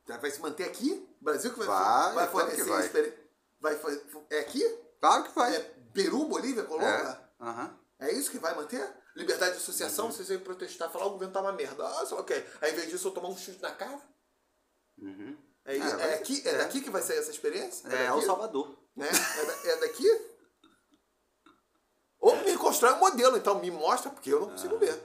[0.07, 1.07] Vai se manter aqui?
[1.21, 2.63] Brasil que vai, vai, vai fornecer
[3.59, 3.75] vai.
[3.75, 3.99] vai
[4.31, 4.63] É aqui?
[4.99, 5.55] Claro que vai.
[5.55, 7.19] É Peru, Bolívia, Colômbia?
[7.39, 7.43] É.
[7.43, 7.69] Uhum.
[8.01, 8.87] é isso que vai manter?
[9.15, 10.11] Liberdade de associação, uhum.
[10.11, 11.87] vocês vêm protestar, falar o governo tá uma merda.
[11.87, 12.31] Ah, sei lá o.
[12.31, 13.99] Aí, ao invés disso, eu tomar um chute na cara?
[14.99, 15.35] Uhum.
[15.65, 17.89] É, é, é, aqui, é, daqui que vai sair essa experiência?
[17.89, 18.77] É, é El Salvador.
[18.95, 19.09] Né?
[19.65, 20.07] É, é daqui?
[22.19, 24.79] Ou me constrói um modelo, então me mostra, porque eu não consigo ah.
[24.79, 25.03] ver.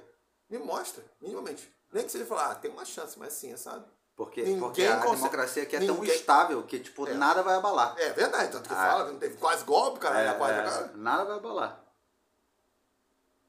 [0.50, 1.74] Me mostra, minimamente.
[1.90, 3.86] Nem que seja falar, ah, tem uma chance, mas sim, sabe?
[4.16, 7.14] Porque, porque a consegue, democracia aqui é ninguém, tão estável que, tipo, é.
[7.14, 7.94] nada vai abalar.
[7.98, 8.76] É verdade, tanto que ah.
[8.76, 10.92] fala que não teve quase golpe, cara, é, na quase, é, cara.
[10.94, 11.82] Nada vai abalar.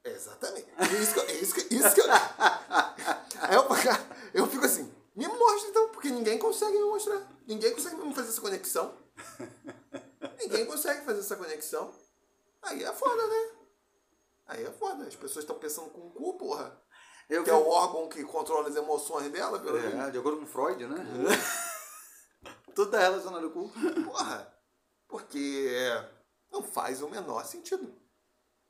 [0.04, 0.68] Exatamente.
[1.00, 2.06] Isso que, isso que, isso que eu,
[3.52, 3.76] eu,
[4.34, 7.22] eu fico assim, me mostra então, porque ninguém consegue me mostrar.
[7.46, 8.94] Ninguém consegue me fazer essa conexão.
[10.40, 11.94] ninguém consegue fazer essa conexão.
[12.62, 13.50] Aí é foda, né?
[14.46, 15.04] Aí é foda.
[15.04, 16.76] As pessoas estão pensando com o cu, porra.
[17.28, 17.56] Eu que vi...
[17.56, 21.04] é o órgão que controla as emoções dela, pelo É, de acordo com Freud, né?
[22.74, 23.68] Tudo tá relacionado com.
[24.04, 24.52] Porra.
[25.06, 25.70] Porque
[26.50, 27.94] não faz o menor sentido.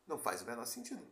[0.06, 1.02] Não faz o menor sentido.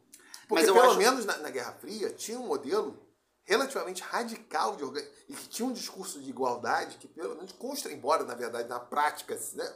[0.47, 0.99] Porque pelo acho...
[0.99, 2.99] menos na, na Guerra Fria tinha um modelo
[3.45, 5.03] relativamente radical de organ...
[5.29, 8.79] e que tinha um discurso de igualdade que, pelo menos, consta, embora, na verdade, na
[8.79, 9.75] prática, né,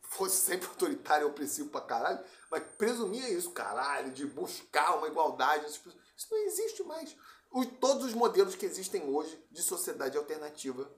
[0.00, 5.80] fosse sempre autoritário e opressivo pra caralho, mas presumia isso, caralho, de buscar uma igualdade.
[6.16, 7.16] Isso não existe mais.
[7.52, 10.90] Os, todos os modelos que existem hoje de sociedade alternativa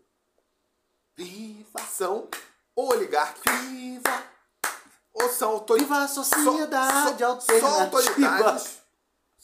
[1.15, 2.29] viva, são
[2.75, 4.33] ou oligárquicos, viva,
[5.13, 5.89] ou são autoritários.
[5.89, 7.61] Viva a sociedade so, so.
[7.61, 8.87] São autoritários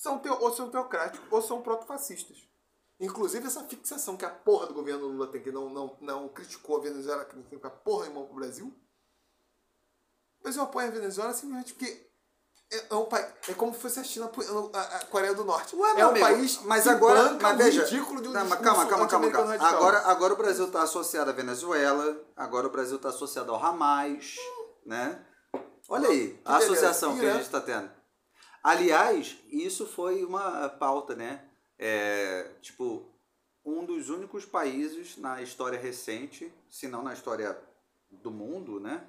[0.03, 2.49] são teo, ou são teocráticos ou são protofascistas.
[2.99, 6.79] Inclusive essa fixação que a porra do governo Lula tem, que não, não, não criticou
[6.79, 8.75] a Venezuela, que tem que a porra irmão pro Brasil.
[10.43, 12.12] Mas eu apoio a Venezuela simplesmente porque
[12.73, 14.31] é, é, um país, é como se fosse a China,
[14.73, 15.77] a Coreia do Norte.
[15.77, 19.07] Ué, é um amigo, país mas agora, mas veja, ridículo de um não, calma, calma,
[19.07, 19.55] calma, calma.
[19.55, 24.37] Agora, agora o Brasil está associado à Venezuela, agora o Brasil está associado ao Hamas,
[24.39, 24.69] hum.
[24.87, 25.23] né?
[25.89, 27.91] Olha aí, a associação que a gente está tendo.
[28.63, 31.45] Aliás, isso foi uma pauta, né?
[31.79, 33.07] É, tipo,
[33.65, 37.59] um dos únicos países na história recente, se não na história
[38.11, 39.05] do mundo, né?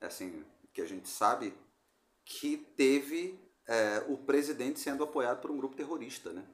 [0.00, 1.52] Assim, que a gente sabe,
[2.24, 6.46] que teve é, o presidente sendo apoiado por um grupo terrorista, né?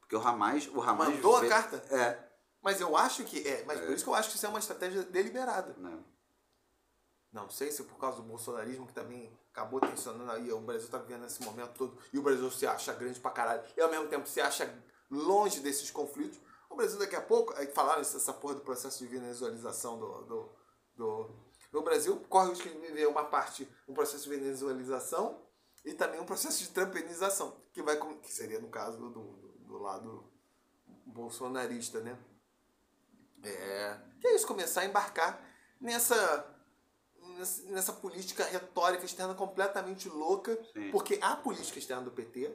[0.00, 0.66] Porque o Hamas...
[0.68, 1.76] O Hamas Mandou a carta?
[1.94, 2.30] É.
[2.62, 3.46] Mas eu acho que...
[3.46, 3.86] É, mas é.
[3.86, 5.74] por isso que eu acho que isso é uma estratégia deliberada.
[5.78, 6.04] Não.
[7.32, 10.98] Não sei se por causa do bolsonarismo, que também acabou tensionando aí, o Brasil tá
[10.98, 14.08] vivendo esse momento todo, e o Brasil se acha grande pra caralho, e ao mesmo
[14.08, 14.72] tempo se acha
[15.10, 16.40] longe desses conflitos.
[16.68, 20.48] O Brasil daqui a pouco, falaram essa porra do processo de venezuelização do, do,
[20.96, 21.30] do,
[21.70, 25.40] do Brasil, corre o risco de viver uma parte, um processo de venezuelização
[25.84, 29.22] e também um processo de trumpenização, que, vai, que seria no caso do, do,
[29.66, 30.30] do lado
[31.06, 32.18] bolsonarista, né?
[33.42, 35.42] É, que é isso, começar a embarcar
[35.80, 36.56] nessa
[37.66, 40.90] nessa política retórica externa completamente louca, Sim.
[40.90, 42.54] porque a política externa do PT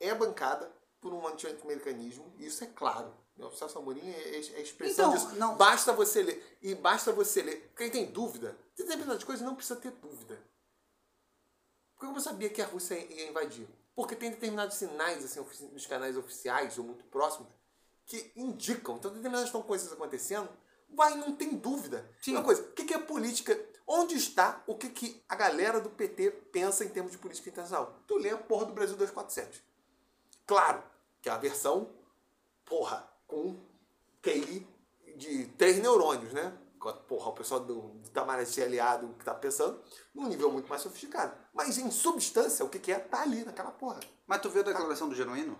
[0.00, 3.14] é bancada por um anti-americanismo, isso é claro.
[3.38, 5.38] O Celso Amorim é, é, é expressão então, disso.
[5.38, 5.56] Não.
[5.56, 6.58] Basta você ler.
[6.62, 7.72] E basta você ler.
[7.76, 10.38] Quem tem dúvida, tem determinadas coisas não precisa ter dúvida.
[11.94, 13.68] Porque eu sabia que a Rússia ia invadir.
[13.94, 15.40] Porque tem determinados sinais assim,
[15.72, 17.48] nos canais oficiais ou muito próximos
[18.06, 18.96] que indicam.
[18.96, 20.48] Então, determinadas coisas acontecendo
[20.90, 22.08] vai, não tem dúvida.
[22.22, 22.32] Sim.
[22.32, 23.58] Uma coisa, o que é política?
[23.86, 28.00] Onde está o que, que a galera do PT pensa em termos de política internacional?
[28.06, 29.62] Tu lê a porra do Brasil 247.
[30.46, 30.82] Claro
[31.22, 31.90] que é a versão,
[32.64, 33.56] porra, com
[34.22, 34.66] QI
[35.16, 36.56] de três neurônios, né?
[37.08, 39.80] Porra, o pessoal do, do Itamaraty aliado que tá pensando,
[40.14, 41.36] num nível muito mais sofisticado.
[41.52, 42.98] Mas em substância, o que, que é?
[42.98, 43.98] Tá ali naquela porra.
[44.26, 45.58] Mas tu viu a declaração do Genuíno?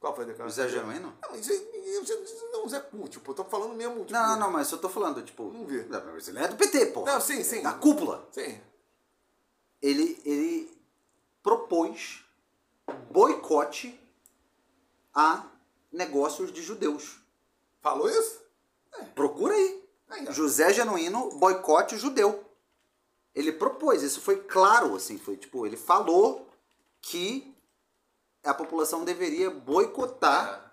[0.00, 0.64] Qual foi a O declaração?
[0.64, 1.14] Zé Genuíno?
[1.22, 4.00] Não, eu, eu, não, Zé Cu, tipo, eu tô falando mesmo.
[4.00, 5.44] Tipo, Não, não, não, mas eu tô falando, tipo.
[5.52, 5.84] Não vi.
[5.84, 7.04] Mas ele é do PT, pô.
[7.04, 7.62] Não, sim, sim.
[7.62, 8.26] Da cúpula.
[8.32, 8.60] Sim.
[9.80, 10.76] Ele, ele
[11.42, 12.24] propôs
[13.10, 13.98] boicote
[15.14, 15.46] a
[15.92, 17.20] negócios de judeus.
[17.80, 18.40] Falou isso?
[19.14, 19.82] Procura aí.
[20.30, 22.44] José Genuíno, boicote judeu.
[23.34, 26.48] Ele propôs, isso foi claro, assim, foi tipo, ele falou
[27.00, 27.56] que
[28.44, 30.70] a população deveria boicotar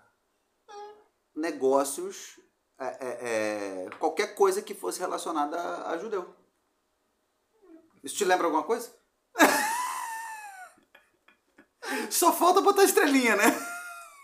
[1.34, 2.38] negócios,
[2.78, 6.34] é, é, é, qualquer coisa que fosse relacionada a, a judeu.
[8.04, 8.91] Isso te lembra alguma coisa?
[12.10, 13.69] Só falta botar estrelinha, né?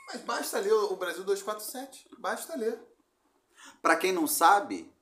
[0.08, 2.10] Mas basta ler o Brasil 247.
[2.20, 2.80] Basta ler.
[3.82, 4.94] Pra quem não sabe,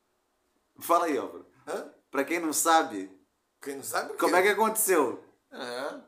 [0.80, 1.46] fala aí, Álvaro.
[1.68, 1.94] Hã?
[2.10, 3.10] Pra quem não sabe,
[3.62, 5.24] Quem não sabe como é que aconteceu?
[5.52, 6.02] É.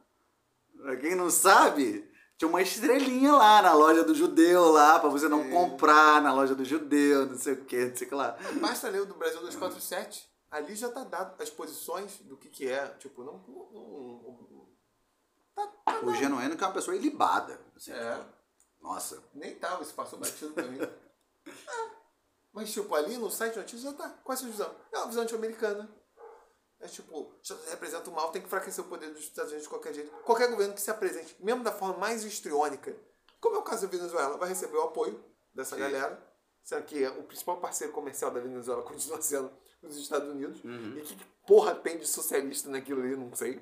[0.77, 5.27] Pra quem não sabe, tinha uma estrelinha lá na loja do judeu lá, pra você
[5.27, 5.49] não É.
[5.49, 8.37] comprar na loja do judeu, não sei o que, não sei o que lá.
[8.61, 10.29] Basta ler o do Brasil 247.
[10.51, 12.87] Ali já tá dado as posições do que que é.
[12.99, 13.33] Tipo, não...
[13.47, 14.69] não- não-
[15.55, 16.13] tá, tá O.
[16.13, 17.59] Genuíno que é uma pessoa ilibada.
[17.75, 18.15] assim, É.
[18.15, 18.34] tipo,
[18.85, 19.23] nossa.
[19.33, 20.79] Nem tava, isso passou batido pra mim.
[20.79, 20.89] É.
[22.53, 24.09] Mas, tipo, ali no site de notícias já tá.
[24.23, 24.73] Qual é essa visão?
[24.91, 25.89] É uma visão anti-americana.
[26.79, 27.33] É tipo,
[27.69, 30.11] representa o mal, tem que enfraquecer o poder dos Estados Unidos de qualquer jeito.
[30.23, 32.95] Qualquer governo que se apresente, mesmo da forma mais histriônica,
[33.41, 35.81] como é o caso da Venezuela, vai receber o apoio dessa Sim.
[35.81, 36.35] galera.
[36.63, 39.51] Sendo que o principal parceiro comercial da Venezuela continua sendo
[39.83, 40.63] os Estados Unidos.
[40.63, 40.97] Uhum.
[40.97, 43.61] E que porra tem de socialista naquilo ali, não sei.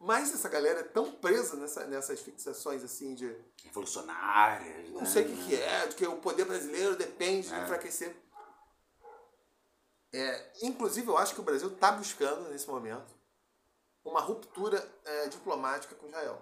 [0.00, 3.34] Mas essa galera é tão presa nessa, nessas fixações assim de
[3.64, 4.90] Revolucionárias.
[4.90, 5.06] não né?
[5.06, 7.62] sei o que, que é, de que o poder brasileiro depende de É.
[7.64, 8.14] enfraquecer.
[10.12, 13.14] É, inclusive, eu acho que o Brasil está buscando, nesse momento,
[14.04, 16.40] uma ruptura é, diplomática com Israel.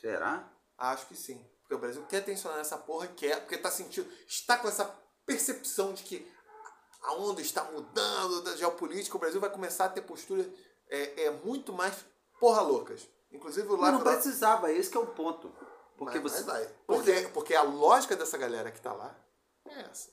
[0.00, 0.46] Será?
[0.76, 1.42] Acho que sim.
[1.60, 4.84] Porque o Brasil quer tensionar essa porra, quer, porque está sentindo, está com essa
[5.24, 6.30] percepção de que
[7.02, 10.46] a onda está mudando da geopolítica, o Brasil vai começar a ter posturas
[10.88, 12.04] é, é, muito mais
[12.40, 13.08] porra loucas.
[13.30, 15.52] Inclusive o Mas não precisava, esse que é o ponto.
[15.96, 16.44] Porque mas, você.
[16.44, 16.74] mas vai.
[16.86, 19.14] Porque, porque a lógica dessa galera que tá lá
[19.66, 20.10] é essa.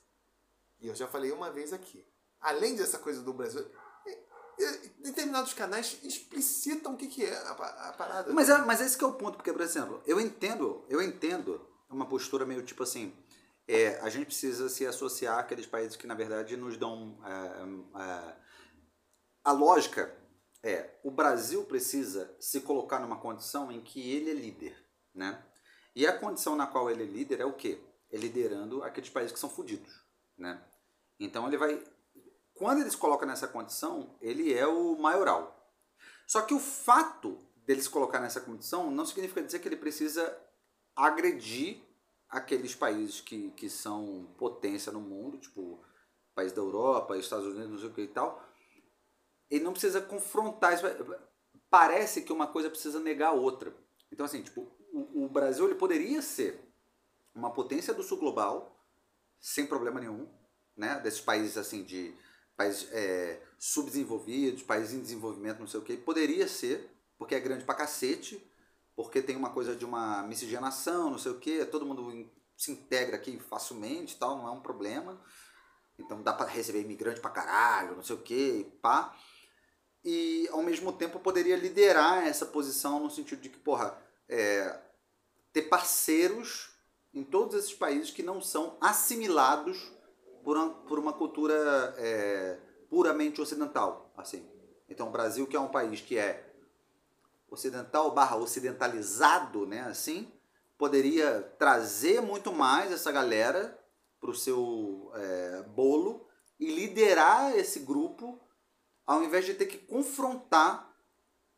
[0.79, 2.05] E eu já falei uma vez aqui.
[2.41, 3.65] Além dessa coisa do Brasil,
[4.05, 8.33] é- é- determinados canais explicitam o que, que é a, a parada.
[8.33, 11.65] Mas, é, mas esse que é o ponto, porque, por exemplo, eu entendo, eu entendo
[11.89, 13.15] uma postura meio tipo assim,
[13.67, 17.17] é, a gente precisa se associar àqueles países que, na verdade, nos dão...
[17.23, 18.35] é, é,
[19.43, 20.13] a lógica
[20.65, 24.75] é, o Brasil precisa se colocar numa condição em que ele é líder,
[25.13, 25.39] né?
[25.95, 27.79] E a condição na qual ele é líder é o quê?
[28.11, 29.93] É liderando aqueles países que são fodidos,
[30.35, 30.59] né?
[31.19, 31.83] Então ele vai...
[32.55, 35.71] Quando ele se coloca nessa condição, ele é o maioral.
[36.25, 40.35] Só que o fato dele se colocar nessa condição não significa dizer que ele precisa
[40.95, 41.79] agredir
[42.27, 45.79] aqueles países que, que são potência no mundo, tipo
[46.33, 48.43] país da Europa, Estados Unidos, não sei o que e tal.
[49.49, 50.85] Ele não precisa confrontar isso.
[51.69, 53.75] Parece que uma coisa precisa negar a outra.
[54.11, 54.61] Então, assim, tipo,
[54.93, 56.59] o, o Brasil ele poderia ser
[57.33, 58.79] uma potência do sul global,
[59.39, 60.27] sem problema nenhum,
[60.75, 60.99] né?
[61.01, 62.13] Desses países assim de
[62.55, 67.65] países é, subdesenvolvidos, países em desenvolvimento, não sei o que, poderia ser, porque é grande
[67.65, 68.41] pra cacete,
[68.95, 73.17] porque tem uma coisa de uma miscigenação, não sei o que, todo mundo se integra
[73.17, 75.19] aqui facilmente tal, não é um problema.
[75.99, 79.15] Então dá pra receber imigrante pra caralho, não sei o que, pá.
[80.05, 83.97] E ao mesmo tempo poderia liderar essa posição no sentido de que, porra,
[84.29, 84.79] é,
[85.51, 86.69] ter parceiros
[87.11, 89.91] em todos esses países que não são assimilados
[90.43, 94.47] por uma, por uma cultura é, puramente ocidental, assim.
[94.87, 96.53] Então o Brasil que é um país que é
[97.49, 100.31] ocidental barra ocidentalizado, né, assim,
[100.77, 103.79] poderia trazer muito mais essa galera
[104.19, 106.27] para o seu é, bolo
[106.59, 108.39] e liderar esse grupo
[109.05, 110.91] ao invés de ter que confrontar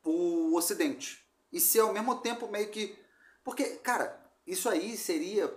[0.03, 1.25] o Ocidente.
[1.51, 2.97] E ser ao mesmo tempo meio que.
[3.43, 5.53] Porque, cara, isso aí seria.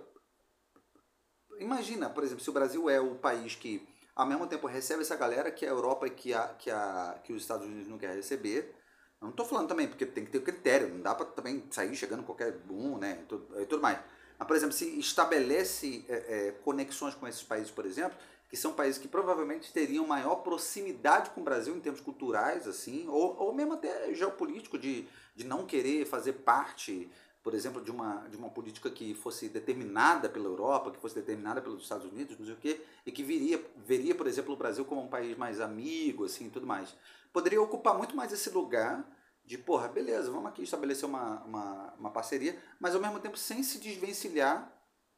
[1.59, 5.15] Imagina, por exemplo, se o Brasil é o país que ao mesmo tempo recebe essa
[5.15, 8.15] galera que a Europa e que, a, que, a, que os Estados Unidos não querem
[8.15, 8.75] receber.
[9.21, 11.95] Eu não tô falando também, porque tem que ter critério, não dá pra também sair
[11.95, 13.19] chegando qualquer um, né?
[13.21, 13.99] E tudo, e tudo mais.
[14.39, 18.17] Mas, por exemplo, se estabelece é, é, conexões com esses países, por exemplo,
[18.51, 23.07] que são países que provavelmente teriam maior proximidade com o Brasil em termos culturais, assim,
[23.07, 27.09] ou, ou mesmo até geopolítico, de, de não querer fazer parte
[27.41, 31.59] por exemplo, de uma, de uma política que fosse determinada pela Europa, que fosse determinada
[31.59, 34.85] pelos Estados Unidos, não sei o quê, e que viria, veria, por exemplo, o Brasil
[34.85, 36.95] como um país mais amigo, assim, tudo mais.
[37.33, 39.03] Poderia ocupar muito mais esse lugar
[39.43, 43.63] de, porra, beleza, vamos aqui estabelecer uma, uma, uma parceria, mas ao mesmo tempo sem
[43.63, 44.71] se desvencilhar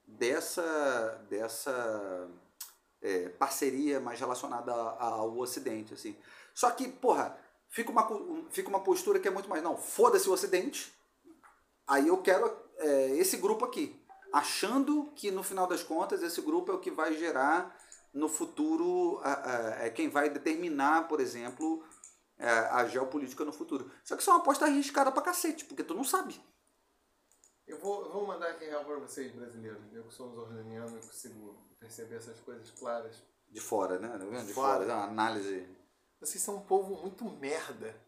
[0.08, 2.30] dessa, dessa
[3.04, 6.16] é, parceria mais relacionada ao Ocidente, assim.
[6.54, 7.38] Só que, porra,
[7.70, 8.08] fica uma,
[8.50, 10.92] fica uma postura que é muito mais, não, foda-se o Ocidente,
[11.86, 14.02] aí eu quero é, esse grupo aqui,
[14.32, 17.78] achando que no final das contas esse grupo é o que vai gerar
[18.14, 19.20] no futuro,
[19.80, 21.84] é quem vai determinar, por exemplo,
[22.38, 23.92] é, a geopolítica no futuro.
[24.04, 26.40] Só que isso é uma aposta arriscada pra cacete, porque tu não sabe.
[27.74, 29.82] Eu vou, eu vou mandar aqui real pra vocês, brasileiros.
[29.92, 33.24] Eu que sou um zorraniano e consigo perceber essas coisas claras.
[33.50, 34.16] De fora, né?
[34.16, 34.92] De, de fora, fora.
[34.92, 35.68] É uma análise.
[36.20, 38.00] Vocês são um povo muito merda.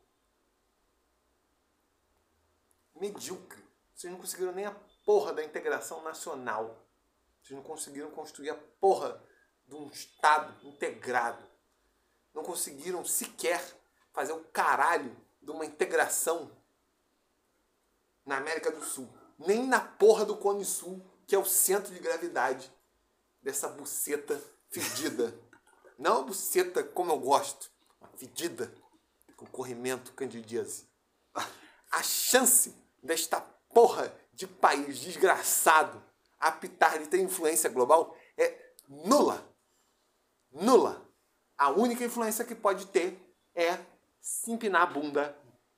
[2.96, 3.64] Medíocre.
[3.96, 6.86] Vocês não conseguiram nem a porra da integração nacional.
[7.42, 9.20] Vocês não conseguiram construir a porra
[9.68, 11.44] de um Estado integrado.
[12.36, 13.60] Não conseguiram sequer
[14.14, 16.56] fazer o caralho de uma integração
[18.24, 19.25] na América do Sul.
[19.38, 22.72] Nem na porra do Cone Sul, que é o centro de gravidade
[23.42, 25.38] dessa buceta fedida.
[25.98, 27.72] Não a buceta como eu gosto,
[28.18, 28.74] fedida,
[29.36, 30.88] com corrimento candidíase.
[31.92, 33.40] A chance desta
[33.74, 36.04] porra de país desgraçado
[36.40, 39.48] apitar de ter influência global é nula.
[40.52, 41.06] Nula.
[41.58, 43.18] A única influência que pode ter
[43.54, 43.80] é
[44.22, 45.38] se empinar a bunda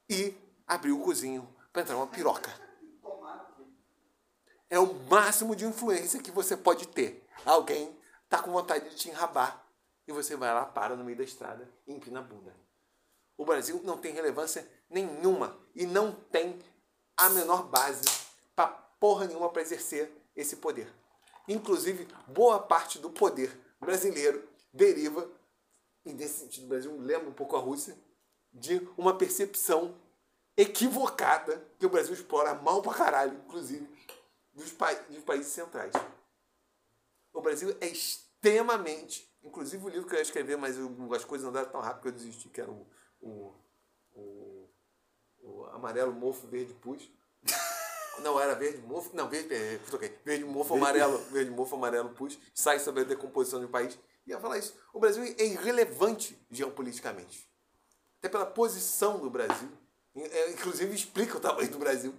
[0.10, 0.36] e
[0.66, 2.67] abrir o cozinho para entrar uma piroca.
[4.70, 7.26] É o máximo de influência que você pode ter.
[7.46, 9.66] Alguém tá com vontade de te enrabar
[10.08, 12.56] e você vai lá, para no meio da estrada e empina a bunda.
[13.38, 16.60] O Brasil não tem relevância nenhuma e não tem
[17.16, 18.04] a menor base
[18.56, 20.92] para porra nenhuma para exercer esse poder.
[21.48, 25.30] Inclusive, boa parte do poder brasileiro deriva,
[26.06, 27.98] e nesse sentido o Brasil lembra um pouco a Rússia,
[28.52, 29.96] de uma percepção
[30.56, 33.88] equivocada que o Brasil explora mal pra caralho, inclusive,
[34.58, 35.94] dos, pa dos países centrais.
[37.34, 39.32] O Brasil é extremamente.
[39.44, 42.08] Inclusive o livro que eu ia escrever, mas eu, as coisas andaram tão rápido que
[42.08, 42.86] eu desisti, que era o,
[43.22, 43.54] o,
[44.14, 44.70] o,
[45.42, 47.10] o Amarelo Mofo Verde Pus.
[48.24, 49.16] Não, era verde mofo.
[49.16, 49.54] Não, verde.
[49.54, 49.80] É,
[50.26, 51.20] verde mofo amarelo.
[51.26, 52.40] Verde mofo amarelo pus.
[52.52, 53.96] Sai sobre a decomposição do país.
[54.26, 54.74] E ia falar isso.
[54.92, 57.48] O Brasil é irrelevante geopoliticamente
[58.20, 59.70] até pela posição do Brasil.
[60.16, 62.14] É, inclusive explica o tamanho do Brasil.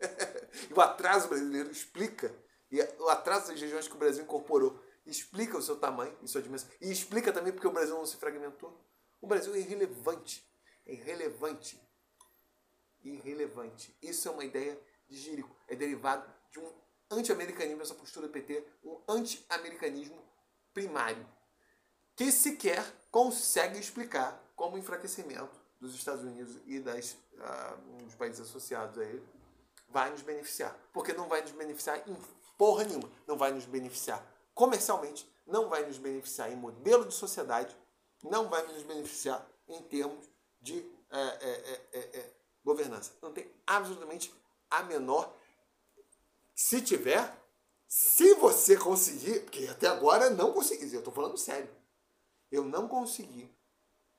[0.70, 2.34] e o atraso brasileiro explica.
[2.70, 6.42] E o atraso das regiões que o Brasil incorporou explica o seu tamanho e sua
[6.42, 6.68] dimensão.
[6.80, 8.78] E explica também porque o Brasil não se fragmentou.
[9.20, 10.46] O Brasil é irrelevante.
[10.86, 11.80] É irrelevante.
[13.02, 13.96] Irrelevante.
[14.02, 14.78] Isso é uma ideia
[15.08, 15.54] de Gírico.
[15.68, 16.72] É derivado de um
[17.10, 20.22] anti-americanismo, essa postura do PT, um anti-americanismo
[20.72, 21.26] primário,
[22.16, 28.98] que sequer consegue explicar como enfraquecimento dos Estados Unidos e das, uh, dos países associados
[28.98, 29.22] a ele
[29.94, 30.76] vai nos beneficiar.
[30.92, 32.16] Porque não vai nos beneficiar em
[32.58, 33.10] porra nenhuma.
[33.26, 34.22] Não vai nos beneficiar
[34.52, 37.76] comercialmente, não vai nos beneficiar em modelo de sociedade,
[38.22, 40.28] não vai nos beneficiar em termos
[40.60, 40.78] de
[41.10, 42.34] é, é, é, é
[42.64, 43.12] governança.
[43.22, 44.32] Não tem absolutamente
[44.70, 45.34] a menor.
[46.54, 47.36] Se tiver,
[47.88, 51.68] se você conseguir, porque até agora não consegui, eu estou falando sério,
[52.50, 53.52] eu não consegui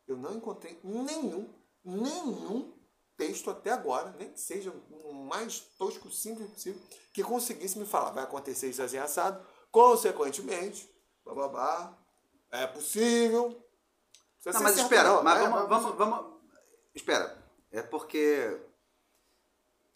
[0.08, 1.50] eu não encontrei nenhum,
[1.84, 2.72] nenhum
[3.18, 6.82] texto até agora, nem que seja o mais tosco, simples possível,
[7.14, 10.90] que conseguisse me falar, vai acontecer isso assim assado, consequentemente,
[11.24, 11.98] bababá,
[12.52, 13.62] é possível.
[14.46, 16.42] Não, mas espera, não, mas é, vamos, vamos, vamos,
[16.94, 18.60] espera, é porque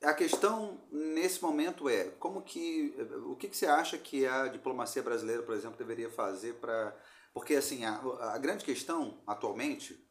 [0.01, 5.03] a questão nesse momento é como que o que, que você acha que a diplomacia
[5.03, 6.95] brasileira, por exemplo, deveria fazer para
[7.33, 7.99] porque assim, a,
[8.33, 10.03] a grande questão atualmente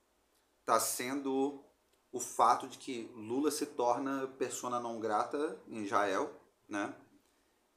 [0.61, 1.65] está sendo
[2.11, 6.31] o fato de que Lula se torna persona não grata em Israel,
[6.69, 6.95] né?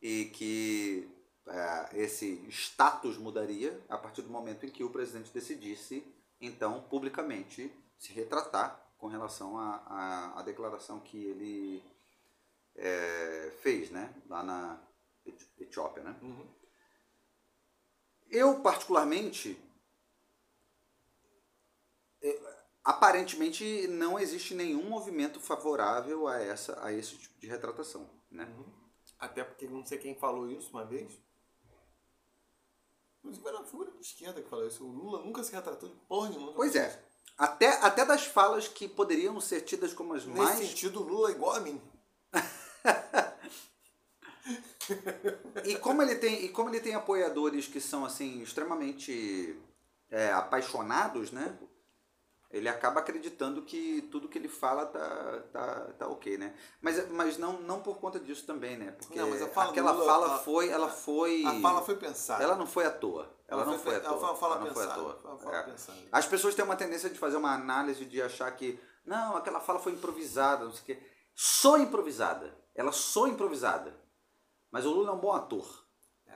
[0.01, 1.09] E que
[1.47, 6.03] é, esse status mudaria a partir do momento em que o presidente decidisse,
[6.39, 11.83] então, publicamente se retratar com relação à, à, declaração que ele
[12.75, 14.13] é, fez, né?
[14.27, 14.81] Lá na
[15.59, 16.15] Etiópia, né?
[16.21, 16.47] Uhum.
[18.29, 19.59] Eu, particularmente,
[22.21, 28.09] é, aparentemente não existe nenhum movimento favorável a, essa, a esse tipo de retratação.
[28.29, 28.45] Né?
[28.45, 28.65] Uhum.
[29.19, 31.19] Até porque não sei quem falou isso uma vez.
[33.19, 34.83] Inclusive era uma figura de esquerda que falou isso.
[34.83, 36.53] O Lula nunca se retratou de porra nenhuma.
[36.53, 37.03] Pois é.
[37.37, 40.59] Até, até das falas que poderiam ser tidas como as Nesse mais.
[40.59, 41.81] Nesse sentido, Lula é igual a mim.
[45.63, 49.55] E como ele tem, e como ele tem apoiadores que são assim extremamente
[50.09, 51.57] é, apaixonados, né?
[52.51, 56.53] Ele acaba acreditando que tudo que ele fala tá, tá, tá ok, né?
[56.81, 58.91] Mas, mas não, não por conta disso também, né?
[58.91, 62.43] Porque Não, fala aquela Lula, fala foi, ela foi, A fala foi pensada.
[62.43, 63.33] ela não foi à toa.
[63.47, 64.17] Ela, não foi, à ela toa.
[64.29, 65.37] uma fala ela não foi à pensada, toa.
[65.37, 65.63] foi fala É.
[65.63, 65.97] pensada.
[66.11, 69.79] As pessoas têm uma tendência de fazer uma análise de achar que não, aquela fala
[69.79, 71.03] foi improvisada, não sei o quê.
[71.33, 72.55] Só improvisada.
[72.75, 73.95] Ela soa improvisada.
[74.71, 75.80] Mas o Lula é um bom ator.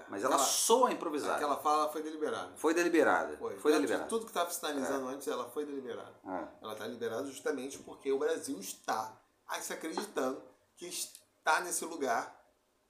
[0.10, 1.36] Mas ela Aquela- soa improvisada.
[1.36, 2.52] Aquela fala foi deliberada.
[2.56, 3.38] Foi deliberada.
[3.38, 3.56] Foi.
[3.58, 4.08] Foi, deliberada.
[4.08, 6.14] Tudo que estava sinalizando antes, ela foi deliberada.
[6.26, 6.48] É.
[6.64, 9.18] Ela está liberada justamente porque o Brasil está
[9.48, 10.42] aí se acreditando
[10.76, 12.36] que está nesse lugar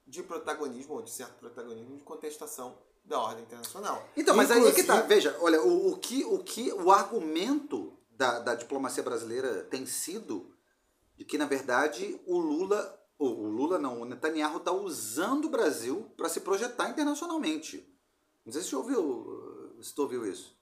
[0.06, 4.02] de protagonismo, ou de certo protagonismo, de contestação da ordem internacional.
[4.16, 4.96] Então, mas aí é que tá.
[4.96, 9.86] Inclusive- Veja, olha, o, o que, o que o argumento da, da diplomacia brasileira tem
[9.86, 10.52] sido
[11.16, 16.10] de que, na verdade, o Lula, o, Lula não, o Netanyahu está usando o Brasil
[16.16, 17.86] para se projetar internacionalmente.
[18.44, 20.56] Não sei se você ouviu, se tu ouviu isso.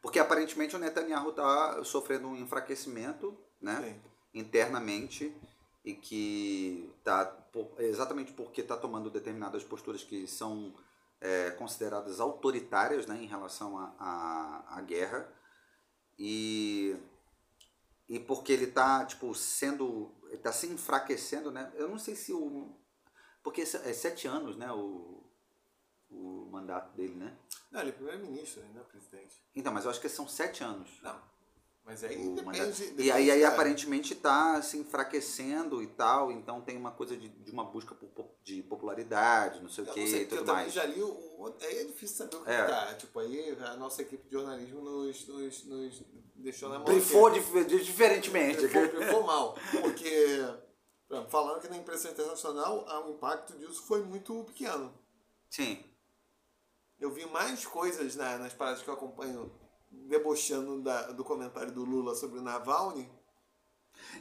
[0.00, 3.76] Porque aparentemente o Netanyahu está sofrendo um enfraquecimento, né?
[3.82, 4.10] Sim.
[4.40, 5.34] internamente
[5.84, 10.72] e que tá por- exatamente porque está tomando determinadas posturas que são
[11.20, 15.30] é, consideradas autoritárias né, em relação à guerra
[16.18, 16.96] e
[18.10, 22.32] e porque ele está tipo sendo ele tá se enfraquecendo né eu não sei se
[22.32, 22.76] o
[23.42, 25.24] porque é é sete anos né o,
[26.10, 27.38] o mandato dele né
[27.70, 29.40] Não, ele é primeiro-ministro, ele não é presidente.
[29.54, 31.29] então mas eu acho que são sete anos Não.
[31.84, 32.52] Mas aí o mandato.
[32.52, 33.02] depende, depende.
[33.02, 37.50] E aí, aí aparentemente está se enfraquecendo e tal, então tem uma coisa de, de
[37.50, 40.28] uma busca por po- de popularidade, não sei o Eu que não sei, e eu
[40.28, 40.72] tudo também mais.
[40.72, 41.08] já li o.
[41.08, 42.64] o- Aí é difícil saber o que É.
[42.64, 42.94] tá.
[42.94, 46.02] Tipo, aí a nossa equipe de jornalismo nos, nos, nos
[46.36, 46.84] deixou na mão.
[46.84, 48.68] Brifou diferentemente.
[48.68, 49.56] Brifou, mal.
[49.82, 50.46] Porque,
[51.28, 54.92] falando que na imprensa internacional, ah, o impacto disso foi muito pequeno.
[55.48, 55.82] Sim.
[57.00, 59.50] Eu vi mais coisas na- nas paradas que eu acompanho
[59.90, 63.08] debochando da- do comentário do Lula sobre o Navalny.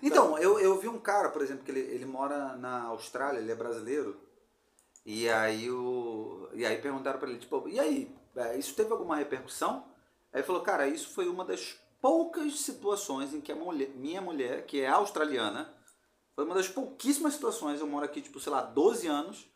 [0.01, 3.51] Então, eu, eu vi um cara, por exemplo, que ele, ele mora na Austrália, ele
[3.51, 4.17] é brasileiro,
[5.05, 9.15] e aí, o, e aí perguntaram para ele, tipo, e aí, é, isso teve alguma
[9.17, 9.85] repercussão?
[10.33, 14.21] Aí ele falou, cara, isso foi uma das poucas situações em que a mulher, minha
[14.21, 15.73] mulher, que é australiana,
[16.35, 19.49] foi uma das pouquíssimas situações, eu moro aqui, tipo, sei lá, 12 anos,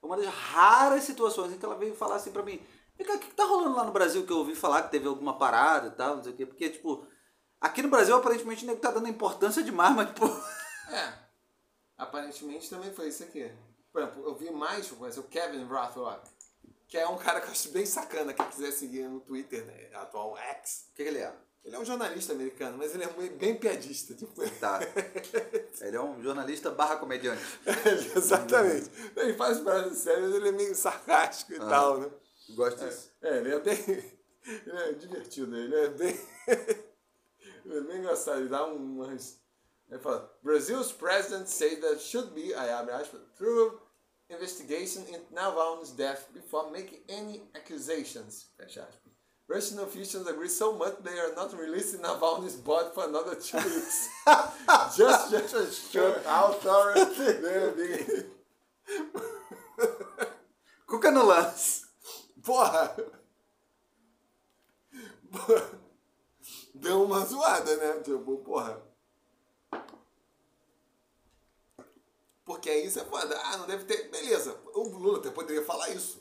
[0.00, 2.70] foi uma das raras situações em que ela veio falar assim pra mim, "Vem cá,
[3.02, 5.88] o que, tá rolando lá no Brasil que eu ouvi falar que teve alguma parada
[5.88, 7.06] e tal, não sei o quê, porque, tipo,
[7.60, 10.26] aqui no Brasil aparentemente o nego tá dando importância demais, mas, tipo...
[10.90, 11.12] É.
[11.96, 13.48] Aparentemente também foi isso aqui.
[13.92, 16.28] Por exemplo, eu vi mais, por exemplo, o Kevin Rothrock,
[16.88, 19.90] que é um cara que eu acho bem sacana, quem quiser seguir no Twitter, né,
[19.94, 20.88] atual X.
[20.90, 21.32] O que, que ele é?
[21.64, 24.14] Ele é um jornalista americano, mas ele é bem piadista.
[24.14, 24.80] Tipo, Tá.
[25.80, 27.42] Ele é um jornalista barra comediante.
[28.16, 28.90] Exatamente.
[29.16, 32.10] Ele faz paradas sérias, ele é meio sarcástico e tal, né?
[32.54, 33.10] Gosto disso.
[33.22, 34.20] É, ele é bem.
[34.42, 36.18] Ele é divertido, ele é bem.
[36.48, 39.38] ele é bem engraçado, ele dá umas.
[39.90, 43.78] Ele fala: Brazil's president said that should be, I abre aspas, through
[44.30, 48.46] investigation into Navalny's death before making any accusations.
[48.56, 49.10] Fecha aspas.
[49.50, 54.08] Russian officials agree so much they are not releasing Navalny's body for another two weeks.
[54.96, 58.24] just, just they are being.
[60.88, 61.79] Cuca no lance.
[62.50, 62.96] Porra!
[66.74, 68.00] Deu uma zoada, né?
[68.02, 68.82] Tipo, porra.
[72.44, 73.40] Porque aí você foda.
[73.40, 74.10] Ah, não deve ter.
[74.10, 76.20] Beleza, o Lula até poderia falar isso.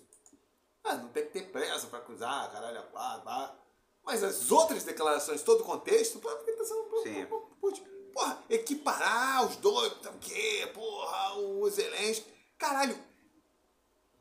[0.84, 3.56] Ah, não tem que ter pressa pra acusar, caralho, pá, pá.
[4.03, 6.84] Mas as outras declarações, todo o contexto, pô, porque tá sendo.
[6.84, 7.26] pô, Sim.
[7.26, 7.49] pô,
[8.14, 10.69] Porra, equiparar os dois, tá o quê?
[10.76, 12.31] Porra, o Zelensky.
[12.56, 12.95] Caralho,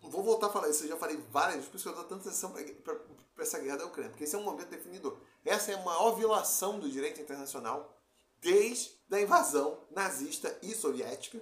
[0.00, 2.04] Vou voltar a falar isso, eu já falei várias vezes, por isso que eu dou
[2.04, 5.16] tanta atenção para essa guerra da Ucrânia, porque esse é um momento definidor.
[5.44, 7.94] Essa é a maior violação do direito internacional
[8.40, 11.40] desde a invasão nazista e soviética,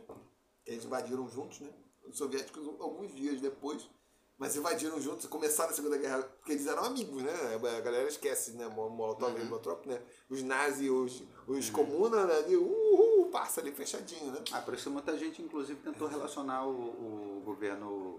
[0.65, 1.71] eles invadiram juntos, né?
[2.05, 3.89] Os soviéticos alguns dias depois,
[4.39, 7.33] mas invadiram juntos, começaram a Segunda Guerra, porque eles eram amigos, né?
[7.55, 8.67] A galera esquece, né?
[8.69, 10.01] Molotov e Ribbentrop, né?
[10.29, 12.37] Os nazis, os, os comunas, né?
[12.37, 14.43] Ali, uhul, passa ali fechadinho, né?
[14.53, 18.16] Ah, por isso muita gente, inclusive, tentou relacionar o, o governo,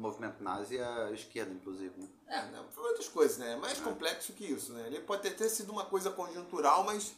[0.00, 1.92] movimento nazi à esquerda, inclusive.
[1.98, 2.08] Né?
[2.26, 3.52] É, não, foi outras coisas, né?
[3.52, 4.86] É mais complexo que isso, né?
[4.86, 7.12] Ele pode ter, ter sido uma coisa conjuntural, mas.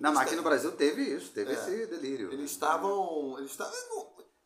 [0.00, 1.54] Não, mas aqui no Brasil teve isso, teve É.
[1.54, 2.32] esse delírio.
[2.32, 3.38] Eles estavam.
[3.38, 3.74] Eles estavam.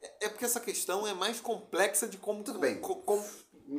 [0.02, 2.42] É é porque essa questão é mais complexa de como.
[2.44, 2.80] Tudo bem.
[2.80, 3.24] co- Como,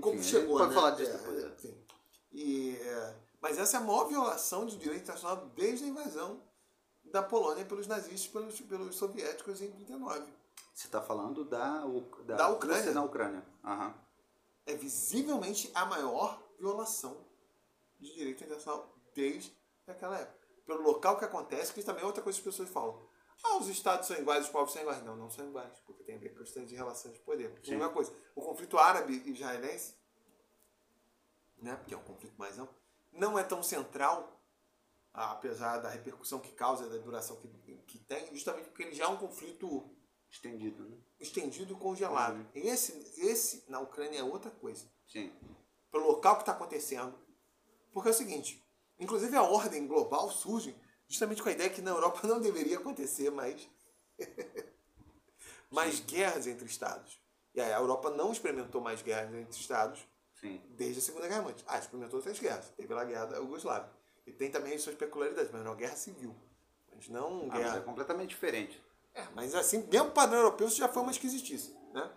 [0.01, 0.57] como Enfim, chegou.
[0.57, 0.75] pode né?
[0.75, 1.47] falar disso É, depois, é.
[1.47, 1.85] enfim.
[2.31, 6.41] E, é, mas essa é a maior violação do direito internacional desde a invasão
[7.05, 10.31] da Polônia pelos nazistas pelos, pelos soviéticos em 39.
[10.79, 11.83] Você está falando da,
[12.23, 12.93] da, Da Ucrânia.
[12.93, 13.45] Na Ucrânia.
[13.65, 13.93] Aham.
[14.65, 17.27] é visivelmente a maior violação
[17.99, 19.53] de direito internacional desde
[19.85, 20.47] aquela época.
[20.65, 23.05] Pelo local que acontece, que também é outra coisa que as pessoas falam.
[23.43, 25.03] Ah, os estados são iguais, os povos são iguais.
[25.03, 27.59] Não, não são iguais, porque tem a ver com questão de relações de poder.
[27.61, 27.77] Sim.
[27.89, 28.13] coisa.
[28.33, 29.97] O conflito árabe e israelense,
[31.57, 32.73] né, porque é um conflito mais amplo,
[33.11, 34.41] não é tão central,
[35.13, 37.49] apesar da repercussão que causa, da duração que,
[37.85, 39.98] que tem, justamente porque ele já é um conflito
[40.29, 40.97] Estendido, né?
[41.19, 42.37] estendido e congelado.
[42.37, 42.45] Uhum.
[42.55, 45.31] Esse, esse na Ucrânia é outra coisa Sim.
[45.91, 47.13] pelo local que está acontecendo.
[47.91, 48.63] Porque é o seguinte,
[48.99, 50.75] inclusive a ordem global surge
[51.07, 53.67] justamente com a ideia que na Europa não deveria acontecer mais,
[55.69, 57.19] mais guerras entre estados.
[57.53, 60.07] E aí a Europa não experimentou mais guerras entre estados
[60.39, 60.61] Sim.
[60.69, 61.65] desde a Segunda Guerra Mundial.
[61.67, 62.69] Ah, experimentou outras guerras.
[62.77, 63.89] Teve lá a guerra da Yugoslávia.
[64.25, 66.35] E tem também as suas peculiaridades, mas não guerra civil.
[66.95, 67.77] Mas não Ah, mas guerra...
[67.77, 68.81] é completamente diferente.
[69.13, 72.09] É, mas assim, mesmo padrão europeu, isso já foi uma esquisitice, né?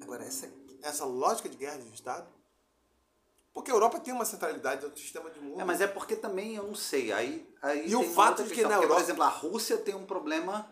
[0.00, 0.50] Agora, essa,
[0.82, 2.38] essa lógica de guerra de Estado...
[3.52, 5.60] Porque a Europa tem uma centralidade do sistema de mundo.
[5.60, 7.10] É, mas é porque também eu não sei.
[7.10, 9.78] Aí, aí E o fato de que questão, na porque, Europa- Por exemplo, a Rússia
[9.78, 10.70] tem um problema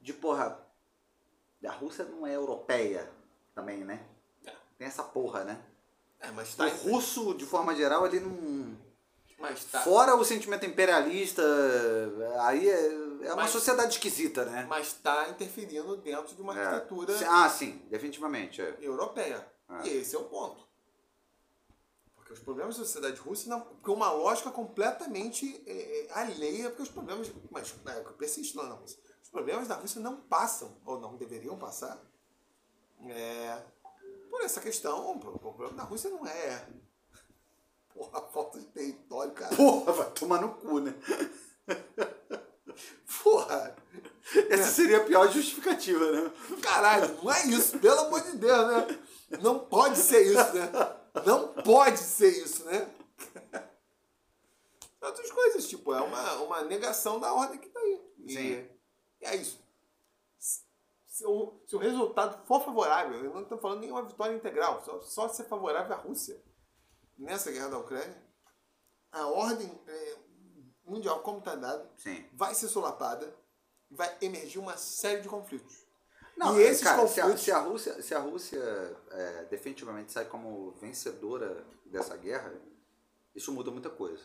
[0.00, 0.64] de porra.
[1.66, 3.10] A Rússia não é europeia
[3.56, 4.06] também, né?
[4.46, 4.52] É.
[4.78, 5.60] Tem essa porra, né?
[6.20, 6.64] É, mas tá...
[6.66, 8.78] o russo, de forma geral, ele não.
[9.70, 9.80] Tá...
[9.80, 11.42] Fora o sentimento imperialista,
[12.40, 12.86] aí é,
[13.22, 14.66] é uma Mas- sociedade esquisita, né?
[14.68, 16.64] Mas tá interferindo dentro de uma É.
[16.64, 18.60] arquitetura Ah, sim, definitivamente.
[18.60, 18.76] É.
[18.80, 19.46] europeia.
[19.68, 19.82] Ah.
[19.86, 20.68] E esse é o ponto.
[22.16, 23.60] Porque os problemas da sociedade russa não.
[23.82, 27.30] Com uma lógica completamente é, é, alheia, porque os problemas.
[27.50, 28.98] Mas época persiste lá na Rússia.
[29.22, 31.98] Os problemas da Rússia não passam, ou não deveriam passar,
[33.08, 33.62] é,
[34.28, 35.12] por essa questão.
[35.12, 35.18] O
[35.52, 36.66] problema da Rússia não é.
[38.00, 39.54] Porra, falta de território, cara.
[39.54, 40.94] Porra, vai tomar no cu, né?
[43.22, 43.76] Porra!
[44.48, 46.32] Essa seria a pior justificativa, né?
[46.62, 48.98] Caralho, não é isso, pelo amor de Deus, né?
[49.42, 50.72] Não pode ser isso, né?
[51.26, 52.90] Não pode ser isso, né?
[55.02, 58.00] Outras coisas, tipo, é uma, uma negação da ordem que tá aí.
[58.20, 58.68] E, Sim.
[59.20, 59.60] e é isso.
[60.38, 65.00] Se o, se o resultado for favorável, eu não estou falando nenhuma vitória integral, só,
[65.02, 66.40] só ser favorável à Rússia
[67.20, 68.16] nessa guerra da Ucrânia,
[69.12, 70.16] a ordem é,
[70.84, 71.88] mundial como está dada
[72.32, 73.32] vai ser solapada,
[73.90, 75.84] vai emergir uma série de conflitos.
[76.36, 77.44] Não, e esses cara, se a, conflitos.
[77.44, 82.52] se a Rússia, se a Rússia é, definitivamente sai como vencedora dessa guerra,
[83.34, 84.24] isso muda muita coisa.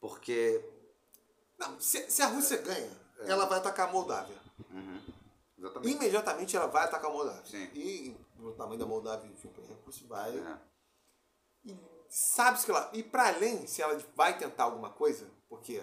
[0.00, 0.62] Porque.
[1.58, 2.90] Não, se, se a Rússia ganha,
[3.20, 4.36] ela vai atacar a Moldávia.
[5.58, 5.96] Exatamente.
[5.96, 7.44] Imediatamente ela vai atacar a Moldávia.
[7.46, 7.70] Sim.
[7.74, 10.36] E o tamanho da Moldávia, enfim, o recurso vai.
[10.36, 10.58] É.
[11.64, 11.76] E
[12.08, 12.90] sabe-se que ela.
[12.92, 15.82] E para além, se ela vai tentar alguma coisa, porque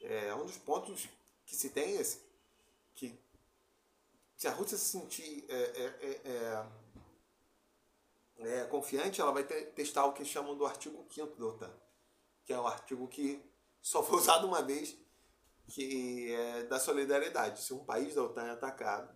[0.00, 1.08] é um dos pontos
[1.46, 2.20] que se tem é esse,
[2.94, 3.18] que
[4.36, 6.66] se a Rússia se sentir é, é, é,
[8.38, 11.70] é, é, confiante, ela vai te- testar o que chamam do artigo 5 da OTAN,
[12.44, 13.40] que é o artigo que
[13.80, 14.96] só foi usado uma vez,
[15.68, 17.62] que é da solidariedade.
[17.62, 19.14] Se um país da OTAN é atacado,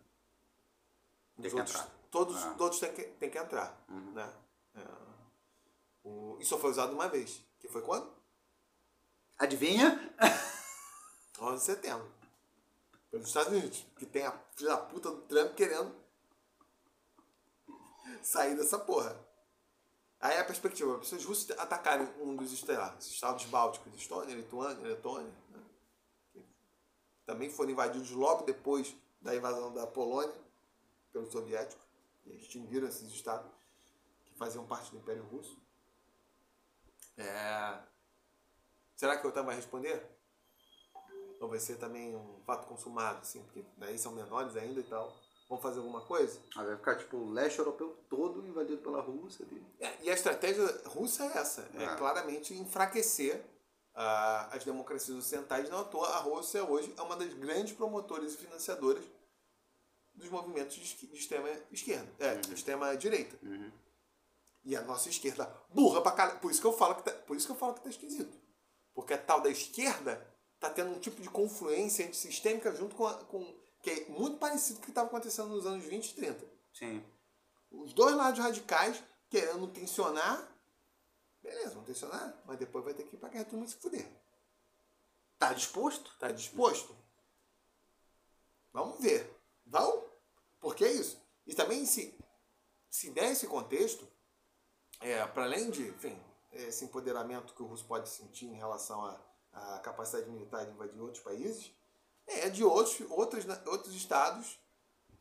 [1.58, 1.74] outros,
[2.10, 2.54] todos, Ah.
[2.54, 3.84] todos têm que, têm que entrar.
[4.14, 4.32] Né?
[6.06, 7.42] O, isso só foi usado uma vez.
[7.58, 8.08] Que foi quando?
[9.36, 10.14] Adivinha?
[11.40, 12.08] 11 de setembro.
[13.10, 13.84] Pelos Estados Unidos.
[13.98, 15.92] Que tem a filha da puta do Trump querendo
[18.22, 19.16] sair dessa porra.
[20.20, 24.86] Aí a perspectiva, se os russos atacarem um dos estados, os estados bálticos, Estônia, Lituânia,
[24.86, 26.42] Letônia, né?
[27.26, 30.34] também foram invadidos logo depois da invasão da Polônia
[31.12, 31.84] pelos soviéticos,
[32.24, 33.50] e extinguiram esses estados
[34.24, 35.56] que faziam parte do Império Russo.
[37.16, 37.78] É...
[38.97, 40.02] Será que a OTAN vai responder?
[41.40, 45.14] Ou vai ser também um fato consumado, assim, porque daí são menores ainda e tal.
[45.48, 46.40] Vão fazer alguma coisa?
[46.56, 49.47] Aí vai ficar tipo o leste europeu todo invadido pela Rússia.
[49.78, 51.94] É, e a estratégia russa é essa: é Ah.
[51.97, 53.44] claramente enfraquecer
[53.94, 55.70] ah, as democracias ocidentais.
[55.70, 59.05] Não à toa, a Rússia hoje é uma das grandes promotoras e financiadoras
[60.14, 63.36] dos movimentos de, extrema esquerda, é, de extrema direita.
[64.66, 66.40] E a nossa esquerda burra pra caralho.
[66.40, 68.36] Por isso que eu falo que tá, por isso que eu falo que tá esquisito.
[68.93, 70.28] Porque a tal da esquerda
[70.59, 73.44] tá tendo um tipo de confluência antissistêmica junto com, a, com
[73.80, 76.44] que é muito parecido com o que estava acontecendo nos anos 20 e 30
[76.74, 77.05] Sim.
[77.70, 80.52] os dois lados radicais querendo tensionar.
[81.40, 84.10] Beleza, vão tensionar, mas depois vai ter que ir pra guerra mundo se fuder.
[85.38, 86.10] Tá disposto?
[86.18, 86.97] Tá disposto?
[88.72, 89.32] Vamos ver.
[89.64, 90.05] Vão?
[90.59, 91.22] Porque é isso.
[91.47, 92.18] E também se,
[92.90, 94.15] se der esse contexto,
[95.01, 96.18] é, para além de, enfim,
[96.52, 99.20] esse empoderamento que o russo pode sentir em relação à,
[99.52, 101.73] à capacidade militar de invadir outros países,
[102.28, 104.59] É, de outros, outros, outros estados.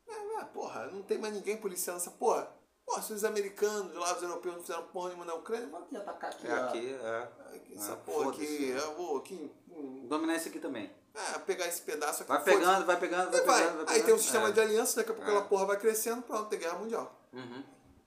[0.07, 2.51] É, é, porra, não tem mais ninguém policiando essa porra.
[2.83, 5.95] Porra, se os americanos lá, os europeus não fizeram porra nenhuma na Ucrânia, vão aqui
[5.97, 6.47] atacar aqui.
[6.47, 7.55] É a- aqui, é.
[7.55, 8.69] aqui, essa É, porra aqui.
[8.69, 9.51] Eu vou aqui.
[9.69, 10.91] hum, Dominar esse aqui também.
[11.13, 12.31] É, pegar esse pedaço aqui.
[12.31, 13.61] Vai pegando, vai pegando, vai vai.
[13.61, 13.75] pegando.
[13.77, 14.05] vai Aí pegando.
[14.05, 14.51] tem um sistema É.
[14.51, 15.33] de aliança, daqui a pouco É.
[15.33, 17.15] aquela porra vai crescendo, pronto, tem guerra mundial.
[17.33, 17.63] Uhum.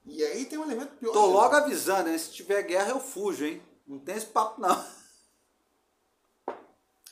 [0.08, 1.12] E aí tem um elemento pior.
[1.12, 2.18] Tô logo avisando, hein?
[2.18, 3.62] Se tiver guerra, eu fujo, hein?
[3.86, 4.84] Não tem esse papo, não.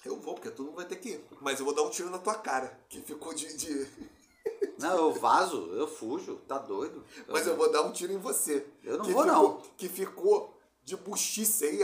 [0.04, 1.24] Eu vou, porque todo mundo vai ter que ir.
[1.40, 3.56] Mas eu vou dar um tiro na tua cara, que ficou de.
[3.56, 4.16] de-
[4.78, 7.02] Não, eu vazo, eu fujo, tá doido.
[7.28, 8.64] Mas eu vou dar um tiro em você.
[8.84, 9.60] Eu não vou, ficou, não.
[9.76, 11.80] Que ficou de buchice aí,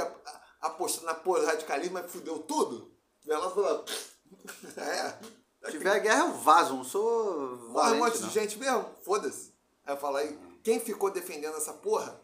[0.61, 2.93] apostando na porra radicalismo, mas fudeu tudo.
[3.25, 3.85] Vem lá e fala.
[4.77, 5.19] É.
[5.67, 8.29] Se tiver guerra, eu vazo, não sou Morre um monte não.
[8.29, 9.55] de gente mesmo, foda-se.
[9.85, 12.21] Aí eu falo aí, quem ficou defendendo essa porra?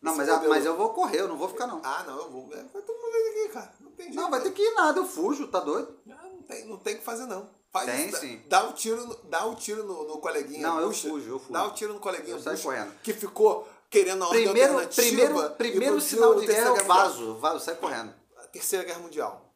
[0.00, 1.80] Não, mas, mas eu vou correr, eu não vou ficar, não.
[1.84, 2.48] Ah, não, eu vou.
[2.52, 3.72] É, vai todo mundo aqui, cara.
[3.80, 4.20] Não tem jeito.
[4.20, 5.98] Não, vai ter que ir nada, eu fujo, tá doido?
[6.08, 7.50] Ah, não, tem, não tem o que fazer, não.
[7.70, 8.42] Faz Tem, isso, dá- sim.
[8.48, 10.62] Dá o tiro, no- dá o tiro no, no coleguinha.
[10.62, 11.52] Não, eu fujo, eu fujo.
[11.52, 12.34] Dá o tiro no coleguinha.
[12.36, 12.94] Eu saio Bucha, correndo.
[13.02, 15.02] Que ficou querendo a ordem Primeiro, alternativa.
[15.06, 16.86] primeiro, primeiro sinal de guerra, eu Mundial.
[16.86, 18.14] vazo, vazo, sai correndo.
[18.38, 19.52] A Terceira Guerra Mundial.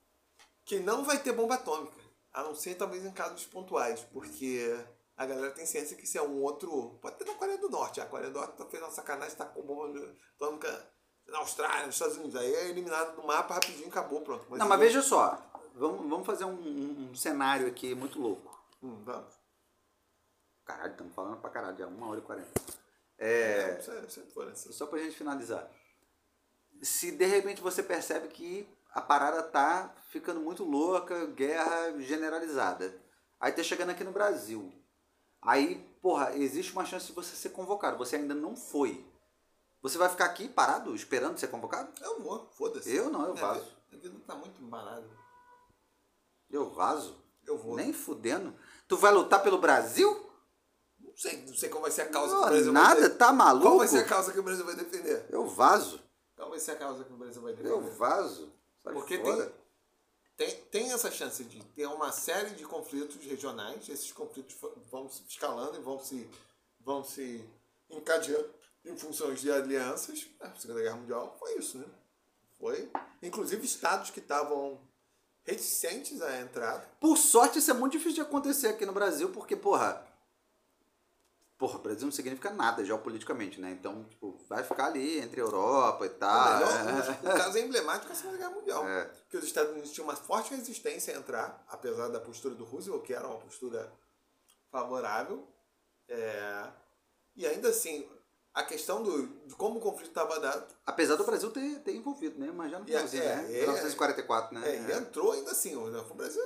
[0.65, 1.97] Que não vai ter bomba atômica.
[2.35, 4.01] A não ser talvez em casos pontuais.
[4.13, 4.77] Porque
[5.17, 6.99] a galera tem ciência que isso é um outro.
[7.01, 8.01] Pode ter na Coreia do Norte.
[8.01, 10.91] A Coreia do Norte tá fazendo uma sacanagem, tá com bomba atômica
[11.27, 12.37] na Austrália, nos Estados Unidos.
[12.37, 14.47] Aí é eliminado do mapa rapidinho acabou, pronto.
[14.57, 15.39] Não, mas veja só,
[15.75, 18.59] vamos, vamos fazer um, um- um cenário aqui muito louco.
[18.83, 19.33] Hum, vamos.
[20.65, 22.61] Caralho, estamos falando pra caralho, já uma hora e quarenta.
[23.19, 24.73] É, Isso é, é diferença.
[24.73, 25.71] só pra gente finalizar.
[26.83, 33.01] Se de repente você percebe que a parada tá ficando muito louca, guerra generalizada.
[33.39, 34.73] Aí tá chegando aqui no Brasil.
[35.43, 37.99] Aí, porra, existe uma chance de você ser convocado.
[37.99, 39.05] Você ainda não foi.
[39.83, 41.93] Você vai ficar aqui parado, esperando ser convocado?
[42.01, 42.95] Eu vou, foda-se.
[42.95, 43.61] Eu não, eu Minha vazo.
[43.65, 45.09] vida- Minha vida tá muito embarada.
[46.51, 47.17] Eu vazo?
[47.45, 47.75] Eu vou.
[47.77, 48.55] Nem fudendo.
[48.87, 50.31] Tu vai lutar pelo Brasil?
[51.01, 52.95] Não sei, não sei qual vai ser a causa que Não, o Brasil vai nada,
[53.01, 53.19] defender.
[53.19, 53.67] tá maluco?
[53.67, 55.27] Qual vai ser a causa que o Brasil vai defender?
[55.29, 56.01] Eu vazo.
[56.37, 57.71] Qual vai ser a causa que o Brasil vai defender?
[57.71, 58.53] Eu vazo.
[58.83, 59.47] Sai Porque fora.
[59.47, 59.55] tem,
[60.37, 64.57] tem, tem essa chance de ter uma série de conflitos regionais, esses conflitos
[64.91, 66.29] vão se escalando e vão se,
[66.81, 67.45] vão se
[67.91, 68.51] encadeando
[68.85, 70.27] em funções de alianças.
[70.41, 71.87] A Segunda Guerra Mundial foi isso, né?
[72.59, 72.91] Foi.
[73.23, 74.81] Inclusive estados que estavam
[75.45, 76.89] reticentes à entrada.
[77.01, 80.07] Por sorte, isso é muito difícil de acontecer aqui no Brasil, porque, porra.
[81.63, 83.71] Porra, Brasil não significa nada geopoliticamente, né?
[83.71, 86.55] Então, tipo, vai ficar ali entre Europa e tal.
[86.59, 87.29] melhor, é.
[87.31, 88.89] o caso é emblemático da Segunda Guerra Mundial.
[88.89, 89.09] É.
[89.31, 93.05] Que os Estados Unidos tinham uma forte resistência a entrar, apesar da postura do Roosevelt,
[93.05, 93.93] que era uma postura
[94.73, 95.47] favorável.
[96.09, 96.67] É,
[97.37, 98.11] E ainda assim,
[98.53, 102.41] a questão do, de como o conflito estava dado, Apesar do Brasil ter, ter envolvido,
[102.41, 102.51] né?
[102.53, 103.59] Mas já no E é- é, né?
[103.59, 104.69] é, 1944, né?
[104.69, 105.77] é, e entrou ainda assim.
[105.77, 106.43] O o Brasil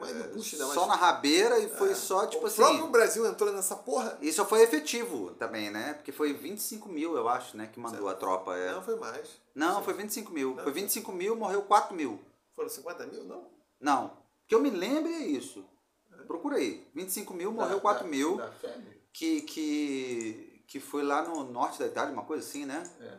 [0.00, 0.46] mais mais.
[0.74, 2.56] Só na rabeira e foi só, tipo o assim.
[2.56, 4.16] próprio Brasil entrou nessa porra.
[4.20, 5.94] E só foi efetivo também, né?
[5.94, 7.68] Porque foi 25 mil, eu acho, né?
[7.72, 8.56] Que mandou a tropa.
[8.56, 8.72] É.
[8.72, 9.28] Não, foi mais.
[9.54, 10.54] Não, foi 25 mil.
[10.54, 10.62] Não.
[10.62, 12.20] Foi 25 mil, morreu 4 mil.
[12.54, 13.46] Foram 50 mil, não?
[13.80, 14.16] Não.
[14.46, 15.64] Que eu me lembre é isso.
[16.26, 16.86] Procura aí.
[16.94, 18.36] 25 mil, morreu Da- 4 da- mil.
[18.36, 18.50] Da?
[19.12, 22.82] Que, que, que foi lá no norte da Itália, uma coisa assim, né?
[23.00, 23.12] É.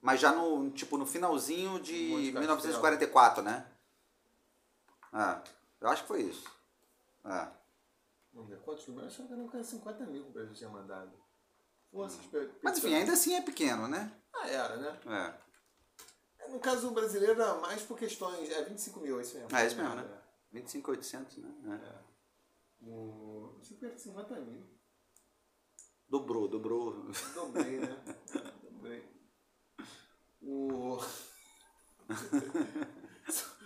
[0.00, 2.38] Mas já no, tipo, no finalzinho de Monte Castelo.
[2.40, 3.66] 1944, né?
[5.12, 5.40] Ah,
[5.80, 6.50] eu acho que foi isso.
[8.32, 9.00] Vamos ver quantos mil?
[9.00, 11.12] Eu achava que eram quase 50 mil que o Brasil tinha mandado.
[11.90, 14.12] Forças pe- Mas enfim, ainda assim é pequeno, né?
[14.34, 15.00] Ah, era, né?
[15.06, 16.48] É.
[16.50, 18.48] No caso brasileiro era mais por questões.
[18.50, 19.56] É 25 mil, é isso mesmo.
[19.56, 20.22] É isso mesmo, né?
[20.52, 21.80] 25,800, né?
[21.82, 22.84] É.
[22.84, 23.58] O.
[23.60, 24.66] Isso era 50 mil.
[26.08, 27.10] Dobrou, dobrou.
[27.34, 28.02] Dobrei, né?
[28.62, 29.08] Dobrei.
[30.42, 30.98] O.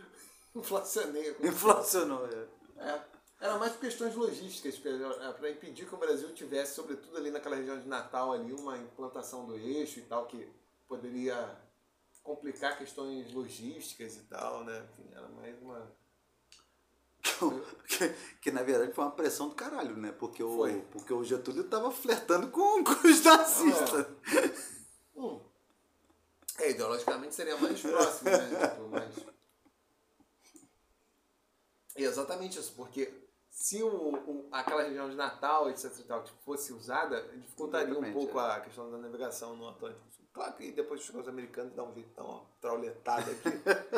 [0.54, 1.34] Inflacionei.
[1.34, 1.52] coisa.
[1.52, 2.26] Inflacionou.
[2.26, 2.48] é.
[2.76, 3.12] É.
[3.42, 7.76] Era mais por questões logísticas, para impedir que o Brasil tivesse, sobretudo ali naquela região
[7.76, 10.48] de Natal, ali, uma implantação do eixo e tal, que
[10.86, 11.58] poderia
[12.22, 14.86] complicar questões logísticas e tal, né?
[14.92, 15.92] Enfim, era mais uma.
[17.88, 18.08] Que,
[18.40, 20.12] que, na verdade foi uma pressão do caralho, né?
[20.12, 20.80] Porque o, Foi.
[20.92, 24.06] porque o Getúlio tava flertando com, com os nazistas.
[25.16, 25.40] Hum.
[26.58, 28.70] É, ideologicamente seria mais próximo, né?
[28.70, 29.31] Tipo, mais...
[31.96, 33.12] É exatamente isso, porque
[33.50, 37.98] se o, o- aquela região de Natal, etc e tal, tipo, fosse usada, dificultaria um
[37.98, 38.50] Exatamente, pouco é.
[38.52, 40.24] a questão da navegação no Atlântico Sul.
[40.32, 43.50] Claro que depois chegou os americanos e dá um jeito, dá uma trauletada aqui.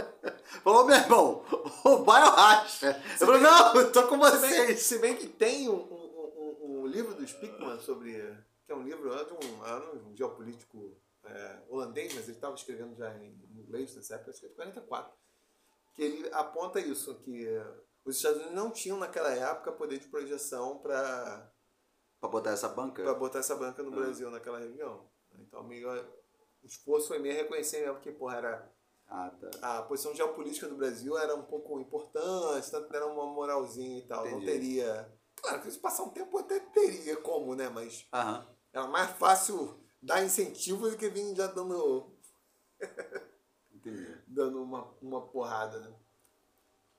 [0.63, 1.45] Falou, meu irmão,
[1.85, 3.01] o bairro racha.
[3.21, 4.81] Eu falei, não, eu tô com se, bem, vocês.
[4.83, 8.13] se bem que tem um, um, um- um livro do Spickman sobre.
[8.67, 12.55] que é um livro é de um, é um geopolítico é, holandês, mas ele estava
[12.55, 15.13] escrevendo já em inglês nessa época, acho que é de 44.
[15.95, 17.49] Que ele aponta isso, que
[18.05, 21.51] os Estados Unidos não tinham naquela época poder de projeção para
[22.21, 23.03] Pra botar essa banca?
[23.03, 25.09] para botar essa banca no Brasil naquela região.
[25.39, 28.73] Então, meio, o esforço foi meio reconhecer mesmo que, porra, era
[29.07, 29.79] Ah, tá.
[29.79, 34.25] a posição geopolítica do Brasil era um pouco importante, tanto era uma moralzinha e tal.
[34.25, 34.47] Não Entendi.
[34.47, 35.13] teria.
[35.37, 37.69] Claro que se passar um tempo até teria como, né?
[37.69, 38.47] Mas Aham.
[38.73, 42.17] era mais fácil dar incentivo do que vir já dando,
[44.27, 45.93] Dando uma, uma porrada, né?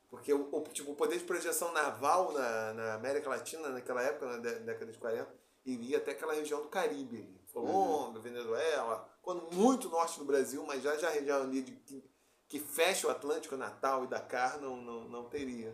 [0.10, 4.26] Porque o, o- tipo, o poder de projeção naval na, na América Latina naquela época,
[4.28, 5.30] na dé- década de 40,
[5.66, 7.42] iria até aquela região do Caribe, ali.
[7.52, 12.04] Colômbia, Venezuela, quando muito norte do Brasil, mas já, já a região ali de, que,
[12.48, 15.74] que fecha o Atlântico, Natal e Dakar, não, não, não teria.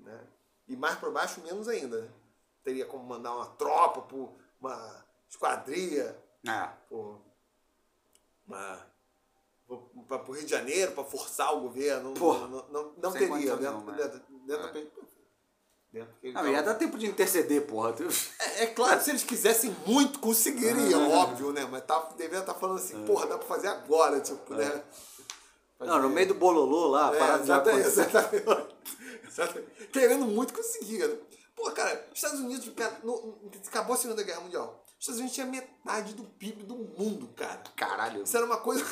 [0.00, 0.26] Né?
[0.68, 2.02] E mais para baixo, menos ainda.
[2.02, 2.08] Né?
[2.64, 6.16] Teria como mandar uma tropa, por uma esquadria,
[6.48, 7.20] Ah, por
[8.46, 8.86] uma
[10.08, 12.46] para o Rio de Janeiro para forçar o governo Porra.
[12.46, 16.06] não, não, não teria dentro, nenhuma, dentro, dentro, É.
[16.22, 17.94] Dentro não, ia dar tempo de interceder, porra.
[18.38, 21.18] é, é claro, se eles quisessem muito, conseguiriam, Ah.
[21.20, 21.66] óbvio, né?
[21.70, 24.82] Mas tá, devia estar falando assim, porra, dá pra fazer agora, tipo, né?
[25.80, 28.76] Não, no meio do bololô lá, É, parada já exatamente, exatamente.
[29.26, 29.86] Exatamente.
[29.88, 31.16] Querendo muito conseguir, né?
[31.54, 32.70] Pô, cara, os Estados Unidos,
[33.02, 34.84] no- acabou a Segunda Guerra Mundial.
[34.88, 37.62] Os Estados Unidos tinha metade do PIB do mundo, cara.
[37.76, 38.22] Caralho.
[38.22, 38.84] Isso era uma coisa.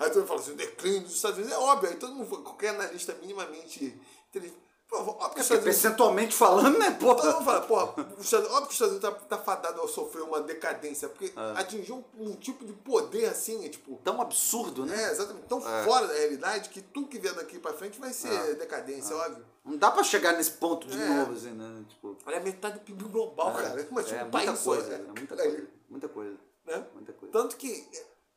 [0.00, 1.90] Aí todo mundo fala assim, o declínio dos Estados Unidos é óbvio.
[1.90, 3.98] Aí todo mundo, qualquer analista minimamente
[4.28, 4.64] inteligente.
[4.92, 7.32] Os Porque percentualmente falando, né, Todo porra?
[7.32, 10.40] mundo fala, porra, Estados- óbvio que os Estados Unidos tá, tá fadado a sofrer uma
[10.40, 11.60] decadência, porque É.
[11.60, 13.96] atingiu um, um tipo de poder assim, tipo.
[14.04, 15.04] Tão absurdo, né?
[15.04, 15.84] É, exatamente, tão É.
[15.84, 19.44] fora da realidade que tudo que vier daqui pra frente vai ser decadência, óbvio.
[19.64, 21.06] Não dá pra chegar nesse ponto de É.
[21.08, 21.84] novo, assim, né?
[21.88, 23.70] Tipo, Olha metade do PIB global, cara.
[23.90, 25.04] Mas tipo, é um muita país coisa, é né?
[25.16, 25.68] muita coisa.
[25.88, 26.36] Muita coisa.
[26.66, 26.86] né?
[26.94, 27.32] Muita coisa.
[27.32, 27.88] Tanto que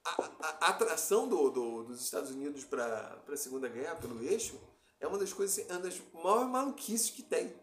[0.08, 4.60] a, a- a atração do, do- dos Estados Unidos para a Segunda Guerra, pelo eixo,
[5.00, 7.54] é uma das coisas, uma das maiores maluquices que tem.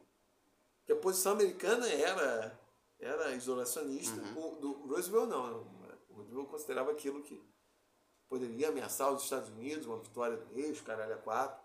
[0.86, 2.60] Que a posição americana era,
[2.98, 4.14] era isolacionista.
[4.36, 5.62] O do Roosevelt não.
[6.10, 7.42] O Roosevelt considerava aquilo que
[8.28, 11.62] poderia ameaçar os Estados Unidos, uma vitória do eixo, caralho, a quatro.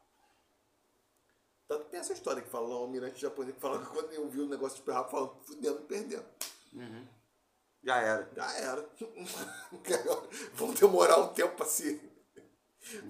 [1.67, 4.43] Tanto tem essa história que fala, o almirante japonês que fala que quando ele ouviu
[4.45, 6.25] o negócio de Pearl Harbor, fudendo, perdendo.
[7.83, 8.29] Já era.
[8.35, 8.89] Já era.
[10.53, 11.99] vão demorar um tempo para se,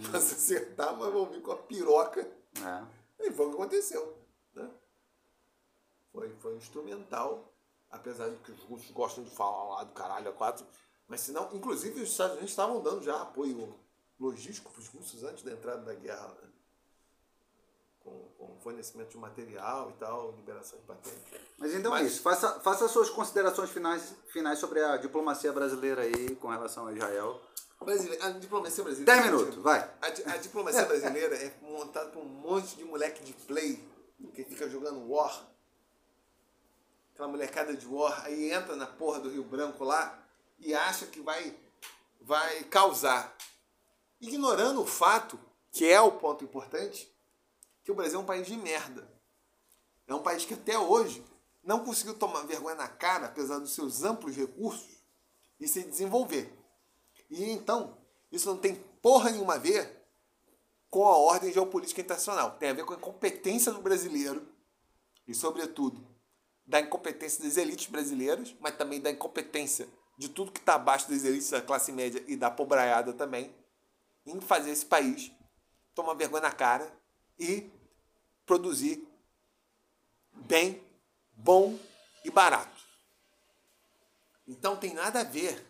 [0.09, 2.21] pra se acertar, mas vão vir com a piroca.
[2.21, 3.25] É.
[3.25, 4.17] E foi o que aconteceu.
[4.53, 4.69] Né?
[6.11, 7.53] Foi, foi instrumental,
[7.89, 10.65] apesar de que os russos gostam de falar lá do caralho a quatro.
[11.07, 13.75] Mas se não, inclusive os Estados Unidos estavam dando já apoio
[14.19, 16.27] logístico para os russos antes da entrada da guerra.
[16.41, 16.48] né?
[18.03, 21.17] Com, com fornecimento de material e tal, liberação de patente.
[21.57, 22.21] Mas então é Mas- isso.
[22.21, 26.93] Faça, faça as suas considerações finais, finais sobre a diplomacia brasileira aí com relação a
[26.93, 27.39] Israel.
[28.21, 29.21] A diplomacia brasileira.
[29.21, 29.80] 10 minutos, vai.
[30.01, 33.81] A, a diplomacia brasileira é montada por um monte de moleque de play
[34.34, 35.45] que fica jogando War.
[37.13, 40.17] Aquela molecada de War, aí entra na porra do Rio Branco lá
[40.57, 41.55] e acha que vai,
[42.21, 43.35] vai causar.
[44.21, 45.39] Ignorando o fato,
[45.71, 47.09] que é o ponto importante,
[47.89, 49.11] que o Brasil é um país de merda.
[50.05, 51.25] É um país que até hoje
[51.63, 55.03] não conseguiu tomar vergonha na cara, apesar dos seus amplos recursos,
[55.59, 56.55] e se desenvolver.
[57.31, 57.97] E então,
[58.31, 60.07] isso não tem porra nenhuma a ver
[60.87, 62.57] com a ordem geopolítica internacional.
[62.59, 64.47] Tem a ver com a incompetência do brasileiro
[65.27, 66.07] e, sobretudo,
[66.67, 71.23] da incompetência das elites brasileiras, mas também da incompetência de tudo que está abaixo das
[71.23, 73.51] elites da classe média e da pobraiada também,
[74.27, 75.31] em fazer esse país
[75.95, 76.95] tomar vergonha na cara
[77.39, 77.78] e
[78.49, 79.07] produzir
[80.34, 80.84] bem,
[81.34, 81.77] bom
[82.26, 82.81] e barato.
[84.47, 85.63] Então tem nada a ver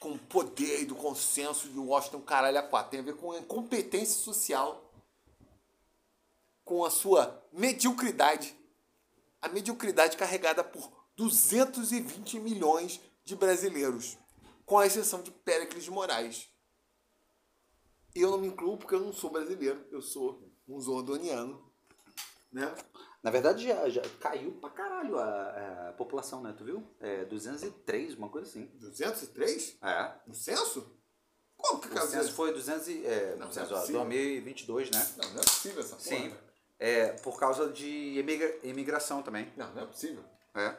[0.00, 2.92] com o poder e do consenso de Washington caralho a quatro.
[2.92, 4.90] Tem a ver com a incompetência social,
[6.64, 8.56] com a sua mediocridade,
[9.42, 14.16] a mediocridade carregada por 220 milhões de brasileiros,
[14.64, 16.48] com a exceção de Péricles de Moraes.
[18.14, 21.62] Eu não me incluo porque eu não sou brasileiro, eu sou um zordoniano,
[22.52, 22.74] né?
[23.22, 26.52] Na verdade, já, já caiu pra caralho a, a população, né?
[26.58, 26.82] Tu viu?
[27.00, 28.66] É 203, uma coisa assim.
[28.80, 29.78] 203?
[29.80, 30.14] É.
[30.26, 30.98] No censo?
[31.56, 32.08] Como que O casou?
[32.10, 34.00] censo foi 200 e, é, Não, o censo, não é ó, possível.
[34.04, 35.12] 2022, né?
[35.18, 36.00] Não, não é possível essa porra.
[36.04, 36.34] Sim.
[36.80, 39.52] É, por causa de emigra- imigração também.
[39.56, 40.24] Não, não é possível.
[40.56, 40.76] É.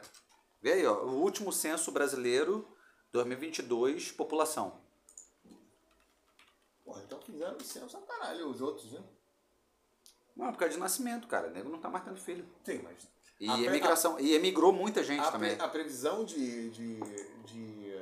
[0.60, 1.02] Vê aí, ó.
[1.04, 2.68] O último censo brasileiro,
[3.12, 4.78] 2022, população.
[6.84, 9.02] Porra, então fizeram o censo a caralho, os outros, né?
[10.36, 11.48] Não, por causa de nascimento, cara.
[11.48, 12.44] O nego não tá mais tendo filho.
[12.64, 13.06] Sim, mas.
[13.40, 14.18] E A emigração.
[14.18, 15.54] E emigrou muita gente A, também.
[15.56, 17.00] pre- a previsão de, de,
[17.44, 17.94] de,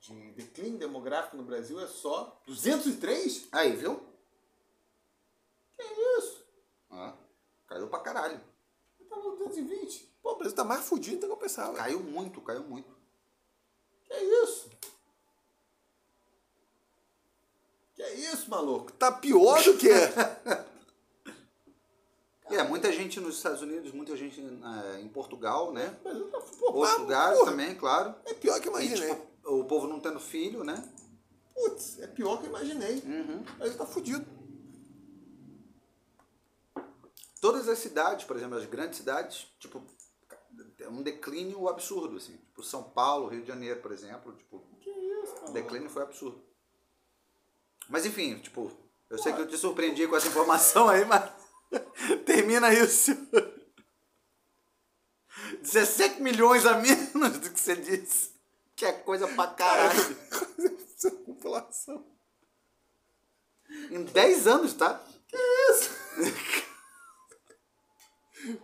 [0.00, 3.48] de declínio demográfico no Brasil é só 203?
[3.52, 4.00] Aí, viu?
[5.76, 5.82] Que
[6.18, 6.44] isso?
[6.90, 7.14] Ah,
[7.66, 8.40] caiu pra caralho.
[9.08, 10.12] Tá no 220.
[10.22, 11.74] Pô, o Brasil tá mais fudido do que eu pensava.
[11.76, 12.94] Caiu muito, caiu muito.
[14.04, 14.70] Que isso?
[17.94, 18.92] Que isso, maluco?
[18.92, 19.88] Tá pior do que
[22.56, 22.62] é.
[22.62, 25.96] Muita gente nos Estados Unidos, muita gente é, em Portugal, né?
[26.04, 26.10] O
[26.58, 28.14] pô, Outros mas, lugares porra, também, claro.
[28.24, 29.14] É pior que eu E, imaginei.
[29.14, 29.26] tipo,
[29.56, 30.82] o povo não tendo filho, né?
[31.54, 32.96] Putz, é pior que eu imaginei.
[33.04, 33.40] Uhum.
[33.42, 34.26] O Brasil tá fudido.
[37.40, 39.82] Todas as cidades, por exemplo, as grandes cidades, tipo,
[40.80, 42.36] é um declínio absurdo, assim.
[42.36, 45.52] Tipo, São Paulo, Rio de Janeiro, por exemplo, tipo, Que isso, o cara?
[45.52, 46.42] declínio foi absurdo.
[47.88, 48.72] Mas enfim, tipo,
[49.10, 51.30] eu sei que eu te surpreendi com essa informação aí, mas
[52.24, 53.12] termina isso.
[55.60, 58.32] 17 milhões a menos do que você disse.
[58.76, 60.16] Que é coisa pra caralho.
[61.26, 62.04] População.
[63.90, 65.00] Em 10 anos, tá?
[65.28, 65.90] Que isso?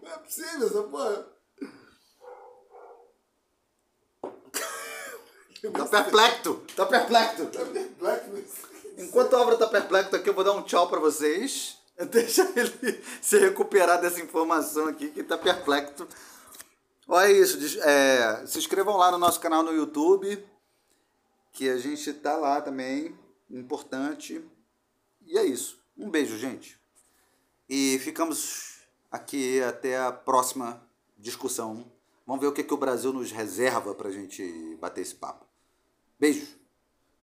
[0.03, 1.27] Não é possível essa porra.
[5.73, 7.51] Tá perplexo, tá perplexo.
[7.99, 8.53] Blackness.
[8.97, 11.80] Enquanto a obra tá perplexo aqui, eu vou dar um tchau pra vocês.
[12.11, 16.07] Deixa ele se recuperar dessa informação aqui, que tá perplexo.
[17.07, 20.43] Olha isso, é, se inscrevam lá no nosso canal no YouTube,
[21.53, 23.19] que a gente tá lá também,
[23.51, 24.43] importante.
[25.27, 25.79] E é isso.
[25.97, 26.79] Um beijo, gente.
[27.69, 28.79] E ficamos
[29.11, 30.83] aqui até a próxima
[31.19, 31.85] discussão.
[32.27, 35.45] Vamos ver o que, que o Brasil nos reserva pra gente bater esse papo.
[36.19, 36.60] Beijo.